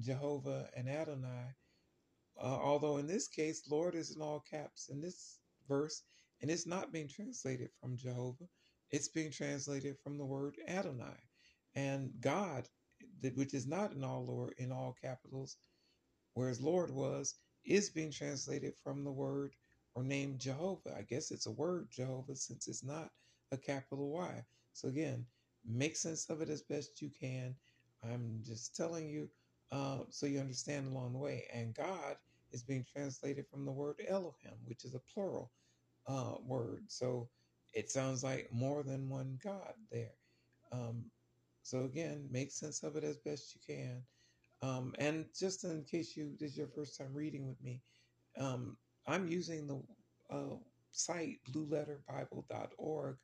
Jehovah 0.00 0.68
and 0.76 0.88
Adonai. 0.88 1.54
Uh, 2.36 2.58
although 2.60 2.96
in 2.96 3.06
this 3.06 3.28
case, 3.28 3.70
Lord 3.70 3.94
is 3.94 4.16
in 4.16 4.22
all 4.22 4.40
caps 4.40 4.88
in 4.88 5.00
this 5.00 5.38
verse, 5.68 6.02
and 6.40 6.50
it's 6.50 6.66
not 6.66 6.92
being 6.92 7.06
translated 7.06 7.70
from 7.80 7.96
Jehovah. 7.96 8.48
It's 8.92 9.08
being 9.08 9.30
translated 9.32 9.98
from 9.98 10.18
the 10.18 10.24
word 10.26 10.56
Adonai, 10.68 11.16
and 11.74 12.12
God, 12.20 12.68
which 13.34 13.54
is 13.54 13.66
not 13.66 13.92
in 13.92 14.04
all 14.04 14.24
Lord 14.26 14.54
in 14.58 14.72
all 14.72 14.96
capitals, 15.02 15.56
whereas 16.34 16.60
Lord 16.60 16.90
was, 16.90 17.36
is 17.64 17.90
being 17.90 18.10
translated 18.12 18.74
from 18.84 19.04
the 19.04 19.12
word 19.12 19.54
or 19.94 20.02
name 20.04 20.38
Jehovah. 20.38 20.94
I 20.96 21.02
guess 21.02 21.30
it's 21.30 21.46
a 21.46 21.52
word 21.52 21.88
Jehovah 21.90 22.36
since 22.36 22.68
it's 22.68 22.84
not 22.84 23.10
a 23.52 23.56
capital 23.56 24.10
Y. 24.10 24.44
So 24.74 24.88
again, 24.88 25.26
make 25.66 25.96
sense 25.96 26.28
of 26.30 26.40
it 26.42 26.48
as 26.50 26.62
best 26.62 27.02
you 27.02 27.10
can. 27.10 27.54
I'm 28.04 28.40
just 28.44 28.76
telling 28.76 29.08
you 29.08 29.28
uh, 29.72 30.00
so 30.10 30.26
you 30.26 30.40
understand 30.40 30.88
along 30.88 31.12
the 31.12 31.18
way. 31.18 31.46
And 31.52 31.74
God 31.74 32.16
is 32.52 32.62
being 32.62 32.84
translated 32.90 33.46
from 33.50 33.64
the 33.64 33.72
word 33.72 33.96
Elohim, 34.08 34.54
which 34.66 34.84
is 34.84 34.94
a 34.94 35.00
plural 35.14 35.52
uh, 36.06 36.34
word. 36.44 36.84
So 36.88 37.28
it 37.72 37.90
sounds 37.90 38.22
like 38.22 38.52
more 38.52 38.82
than 38.82 39.08
one 39.08 39.38
God 39.42 39.74
there. 39.90 40.14
Um, 40.72 41.04
so 41.62 41.84
again, 41.84 42.28
make 42.30 42.50
sense 42.50 42.82
of 42.82 42.96
it 42.96 43.04
as 43.04 43.16
best 43.18 43.54
you 43.54 43.60
can. 43.66 44.02
Um, 44.62 44.94
and 44.98 45.26
just 45.38 45.64
in 45.64 45.84
case 45.84 46.16
you 46.16 46.32
this 46.38 46.52
is 46.52 46.56
your 46.56 46.68
first 46.68 46.96
time 46.96 47.12
reading 47.12 47.46
with 47.46 47.62
me, 47.62 47.80
um, 48.38 48.76
I'm 49.06 49.26
using 49.26 49.66
the 49.66 49.82
uh, 50.34 50.56
site 50.92 51.38
blueletterbible.org 51.50 53.16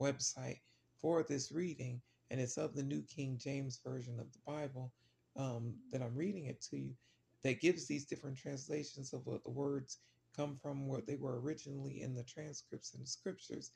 website 0.00 0.60
for 1.00 1.22
this 1.22 1.50
reading, 1.52 2.00
and 2.30 2.40
it's 2.40 2.56
of 2.56 2.74
the 2.74 2.82
New 2.82 3.02
King 3.02 3.38
James 3.42 3.80
Version 3.84 4.18
of 4.20 4.32
the 4.32 4.38
Bible 4.46 4.92
um, 5.36 5.74
that 5.92 6.02
I'm 6.02 6.14
reading 6.14 6.46
it 6.46 6.60
to 6.70 6.76
you, 6.76 6.94
that 7.42 7.60
gives 7.60 7.86
these 7.86 8.06
different 8.06 8.36
translations 8.36 9.12
of 9.12 9.26
what 9.26 9.42
the 9.44 9.50
words 9.50 9.98
come 10.36 10.56
from, 10.60 10.86
what 10.86 11.06
they 11.06 11.16
were 11.16 11.40
originally 11.40 12.02
in 12.02 12.14
the 12.14 12.24
transcripts 12.24 12.94
and 12.94 13.02
the 13.02 13.08
scriptures, 13.08 13.70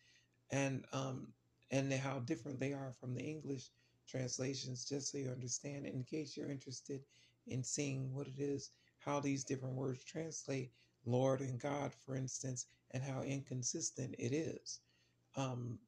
and 0.51 0.85
um, 0.93 1.29
and 1.71 1.93
how 1.93 2.19
different 2.21 2.59
they 2.59 2.73
are 2.73 2.93
from 2.99 3.15
the 3.15 3.23
English 3.23 3.71
translations, 4.09 4.85
just 4.85 5.13
so 5.13 5.19
you 5.19 5.31
understand. 5.31 5.87
In 5.87 6.03
case 6.05 6.37
you're 6.37 6.51
interested 6.51 7.01
in 7.47 7.63
seeing 7.63 8.13
what 8.13 8.27
it 8.27 8.39
is, 8.39 8.71
how 8.99 9.21
these 9.21 9.45
different 9.45 9.77
words 9.77 10.03
translate, 10.05 10.73
Lord 11.07 11.41
and 11.41 11.61
God, 11.61 11.93
for 12.05 12.17
instance, 12.17 12.67
and 12.91 13.03
how 13.03 13.23
inconsistent 13.23 14.15
it 14.19 14.33
is. 14.33 14.81
Um, 15.37 15.79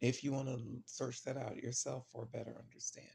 if 0.00 0.22
you 0.22 0.32
want 0.32 0.48
to 0.48 0.60
search 0.84 1.24
that 1.24 1.36
out 1.36 1.56
yourself 1.56 2.06
for 2.12 2.22
a 2.22 2.36
better 2.38 2.54
understanding. 2.58 3.12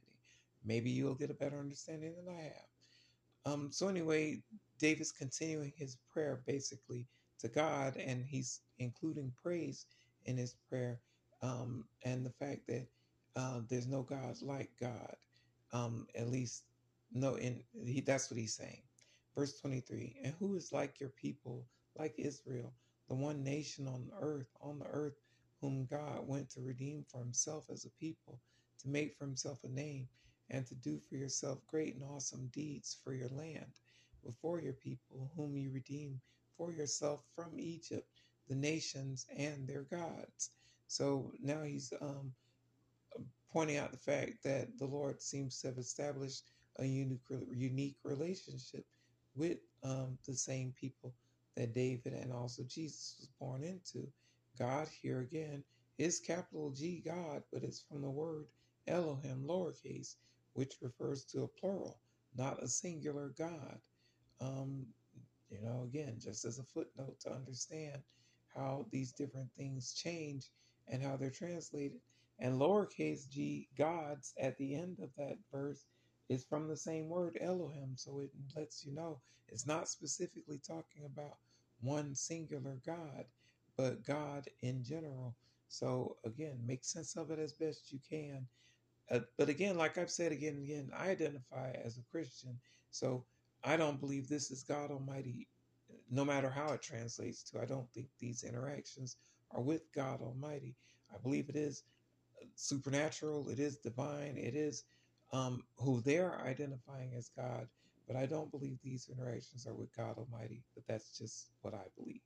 Maybe 0.66 0.90
you'll 0.90 1.16
get 1.16 1.30
a 1.30 1.36
better 1.36 1.60
understanding 1.60 2.14
than 2.16 2.34
I 2.34 2.42
have. 2.42 3.54
Um, 3.54 3.72
so, 3.72 3.88
anyway, 3.88 4.42
David's 4.80 5.12
continuing 5.12 5.74
his 5.76 5.98
prayer 6.12 6.42
basically 6.46 7.06
to 7.40 7.48
God, 7.50 7.98
and 7.98 8.26
he's 8.26 8.62
including 8.80 9.32
praise 9.42 9.86
in 10.26 10.38
his 10.38 10.56
prayer 10.70 11.00
um, 11.42 11.86
and 12.04 12.26
the 12.26 12.32
fact 12.32 12.68
that 12.68 12.88
uh, 13.36 13.62
there's 13.68 13.88
no 13.88 14.04
God 14.04 14.36
like 14.42 14.72
God. 14.80 15.16
Um, 15.72 16.08
at 16.16 16.30
least, 16.30 16.64
no, 17.12 17.36
in 17.36 17.64
he, 17.86 18.02
that's 18.02 18.30
what 18.30 18.40
he's 18.40 18.54
saying. 18.56 18.84
Verse 19.36 19.60
23 19.60 20.18
And 20.24 20.34
who 20.40 20.56
is 20.56 20.72
like 20.72 21.00
your 21.00 21.10
people, 21.10 21.66
like 21.98 22.14
Israel, 22.18 22.74
the 23.10 23.16
one 23.16 23.44
nation 23.44 23.88
on 23.88 24.10
earth, 24.22 24.48
on 24.62 24.80
the 24.80 24.86
earth 24.86 25.16
whom 25.60 25.86
God 25.86 26.28
went 26.28 26.50
to 26.52 26.62
redeem 26.62 27.06
for 27.10 27.20
himself 27.20 27.70
as 27.72 27.86
a 27.86 27.90
people, 27.92 28.40
to 28.82 28.90
make 28.90 29.16
for 29.18 29.26
himself 29.26 29.64
a 29.64 29.70
name, 29.70 30.08
and 30.50 30.68
to 30.68 30.76
do 30.76 31.00
for 31.10 31.16
yourself 31.16 31.60
great 31.68 31.96
and 31.96 32.04
awesome 32.04 32.48
deeds 32.54 32.98
for 33.04 33.14
your 33.14 33.30
land, 33.30 33.72
before 34.26 34.62
your 34.62 34.74
people, 34.74 35.32
whom 35.36 35.56
you 35.58 35.72
redeem 35.72 36.20
for 36.58 36.72
yourself 36.72 37.22
from 37.36 37.60
Egypt, 37.60 38.23
the 38.50 38.56
nations 38.56 39.26
and 39.36 39.68
their 39.68 39.84
gods. 39.84 40.52
So 40.88 41.32
now 41.42 41.64
he's 41.64 41.94
um, 42.02 42.32
pointing 43.52 43.78
out 43.78 43.92
the 43.92 43.98
fact 43.98 44.44
that 44.44 44.78
the 44.78 44.86
Lord 44.86 45.22
seems 45.22 45.60
to 45.62 45.68
have 45.68 45.78
established 45.78 46.52
a 46.80 46.86
unique, 46.86 47.22
unique 47.52 47.98
relationship 48.04 48.86
with 49.36 49.60
um, 49.84 50.18
the 50.26 50.36
same 50.36 50.74
people 50.80 51.14
that 51.56 51.74
David 51.74 52.14
and 52.14 52.34
also 52.34 52.64
Jesus 52.64 53.16
was 53.20 53.30
born 53.40 53.64
into. 53.64 54.08
God 54.58 54.88
here 55.02 55.22
again 55.22 55.64
is 55.98 56.20
capital 56.20 56.72
G 56.72 57.02
God, 57.06 57.44
but 57.52 57.64
it's 57.64 57.82
from 57.82 58.02
the 58.02 58.10
word 58.10 58.46
Elohim, 58.88 59.46
lowercase, 59.48 60.16
which 60.54 60.76
refers 60.82 61.24
to 61.26 61.44
a 61.44 61.48
plural, 61.48 62.00
not 62.36 62.62
a 62.62 62.68
singular 62.68 63.34
God. 63.38 63.80
Um, 64.42 64.86
you 65.50 65.62
know, 65.62 65.84
again, 65.84 66.16
just 66.20 66.46
as 66.46 66.60
a 66.60 66.64
footnote 66.64 67.20
to 67.22 67.32
understand 67.32 68.02
how 68.56 68.86
these 68.92 69.12
different 69.12 69.52
things 69.54 69.94
change 69.94 70.50
and 70.88 71.02
how 71.02 71.16
they're 71.16 71.30
translated. 71.30 72.00
And 72.40 72.60
lowercase 72.60 73.30
g, 73.30 73.68
gods, 73.78 74.34
at 74.40 74.58
the 74.58 74.76
end 74.76 75.00
of 75.02 75.10
that 75.18 75.38
verse 75.52 75.86
is 76.30 76.44
from 76.44 76.68
the 76.68 76.78
same 76.78 77.10
word, 77.10 77.38
Elohim. 77.42 77.94
So 77.96 78.20
it 78.20 78.32
lets 78.56 78.86
you 78.86 78.94
know 78.94 79.20
it's 79.50 79.68
not 79.68 79.88
specifically 79.88 80.60
talking 80.66 81.06
about 81.06 81.38
one 81.82 82.16
singular 82.16 82.78
God, 82.86 83.26
but 83.78 84.06
God 84.06 84.48
in 84.62 84.84
general. 84.84 85.36
So 85.68 86.18
again, 86.26 86.60
make 86.66 86.86
sense 86.86 87.16
of 87.16 87.32
it 87.32 87.40
as 87.40 87.54
best 87.54 87.92
you 87.92 88.00
can. 88.10 88.48
Uh, 89.12 89.20
but 89.38 89.50
again, 89.50 89.78
like 89.78 89.98
I've 89.98 90.10
said 90.10 90.32
again 90.32 90.56
and 90.56 90.64
again, 90.64 90.92
I 90.96 91.10
identify 91.10 91.72
as 91.84 91.98
a 91.98 92.12
Christian. 92.12 92.60
So 92.92 93.26
I 93.64 93.78
don't 93.78 94.00
believe 94.00 94.28
this 94.28 94.52
is 94.52 94.64
God 94.64 94.92
Almighty, 94.92 95.48
no 96.14 96.24
matter 96.24 96.50
how 96.50 96.72
it 96.74 96.82
translates 96.82 97.44
to. 97.44 97.60
I 97.60 97.66
don't 97.66 97.90
think 97.92 98.08
these 98.20 98.44
interactions 98.44 99.18
are 99.52 99.62
with 99.62 99.92
God 99.94 100.22
Almighty. 100.22 100.76
I 101.14 101.18
believe 101.18 101.50
it 101.50 101.56
is 101.56 101.84
uh, 102.42 102.46
supernatural, 102.56 103.50
it 103.50 103.60
is 103.60 103.78
divine, 103.78 104.38
it 104.38 104.56
is 104.56 104.84
um, 105.32 105.64
who 105.78 106.02
they're 106.02 106.40
identifying 106.42 107.14
as 107.16 107.32
God. 107.36 107.68
But 108.08 108.16
I 108.16 108.26
don't 108.26 108.52
believe 108.52 108.78
these 108.84 109.10
interactions 109.10 109.66
are 109.66 109.74
with 109.74 109.96
God 109.96 110.18
Almighty, 110.18 110.62
but 110.76 110.84
that's 110.88 111.18
just 111.18 111.48
what 111.62 111.74
I 111.74 111.86
believe. 111.98 112.22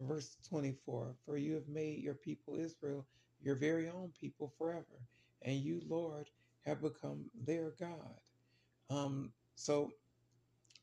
Verse 0.00 0.36
24 0.48 1.14
For 1.24 1.36
you 1.36 1.54
have 1.54 1.68
made 1.68 2.02
your 2.02 2.14
people 2.14 2.56
Israel 2.56 3.04
your 3.40 3.54
very 3.54 3.88
own 3.88 4.12
people 4.20 4.52
forever, 4.58 5.00
and 5.42 5.56
you, 5.56 5.80
Lord, 5.88 6.28
have 6.66 6.82
become 6.82 7.24
their 7.46 7.72
God. 7.78 8.20
Um, 8.90 9.32
so 9.54 9.92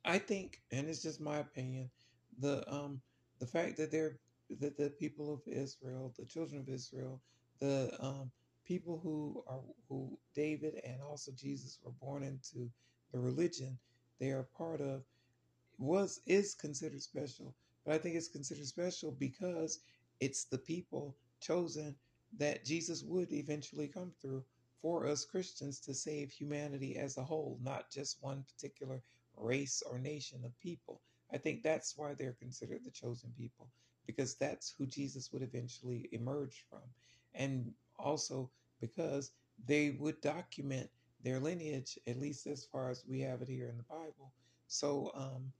I 0.05 0.19
think, 0.19 0.61
and 0.71 0.87
it's 0.87 1.01
just 1.01 1.19
my 1.19 1.37
opinion, 1.39 1.89
the 2.39 2.63
um 2.73 3.01
the 3.39 3.47
fact 3.47 3.77
that 3.77 3.91
they're 3.91 4.17
that 4.59 4.77
the 4.77 4.89
people 4.91 5.33
of 5.33 5.41
Israel, 5.47 6.13
the 6.17 6.25
children 6.25 6.61
of 6.61 6.69
Israel, 6.69 7.21
the 7.59 7.91
um 7.99 8.31
people 8.65 8.99
who 9.01 9.43
are 9.47 9.61
who 9.89 10.17
David 10.33 10.81
and 10.83 11.01
also 11.01 11.31
Jesus 11.31 11.79
were 11.83 11.91
born 11.91 12.23
into 12.23 12.69
the 13.11 13.19
religion 13.19 13.77
they 14.19 14.31
are 14.31 14.47
part 14.57 14.81
of 14.81 15.03
was 15.77 16.21
is 16.25 16.55
considered 16.55 17.01
special. 17.01 17.53
But 17.85 17.95
I 17.95 17.97
think 17.97 18.15
it's 18.15 18.27
considered 18.27 18.65
special 18.65 19.11
because 19.11 19.79
it's 20.19 20.45
the 20.45 20.57
people 20.57 21.15
chosen 21.41 21.95
that 22.37 22.65
Jesus 22.65 23.03
would 23.03 23.31
eventually 23.31 23.87
come 23.87 24.11
through 24.21 24.43
for 24.81 25.07
us 25.07 25.25
Christians 25.25 25.79
to 25.81 25.93
save 25.93 26.31
humanity 26.31 26.97
as 26.97 27.17
a 27.17 27.23
whole, 27.23 27.59
not 27.61 27.91
just 27.91 28.21
one 28.21 28.43
particular 28.43 29.01
race 29.37 29.83
or 29.85 29.99
nation 29.99 30.43
of 30.45 30.57
people. 30.59 31.01
I 31.33 31.37
think 31.37 31.63
that's 31.63 31.97
why 31.97 32.13
they're 32.13 32.37
considered 32.39 32.81
the 32.83 32.91
chosen 32.91 33.31
people, 33.37 33.67
because 34.05 34.35
that's 34.35 34.73
who 34.77 34.85
Jesus 34.85 35.31
would 35.33 35.41
eventually 35.41 36.09
emerge 36.11 36.65
from. 36.69 36.81
And 37.33 37.71
also 37.97 38.49
because 38.79 39.31
they 39.67 39.91
would 39.99 40.21
document 40.21 40.89
their 41.23 41.39
lineage, 41.39 41.97
at 42.07 42.19
least 42.19 42.45
as 42.47 42.65
far 42.65 42.89
as 42.91 43.03
we 43.07 43.21
have 43.21 43.41
it 43.41 43.49
here 43.49 43.69
in 43.69 43.77
the 43.77 43.83
Bible, 43.83 44.31
so 44.67 45.11
um, 45.15 45.51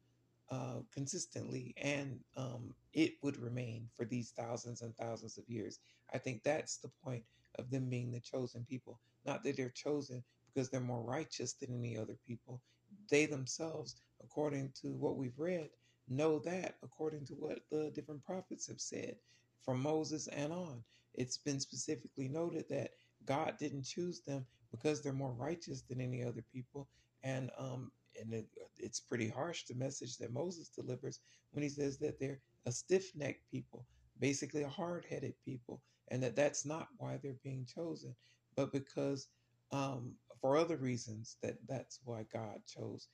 uh, 0.51 0.82
consistently, 0.93 1.74
and 1.78 2.20
um, 2.38 2.74
it 2.93 3.13
would 3.24 3.38
remain 3.38 3.89
for 3.97 4.05
these 4.05 4.32
thousands 4.32 4.82
and 4.82 4.95
thousands 4.95 5.38
of 5.38 5.49
years. 5.49 5.80
I 6.13 6.18
think 6.20 6.43
that's 6.43 6.78
the 6.78 6.91
point 7.03 7.24
of 7.57 7.70
them 7.72 7.89
being 7.89 8.11
the 8.11 8.20
chosen 8.20 8.66
people. 8.70 8.99
Not 9.26 9.43
that 9.43 9.57
they're 9.57 9.70
chosen 9.70 10.24
because 10.53 10.70
they're 10.70 10.80
more 10.80 11.01
righteous 11.01 11.53
than 11.53 11.74
any 11.74 11.97
other 11.97 12.18
people. 12.28 12.61
They 13.09 13.26
themselves, 13.26 13.95
according 14.26 14.72
to 14.82 14.88
what 14.96 15.18
we've 15.18 15.38
read, 15.38 15.70
know 16.08 16.40
that 16.40 16.76
according 16.84 17.26
to 17.26 17.34
what 17.34 17.60
the 17.72 17.92
different 17.96 18.24
prophets 18.24 18.68
have 18.68 18.82
said 18.82 19.16
from 19.64 19.82
Moses 19.82 20.28
and 20.28 20.52
on. 20.52 20.84
It's 21.14 21.38
been 21.38 21.60
specifically 21.60 22.28
noted 22.28 22.66
that 22.70 22.92
God 23.26 23.54
didn't 23.60 23.84
choose 23.84 24.22
them 24.22 24.46
because 24.72 25.02
they're 25.02 25.14
more 25.14 25.34
righteous 25.34 25.82
than 25.82 26.02
any 26.02 26.24
other 26.24 26.44
people. 26.54 26.88
And 27.24 27.50
um, 27.58 27.92
and 28.20 28.34
it, 28.34 28.48
it's 28.78 29.00
pretty 29.00 29.28
harsh 29.30 29.66
the 29.66 29.76
message 29.76 30.18
that 30.18 30.34
Moses 30.34 30.70
delivers 30.70 31.20
when 31.52 31.64
he 31.64 31.70
says 31.70 31.98
that 31.98 32.20
they're 32.20 32.40
a 32.66 32.72
stiff-necked 32.72 33.50
people, 33.52 33.86
basically 34.20 34.64
a 34.64 34.70
hard-headed 34.70 35.34
people, 35.44 35.82
and 36.10 36.24
that 36.24 36.36
that's 36.36 36.66
not 36.66 36.88
why 36.98 37.20
they're 37.22 37.36
being 37.44 37.66
chosen, 37.66 38.16
but 38.56 38.72
because 38.72 39.28
um, 39.72 40.14
for 40.40 40.56
other 40.58 40.78
reasons 40.78 41.38
that 41.42 41.58
that's 41.68 42.00
why 42.06 42.26
God 42.32 42.62
chose 42.68 43.10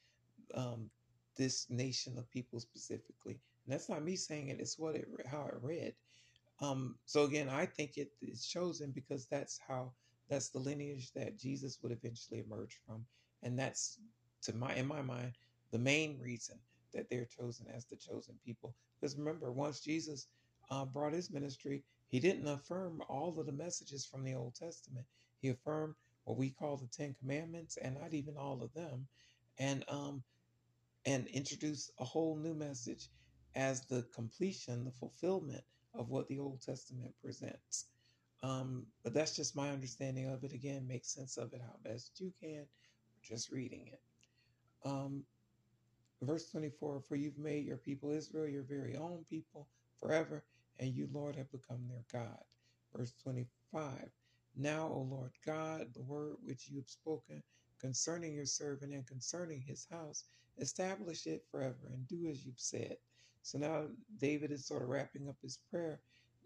um, 0.54 0.90
this 1.42 1.68
nation 1.70 2.18
of 2.18 2.30
people 2.30 2.60
specifically. 2.60 3.40
And 3.66 3.74
that's 3.74 3.90
not 3.90 4.04
me 4.04 4.16
saying 4.16 4.50
it; 4.50 4.60
it's 4.60 4.78
what 4.78 4.96
it 4.96 5.08
how 5.26 5.48
it 5.48 5.58
read. 5.62 5.94
Um, 6.62 6.96
so 7.06 7.24
again, 7.24 7.50
I 7.50 7.66
think 7.66 7.98
it 7.98 8.12
is 8.22 8.46
chosen 8.46 8.92
because 8.92 9.26
that's 9.26 9.60
how 9.68 9.92
that's 10.30 10.50
the 10.50 10.60
lineage 10.60 11.12
that 11.14 11.40
Jesus 11.40 11.80
would 11.82 11.92
eventually 11.92 12.44
emerge 12.46 12.80
from, 12.86 13.04
and 13.42 13.58
that's 13.58 13.98
to 14.44 14.56
my 14.56 14.76
in 14.76 14.88
my 14.88 15.02
mind 15.02 15.34
the 15.72 15.80
main 15.80 16.20
reason 16.20 16.58
that 16.94 17.10
they're 17.10 17.26
chosen 17.26 17.66
as 17.76 17.86
the 17.86 17.96
chosen 17.96 18.36
people. 18.46 18.76
Because 19.00 19.18
remember, 19.18 19.52
once 19.52 19.80
Jesus 19.80 20.28
uh, 20.70 20.86
brought 20.86 21.14
his 21.14 21.32
ministry, 21.32 21.84
he 22.10 22.20
didn't 22.20 22.48
affirm 22.48 23.02
all 23.10 23.40
of 23.40 23.46
the 23.48 23.52
messages 23.52 24.06
from 24.06 24.24
the 24.24 24.36
Old 24.36 24.54
Testament. 24.54 25.06
He 25.42 25.50
affirmed 25.50 25.96
what 26.26 26.38
we 26.38 26.52
call 26.52 26.78
the 26.78 26.88
Ten 26.88 27.16
Commandments, 27.20 27.78
and 27.78 27.96
not 27.96 28.14
even 28.14 28.38
all 28.38 28.62
of 28.62 28.74
them, 28.74 29.08
and 29.58 29.84
um, 29.88 30.24
and 31.06 31.28
introduce 31.28 31.92
a 32.00 32.06
whole 32.06 32.38
new 32.38 32.54
message 32.54 33.10
as 33.56 33.86
the 33.88 34.04
completion, 34.14 34.86
the 34.86 34.92
fulfillment 34.92 35.64
of 35.94 36.10
what 36.10 36.28
the 36.28 36.40
Old 36.40 36.62
Testament 36.62 37.14
presents. 37.22 37.88
Um, 38.44 38.88
but 39.04 39.14
that's 39.14 39.36
just 39.36 39.56
my 39.56 39.70
understanding 39.70 40.28
of 40.30 40.44
it. 40.44 40.54
Again, 40.54 40.88
make 40.88 41.06
sense 41.06 41.38
of 41.38 41.54
it 41.54 41.62
how 41.62 41.76
best 41.84 42.20
you 42.20 42.34
can, 42.42 42.66
just 43.24 43.52
reading 43.52 43.88
it. 43.88 44.02
Um, 44.86 45.24
verse 46.22 46.50
24 46.50 47.02
For 47.02 47.16
you've 47.16 47.38
made 47.38 47.66
your 47.66 47.78
people 47.78 48.12
Israel 48.12 48.48
your 48.48 48.64
very 48.64 48.96
own 48.96 49.26
people 49.30 49.68
forever, 50.00 50.44
and 50.80 50.94
you, 50.96 51.08
Lord, 51.12 51.36
have 51.36 51.52
become 51.52 51.88
their 51.88 52.06
God. 52.12 52.44
Verse 52.96 53.14
25 53.24 54.12
Now, 54.56 54.88
O 54.88 55.02
Lord 55.02 55.32
God, 55.46 55.94
the 55.94 56.04
word 56.04 56.38
which 56.44 56.70
you 56.70 56.78
have 56.78 56.90
spoken 56.90 57.44
concerning 57.80 58.34
your 58.34 58.46
servant 58.46 58.94
and 58.94 59.06
concerning 59.08 59.62
his 59.62 59.88
house, 59.92 60.26
establish 60.60 61.28
it 61.28 61.44
forever 61.52 61.90
and 61.94 62.08
do 62.08 62.28
as 62.30 62.46
you've 62.46 62.60
said. 62.60 62.98
So 63.44 63.58
now 63.58 63.86
David 64.20 64.52
is 64.52 64.66
sort 64.66 64.84
of 64.84 64.90
wrapping 64.90 65.28
up 65.28 65.38
his 65.42 65.60
prayer 65.70 66.00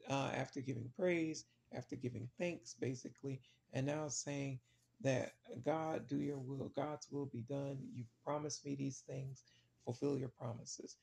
uh, 0.09 0.31
after 0.33 0.61
giving 0.61 0.89
praise, 0.97 1.45
after 1.73 1.95
giving 1.95 2.29
thanks, 2.39 2.73
basically, 2.73 3.41
and 3.73 3.85
now 3.85 4.07
saying 4.07 4.59
that 5.01 5.33
God, 5.63 6.07
do 6.07 6.17
your 6.17 6.37
will, 6.37 6.71
God's 6.75 7.07
will 7.11 7.25
be 7.25 7.41
done. 7.41 7.77
You've 7.93 8.07
promised 8.23 8.65
me 8.65 8.75
these 8.75 9.03
things, 9.07 9.43
fulfill 9.83 10.17
your 10.17 10.29
promises. 10.29 10.95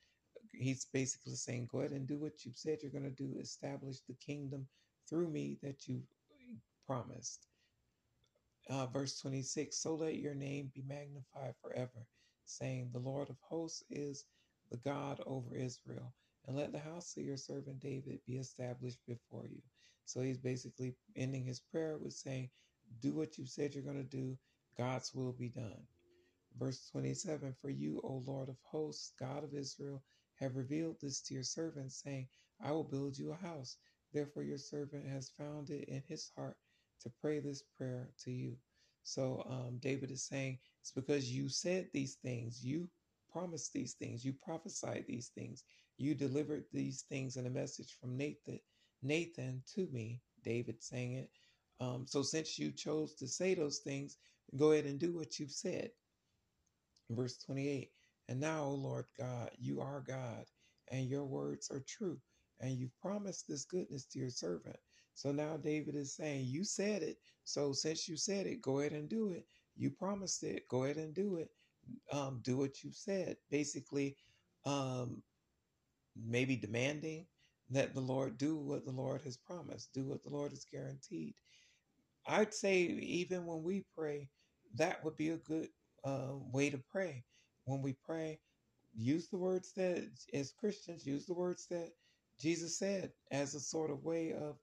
He's 0.51 0.85
basically 0.85 1.35
saying, 1.35 1.69
go 1.71 1.79
ahead 1.79 1.91
and 1.91 2.07
do 2.07 2.17
what 2.17 2.45
you've 2.45 2.57
said 2.57 2.79
you're 2.81 2.91
going 2.91 3.03
to 3.03 3.09
do, 3.11 3.37
establish 3.39 3.97
the 4.07 4.15
kingdom 4.15 4.67
through 5.07 5.29
me 5.29 5.57
that 5.61 5.87
you 5.87 6.01
promised. 6.87 7.47
Uh, 8.69 8.85
verse 8.87 9.19
26 9.19 9.75
So 9.77 9.95
let 9.95 10.15
your 10.15 10.35
name 10.35 10.71
be 10.73 10.83
magnified 10.87 11.53
forever, 11.61 12.07
saying, 12.45 12.89
The 12.91 12.99
Lord 12.99 13.29
of 13.29 13.37
hosts 13.41 13.83
is 13.89 14.25
the 14.71 14.77
God 14.77 15.21
over 15.25 15.55
Israel, 15.55 16.13
and 16.47 16.57
let 16.57 16.71
the 16.71 16.79
house 16.79 17.15
of 17.17 17.23
your 17.23 17.37
servant 17.37 17.79
David 17.79 18.19
be 18.25 18.37
established 18.37 18.99
before 19.07 19.45
you. 19.47 19.61
So 20.05 20.21
he's 20.21 20.37
basically 20.37 20.95
ending 21.15 21.45
his 21.45 21.59
prayer 21.59 21.97
with 21.97 22.13
saying, 22.13 22.49
Do 23.01 23.13
what 23.13 23.37
you 23.37 23.45
said 23.45 23.73
you're 23.73 23.83
going 23.83 23.97
to 23.97 24.17
do, 24.17 24.37
God's 24.77 25.13
will 25.13 25.33
be 25.33 25.49
done. 25.49 25.87
Verse 26.57 26.87
27 26.91 27.53
For 27.61 27.69
you, 27.69 28.01
O 28.03 28.23
Lord 28.25 28.49
of 28.49 28.57
hosts, 28.63 29.13
God 29.19 29.43
of 29.43 29.53
Israel, 29.53 30.03
have 30.35 30.55
revealed 30.55 30.97
this 31.01 31.21
to 31.21 31.33
your 31.33 31.43
servant, 31.43 31.91
saying, 31.91 32.27
I 32.61 32.71
will 32.71 32.83
build 32.83 33.17
you 33.17 33.31
a 33.31 33.35
house. 33.35 33.77
Therefore, 34.13 34.43
your 34.43 34.57
servant 34.57 35.07
has 35.07 35.29
found 35.29 35.69
it 35.69 35.89
in 35.89 36.03
his 36.07 36.31
heart 36.35 36.57
to 37.01 37.09
pray 37.21 37.39
this 37.39 37.63
prayer 37.77 38.09
to 38.23 38.31
you. 38.31 38.57
So 39.03 39.43
um, 39.49 39.79
David 39.79 40.11
is 40.11 40.23
saying 40.23 40.59
it's 40.83 40.91
because 40.91 41.31
you 41.31 41.49
said 41.49 41.87
these 41.93 42.15
things, 42.15 42.63
you 42.63 42.89
promised 43.31 43.73
these 43.73 43.93
things, 43.95 44.25
you 44.25 44.33
prophesied 44.43 45.05
these 45.07 45.29
things, 45.29 45.63
you 45.97 46.13
delivered 46.13 46.65
these 46.73 47.03
things 47.09 47.37
in 47.37 47.47
a 47.47 47.49
message 47.49 47.97
from 47.99 48.17
Nathan, 48.17 48.59
Nathan 49.01 49.63
to 49.75 49.87
me. 49.93 50.21
David 50.43 50.83
saying 50.83 51.13
it. 51.13 51.31
Um, 51.79 52.05
so 52.05 52.21
since 52.21 52.59
you 52.59 52.71
chose 52.71 53.15
to 53.15 53.27
say 53.27 53.55
those 53.55 53.79
things, 53.79 54.17
go 54.57 54.73
ahead 54.73 54.85
and 54.85 54.99
do 54.99 55.15
what 55.15 55.39
you've 55.39 55.51
said. 55.51 55.91
Verse 57.09 57.37
28 57.37 57.91
And 58.29 58.39
now, 58.39 58.65
O 58.65 58.71
Lord 58.71 59.05
God, 59.17 59.51
you 59.57 59.81
are 59.81 60.01
God, 60.01 60.45
and 60.91 61.09
your 61.09 61.25
words 61.25 61.71
are 61.71 61.83
true, 61.87 62.19
and 62.59 62.77
you've 62.77 62.97
promised 63.01 63.47
this 63.47 63.65
goodness 63.65 64.05
to 64.07 64.19
your 64.19 64.29
servant. 64.29 64.77
So 65.15 65.31
now 65.31 65.57
David 65.57 65.95
is 65.95 66.15
saying, 66.15 66.45
You 66.47 66.63
said 66.63 67.03
it. 67.03 67.17
So 67.45 67.73
since 67.73 68.07
you 68.07 68.17
said 68.17 68.47
it, 68.47 68.61
go 68.61 68.79
ahead 68.79 68.93
and 68.93 69.09
do 69.09 69.29
it. 69.31 69.45
You 69.75 69.89
promised 69.91 70.43
it. 70.43 70.67
Go 70.69 70.83
ahead 70.83 70.97
and 70.97 71.13
do 71.13 71.37
it. 71.37 71.49
Um, 72.11 72.41
do 72.43 72.57
what 72.57 72.83
you 72.83 72.91
said. 72.91 73.37
Basically, 73.49 74.15
um, 74.65 75.21
maybe 76.15 76.55
demanding 76.55 77.25
that 77.69 77.93
the 77.93 78.01
Lord 78.01 78.37
do 78.37 78.57
what 78.57 78.85
the 78.85 78.91
Lord 78.91 79.21
has 79.23 79.37
promised, 79.37 79.93
do 79.93 80.05
what 80.05 80.23
the 80.23 80.29
Lord 80.29 80.51
has 80.51 80.65
guaranteed. 80.71 81.33
I'd 82.27 82.53
say 82.53 82.81
even 82.81 83.45
when 83.45 83.63
we 83.63 83.85
pray, 83.97 84.29
that 84.75 85.03
would 85.03 85.17
be 85.17 85.29
a 85.29 85.37
good 85.37 85.69
uh, 86.03 86.33
way 86.51 86.69
to 86.69 86.77
pray. 86.91 87.23
When 87.65 87.81
we 87.81 87.95
pray, 88.05 88.39
use 88.95 89.27
the 89.27 89.37
words 89.37 89.73
that, 89.73 90.07
as 90.33 90.53
Christians, 90.53 91.05
use 91.05 91.25
the 91.25 91.33
words 91.33 91.67
that 91.69 91.91
Jesus 92.39 92.77
said 92.77 93.11
as 93.31 93.55
a 93.55 93.59
sort 93.59 93.91
of 93.91 94.03
way 94.03 94.33
of 94.33 94.57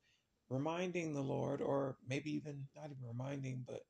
reminding 0.48 1.14
the 1.14 1.20
Lord, 1.20 1.60
or 1.60 1.96
maybe 2.08 2.30
even 2.32 2.66
not 2.76 2.90
even 2.90 3.06
reminding, 3.06 3.64
but 3.66 3.82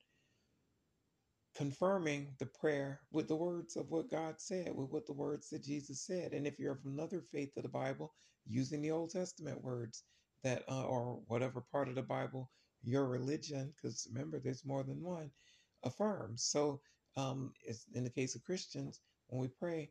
confirming 1.61 2.35
the 2.39 2.47
prayer 2.47 3.03
with 3.13 3.29
the 3.29 3.37
words 3.37 3.77
of 3.77 3.91
what 3.91 4.11
God 4.11 4.41
said, 4.41 4.75
with 4.75 4.89
what 4.89 5.05
the 5.05 5.13
words 5.13 5.51
that 5.51 5.63
Jesus 5.63 6.07
said. 6.07 6.33
And 6.33 6.47
if 6.47 6.59
you're 6.59 6.73
of 6.73 6.87
another 6.87 7.21
faith 7.21 7.55
of 7.59 7.65
the 7.65 7.69
Bible, 7.69 8.15
using 8.47 8.81
the 8.81 8.93
Old 8.93 9.11
Testament 9.11 9.63
words 9.63 10.05
that, 10.43 10.63
uh, 10.71 10.85
or 10.85 11.21
whatever 11.27 11.61
part 11.61 11.89
of 11.89 11.97
the 11.97 12.03
Bible 12.03 12.51
your 12.83 13.05
religion, 13.05 13.75
because 13.77 14.09
remember, 14.11 14.41
there's 14.41 14.65
more 14.65 14.83
than 14.85 15.03
one, 15.03 15.31
affirms. 15.83 16.45
So, 16.45 16.81
um, 17.19 17.53
in 17.93 18.05
the 18.05 18.11
case 18.11 18.35
of 18.35 18.43
Christians, 18.43 19.03
when 19.27 19.43
we 19.43 19.49
pray, 19.49 19.91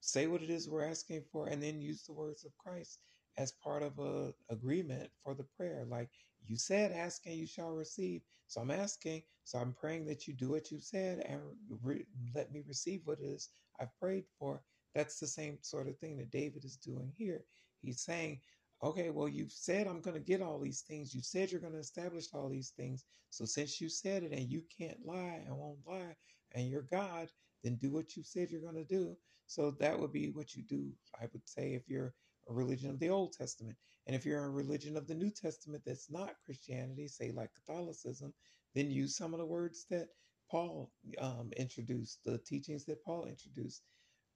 say 0.00 0.26
what 0.26 0.42
it 0.42 0.50
is 0.50 0.68
we're 0.68 0.84
asking 0.84 1.24
for, 1.32 1.46
and 1.46 1.62
then 1.62 1.80
use 1.80 2.02
the 2.02 2.12
words 2.12 2.44
of 2.44 2.52
Christ 2.58 3.00
as 3.38 3.52
part 3.52 3.82
of 3.82 3.98
a 3.98 4.32
agreement 4.50 5.10
for 5.22 5.34
the 5.34 5.46
prayer. 5.56 5.84
Like 5.88 6.10
you 6.46 6.56
said, 6.56 6.92
ask 6.92 7.26
and 7.26 7.34
you 7.36 7.46
shall 7.46 7.72
receive. 7.72 8.22
So 8.48 8.60
I'm 8.60 8.70
asking, 8.70 9.22
so 9.44 9.58
I'm 9.58 9.72
praying 9.72 10.06
that 10.06 10.26
you 10.26 10.34
do 10.34 10.50
what 10.50 10.70
you 10.70 10.80
said 10.80 11.20
and 11.20 11.40
re- 11.82 12.06
let 12.34 12.52
me 12.52 12.62
receive 12.66 13.02
what 13.04 13.20
it 13.20 13.26
is 13.26 13.50
I've 13.80 13.96
prayed 13.98 14.24
for. 14.38 14.62
That's 14.94 15.18
the 15.20 15.26
same 15.26 15.58
sort 15.62 15.88
of 15.88 15.98
thing 15.98 16.16
that 16.18 16.30
David 16.30 16.64
is 16.64 16.76
doing 16.76 17.12
here. 17.16 17.44
He's 17.82 18.02
saying, 18.02 18.40
okay, 18.82 19.10
well, 19.10 19.28
you've 19.28 19.52
said 19.52 19.86
I'm 19.86 20.00
going 20.00 20.16
to 20.16 20.22
get 20.22 20.42
all 20.42 20.58
these 20.58 20.82
things. 20.82 21.14
You 21.14 21.22
said 21.22 21.50
you're 21.50 21.60
going 21.60 21.74
to 21.74 21.78
establish 21.78 22.26
all 22.32 22.48
these 22.48 22.70
things. 22.76 23.04
So 23.30 23.44
since 23.44 23.80
you 23.80 23.88
said 23.88 24.22
it 24.22 24.32
and 24.32 24.50
you 24.50 24.62
can't 24.76 25.04
lie 25.04 25.42
and 25.46 25.56
won't 25.56 25.78
lie 25.86 26.16
and 26.54 26.68
you're 26.68 26.82
God, 26.90 27.28
then 27.62 27.76
do 27.76 27.92
what 27.92 28.16
you 28.16 28.22
said 28.22 28.50
you're 28.50 28.62
going 28.62 28.76
to 28.76 28.84
do. 28.84 29.16
So 29.46 29.72
that 29.80 29.98
would 29.98 30.12
be 30.12 30.30
what 30.30 30.54
you 30.54 30.62
do, 30.62 30.90
I 31.20 31.26
would 31.32 31.46
say, 31.48 31.74
if 31.74 31.88
you're 31.88 32.14
a 32.48 32.52
religion 32.52 32.90
of 32.90 32.98
the 32.98 33.10
Old 33.10 33.32
Testament. 33.32 33.76
And 34.06 34.14
if 34.14 34.24
you're 34.24 34.44
a 34.44 34.50
religion 34.50 34.96
of 34.96 35.06
the 35.06 35.14
New 35.14 35.30
Testament 35.30 35.82
that's 35.84 36.10
not 36.10 36.36
Christianity, 36.44 37.08
say 37.08 37.32
like 37.32 37.50
Catholicism, 37.54 38.32
then 38.74 38.90
use 38.90 39.16
some 39.16 39.34
of 39.34 39.40
the 39.40 39.46
words 39.46 39.86
that 39.90 40.08
Paul 40.50 40.90
um, 41.18 41.50
introduced, 41.56 42.20
the 42.24 42.38
teachings 42.38 42.84
that 42.86 43.04
Paul 43.04 43.26
introduced. 43.26 43.82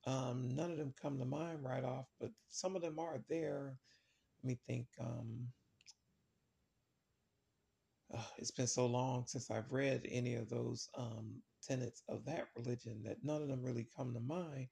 Um, 0.06 0.48
none 0.54 0.70
of 0.72 0.78
them 0.78 0.94
come 1.00 1.18
to 1.18 1.24
mind 1.24 1.62
right 1.62 1.84
off, 1.84 2.06
but 2.20 2.30
some 2.48 2.74
of 2.74 2.82
them 2.82 2.98
are 2.98 3.20
there. 3.28 3.76
Let 4.42 4.48
me 4.48 4.58
think. 4.66 4.86
Um, 4.98 5.48
uh, 8.12 8.24
it's 8.38 8.50
been 8.50 8.66
so 8.66 8.86
long 8.86 9.24
since 9.26 9.50
I've 9.50 9.70
read 9.70 10.06
any 10.11 10.34
of 10.34 10.48
those 10.48 10.88
um, 10.96 11.42
tenets 11.62 12.02
of 12.08 12.24
that 12.24 12.48
religion 12.56 13.02
that 13.04 13.18
none 13.22 13.42
of 13.42 13.48
them 13.48 13.62
really 13.62 13.86
come 13.96 14.12
to 14.14 14.20
mind. 14.20 14.66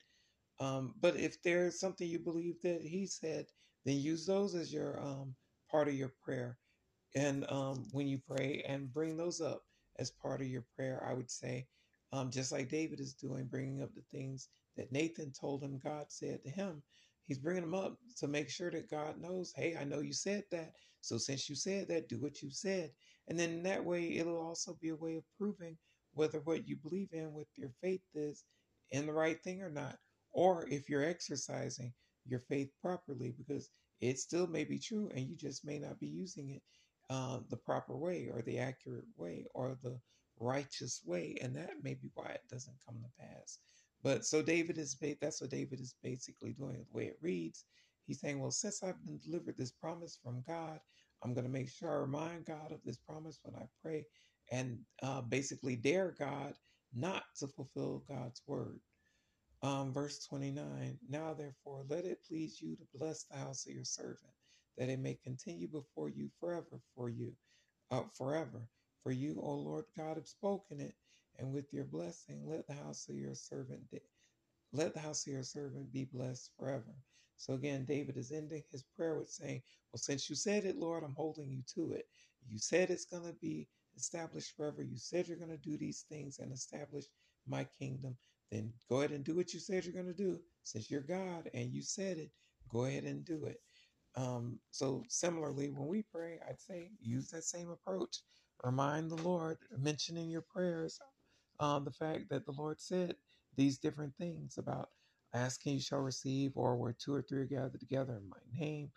Um, 0.61 0.95
but 1.01 1.17
if 1.17 1.41
there's 1.43 1.79
something 1.79 2.09
you 2.09 2.19
believe 2.19 2.61
that 2.63 2.83
he 2.83 3.07
said, 3.07 3.47
then 3.85 3.99
use 3.99 4.27
those 4.27 4.55
as 4.55 4.73
your 4.73 5.01
um, 5.01 5.35
part 5.71 5.89
of 5.89 5.95
your 5.95 6.13
prayer. 6.23 6.59
And 7.15 7.47
um, 7.51 7.87
when 7.93 8.09
you 8.09 8.19
pray, 8.19 8.65
and 8.67 8.93
bring 8.93 9.17
those 9.17 9.41
up 9.41 9.63
as 9.99 10.11
part 10.11 10.41
of 10.41 10.49
your 10.49 10.65
prayer, 10.77 11.05
I 11.09 11.15
would 11.15 11.31
say, 11.31 11.67
um, 12.13 12.31
just 12.31 12.53
like 12.53 12.69
David 12.69 13.01
is 13.01 13.15
doing, 13.15 13.47
bringing 13.47 13.83
up 13.83 13.95
the 13.95 14.03
things 14.13 14.49
that 14.77 14.93
Nathan 14.93 15.33
told 15.33 15.63
him 15.63 15.79
God 15.83 16.07
said 16.09 16.43
to 16.43 16.51
him. 16.51 16.83
He's 17.27 17.39
bringing 17.39 17.63
them 17.63 17.75
up 17.75 17.99
to 18.19 18.27
make 18.27 18.51
sure 18.51 18.71
that 18.71 18.91
God 18.91 19.21
knows, 19.21 19.53
hey, 19.55 19.77
I 19.79 19.85
know 19.85 20.01
you 20.01 20.13
said 20.15 20.45
that. 20.51 20.73
So 21.03 21.19
since 21.19 21.49
you 21.49 21.55
said 21.55 21.89
that, 21.89 22.09
do 22.09 22.19
what 22.21 22.43
you 22.43 22.51
said. 22.51 22.91
And 23.29 23.39
then 23.39 23.63
that 23.65 23.85
way, 23.85 24.17
it'll 24.17 24.41
also 24.41 24.77
be 24.81 24.89
a 24.89 24.97
way 24.97 25.17
of 25.17 25.25
proving 25.39 25.77
whether 26.15 26.41
what 26.41 26.67
you 26.67 26.77
believe 26.77 27.11
in 27.13 27.33
with 27.33 27.49
your 27.57 27.71
faith 27.83 28.03
is 28.15 28.45
in 28.91 29.07
the 29.07 29.13
right 29.13 29.43
thing 29.43 29.63
or 29.63 29.71
not 29.71 29.97
or 30.39 30.69
if 30.69 30.89
you're 30.89 31.03
exercising 31.03 31.93
your 32.25 32.39
faith 32.39 32.71
properly, 32.81 33.35
because 33.37 33.71
it 34.01 34.21
still 34.21 34.47
may 34.47 34.63
be 34.63 34.79
true 34.79 35.11
and 35.13 35.29
you 35.29 35.35
just 35.35 35.65
may 35.65 35.81
not 35.81 35.99
be 35.99 36.07
using 36.07 36.51
it 36.51 36.63
uh, 37.11 37.41
the 37.51 37.57
proper 37.57 37.97
way 37.97 38.31
or 38.33 38.41
the 38.43 38.57
accurate 38.57 39.09
way 39.17 39.45
or 39.53 39.77
the 39.83 39.99
righteous 40.39 41.03
way. 41.05 41.37
And 41.43 41.57
that 41.57 41.83
may 41.83 41.95
be 41.95 42.13
why 42.15 42.29
it 42.29 42.43
doesn't 42.49 42.77
come 42.87 42.95
to 43.03 43.25
pass. 43.25 43.59
But 44.05 44.25
so 44.25 44.41
David 44.41 44.79
is, 44.79 44.97
that's 45.21 45.41
what 45.41 45.51
David 45.51 45.81
is 45.81 45.97
basically 46.05 46.53
doing 46.53 46.87
the 46.89 46.97
way 46.97 47.07
it 47.07 47.19
reads. 47.21 47.65
He's 48.07 48.21
saying, 48.21 48.39
well, 48.41 48.53
since 48.53 48.85
I've 48.85 49.05
been 49.05 49.19
delivered 49.19 49.57
this 49.59 49.73
promise 49.73 50.21
from 50.23 50.45
God, 50.47 50.79
I'm 51.25 51.35
going 51.35 51.47
to 51.47 51.53
make 51.53 51.69
sure 51.69 51.91
I 51.91 51.97
remind 51.97 52.45
God 52.45 52.71
of 52.71 52.79
this 52.85 52.99
promise 52.99 53.41
when 53.43 53.57
I 53.57 53.67
pray 53.83 54.07
and 54.53 54.79
uh, 55.03 55.23
basically 55.23 55.75
dare 55.75 56.15
God 56.17 56.55
not 56.95 57.25
to 57.41 57.49
fulfill 57.49 58.05
God's 58.09 58.41
word. 58.47 58.79
Um, 59.63 59.93
verse 59.93 60.25
29 60.27 60.99
Now 61.09 61.35
therefore, 61.35 61.85
let 61.89 62.05
it 62.05 62.25
please 62.29 62.61
you 62.61 62.77
to 62.77 62.85
bless 62.95 63.25
the 63.25 63.37
house 63.39 63.67
of 63.67 63.75
your 63.75 63.85
servant, 63.85 64.33
that 64.77 64.89
it 64.89 65.01
may 65.01 65.15
continue 65.15 65.69
before 65.69 66.09
you 66.09 66.31
forever, 66.39 66.81
for 66.95 67.09
you, 67.09 67.33
uh, 67.91 68.05
forever. 68.17 68.69
For 69.03 69.13
you, 69.13 69.41
O 69.43 69.55
Lord 69.55 69.85
God, 69.97 70.17
have 70.17 70.29
spoken 70.29 70.81
it, 70.81 70.95
and 71.39 71.53
with 71.53 71.73
your 71.73 71.85
blessing, 71.85 72.43
let 72.47 72.67
the 72.67 72.75
house 72.75 73.09
of 73.09 73.17
your 73.17 73.35
servant, 73.35 73.83
let 74.73 74.95
the 74.95 75.01
house 75.01 75.27
of 75.27 75.33
your 75.33 75.43
servant 75.43 75.93
be 75.93 76.05
blessed 76.05 76.51
forever. 76.59 76.95
So 77.37 77.55
again, 77.55 77.85
David 77.85 78.17
is 78.17 78.33
ending 78.33 78.63
his 78.71 78.85
prayer 78.97 79.17
with 79.19 79.31
saying, 79.31 79.63
Well, 79.93 79.99
since 79.99 80.29
you 80.29 80.37
said 80.37 80.65
it, 80.65 80.77
Lord, 80.77 81.05
I'm 81.05 81.15
holding 81.15 81.49
you 81.51 81.63
to 81.75 81.93
it. 81.95 82.07
You 82.49 82.59
said 82.59 82.91
it's 82.91 83.05
going 83.05 83.25
to 83.25 83.35
be 83.41 83.69
established 83.97 84.57
forever. 84.57 84.83
You 84.83 84.99
said 84.99 85.27
you're 85.29 85.37
going 85.39 85.51
to 85.51 85.57
do 85.57 85.77
these 85.79 86.05
things 86.09 86.39
and 86.39 86.53
establish 86.53 87.05
my 87.49 87.67
kingdom 87.79 88.17
then 88.51 88.73
go 88.89 88.99
ahead 88.99 89.11
and 89.11 89.25
do 89.25 89.37
what 89.37 89.53
you 89.53 89.61
said 89.61 89.85
you're 89.85 89.95
going 89.95 90.07
to 90.07 90.15
do. 90.15 90.41
Since 90.65 90.91
you're 90.91 91.03
God 91.03 91.51
and 91.55 91.73
you 91.73 91.83
said 91.83 92.19
it, 92.19 92.31
go 92.71 92.85
ahead 92.85 93.05
and 93.05 93.25
do 93.25 93.45
it. 93.45 93.61
Um, 94.17 94.59
so, 94.71 95.05
similarly, 95.09 95.71
when 95.71 95.87
we 95.87 96.03
pray, 96.13 96.41
I'd 96.49 96.61
say 96.61 96.91
use 97.01 97.29
that 97.31 97.45
same 97.45 97.71
approach. 97.71 98.23
Remind 98.65 99.11
the 99.11 99.23
Lord, 99.23 99.59
mention 99.79 100.17
in 100.17 100.31
your 100.31 100.43
prayers 100.43 100.99
um, 101.61 101.85
the 101.85 101.93
fact 101.93 102.31
that 102.31 102.47
the 102.47 102.53
Lord 102.53 102.81
said 102.81 103.17
these 103.57 103.79
different 103.79 104.15
things 104.17 104.59
about 104.59 104.89
asking 105.35 105.75
you 105.75 105.81
shall 105.81 106.01
receive, 106.01 106.53
or 106.57 106.77
where 106.77 106.95
two 106.99 107.15
or 107.15 107.23
three 107.23 107.41
are 107.43 107.47
gathered 107.47 107.81
together 107.81 108.17
in 108.17 108.29
my 108.29 108.61
name, 108.67 108.91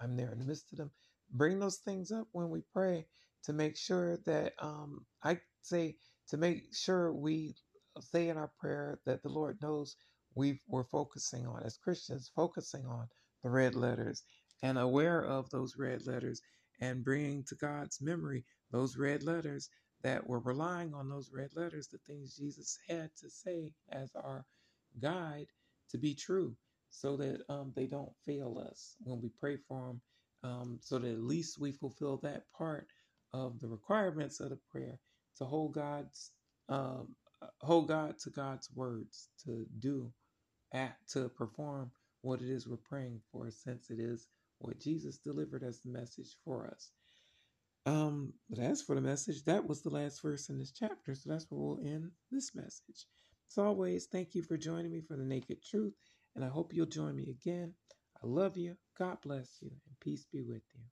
I'm 0.00 0.16
there 0.16 0.32
in 0.32 0.38
the 0.38 0.44
midst 0.44 0.72
of 0.72 0.78
them. 0.78 0.90
Bring 1.32 1.58
those 1.58 1.78
things 1.78 2.12
up 2.12 2.28
when 2.32 2.50
we 2.50 2.62
pray 2.72 3.06
to 3.44 3.52
make 3.52 3.76
sure 3.76 4.18
that 4.26 4.52
um, 4.60 5.06
I 5.24 5.40
say 5.62 5.96
to 6.28 6.36
make 6.36 6.74
sure 6.74 7.12
we 7.12 7.54
say 8.02 8.28
in 8.28 8.36
our 8.38 8.52
prayer 8.60 9.00
that 9.06 9.22
the 9.22 9.28
Lord 9.28 9.58
knows 9.62 9.96
we 10.34 10.60
we're 10.68 10.84
focusing 10.84 11.46
on 11.46 11.62
as 11.64 11.78
Christians, 11.78 12.30
focusing 12.34 12.86
on 12.86 13.08
the 13.42 13.50
red 13.50 13.74
letters 13.74 14.24
and 14.62 14.78
aware 14.78 15.24
of 15.24 15.50
those 15.50 15.76
red 15.78 16.06
letters 16.06 16.40
and 16.80 17.04
bringing 17.04 17.44
to 17.44 17.56
God's 17.56 18.00
memory 18.00 18.44
those 18.70 18.96
red 18.96 19.22
letters 19.24 19.68
that 20.02 20.26
we're 20.28 20.40
relying 20.40 20.94
on 20.94 21.08
those 21.08 21.30
red 21.32 21.50
letters, 21.56 21.88
the 21.88 21.98
things 22.06 22.36
Jesus 22.36 22.78
had 22.88 23.10
to 23.20 23.30
say 23.30 23.72
as 23.92 24.10
our 24.14 24.46
guide 25.00 25.48
to 25.90 25.98
be 25.98 26.14
true 26.14 26.56
so 26.90 27.16
that 27.16 27.42
um, 27.48 27.72
they 27.76 27.86
don't 27.86 28.12
fail 28.26 28.58
us 28.70 28.96
when 29.00 29.20
we 29.20 29.30
pray 29.40 29.56
for 29.56 29.88
them, 29.88 30.02
um, 30.44 30.78
so 30.82 30.98
that 30.98 31.12
at 31.12 31.20
least 31.22 31.58
we 31.60 31.72
fulfill 31.72 32.18
that 32.18 32.44
part 32.56 32.86
of 33.32 33.60
the 33.60 33.68
requirements 33.68 34.40
of 34.40 34.50
the 34.50 34.58
prayer 34.70 34.98
to 35.36 35.44
hold 35.44 35.74
God's 35.74 36.32
um, 36.68 37.14
hold 37.60 37.88
God 37.88 38.18
to 38.20 38.30
God's 38.30 38.68
words 38.74 39.28
to 39.44 39.66
do, 39.78 40.12
act, 40.72 41.12
to 41.12 41.28
perform 41.28 41.90
what 42.22 42.40
it 42.40 42.48
is 42.48 42.66
we're 42.66 42.76
praying 42.76 43.20
for, 43.30 43.50
since 43.50 43.90
it 43.90 43.98
is 44.00 44.26
what 44.58 44.80
Jesus 44.80 45.18
delivered 45.18 45.62
as 45.62 45.80
the 45.80 45.90
message 45.90 46.36
for 46.44 46.66
us. 46.66 46.90
Um, 47.86 48.32
but 48.50 48.58
as 48.58 48.82
for 48.82 48.94
the 48.94 49.00
message, 49.00 49.44
that 49.44 49.66
was 49.66 49.82
the 49.82 49.90
last 49.90 50.20
verse 50.20 50.48
in 50.48 50.58
this 50.58 50.72
chapter. 50.72 51.14
So 51.14 51.30
that's 51.30 51.46
where 51.48 51.60
we'll 51.60 51.80
end 51.86 52.10
this 52.30 52.54
message. 52.54 53.06
As 53.50 53.56
always, 53.56 54.06
thank 54.06 54.34
you 54.34 54.42
for 54.42 54.58
joining 54.58 54.92
me 54.92 55.00
for 55.00 55.16
the 55.16 55.24
Naked 55.24 55.62
Truth, 55.62 55.94
and 56.34 56.44
I 56.44 56.48
hope 56.48 56.74
you'll 56.74 56.86
join 56.86 57.16
me 57.16 57.30
again. 57.30 57.72
I 58.22 58.26
love 58.26 58.56
you. 58.56 58.76
God 58.98 59.18
bless 59.22 59.58
you, 59.62 59.70
and 59.70 60.00
peace 60.00 60.26
be 60.30 60.42
with 60.42 60.62
you. 60.74 60.82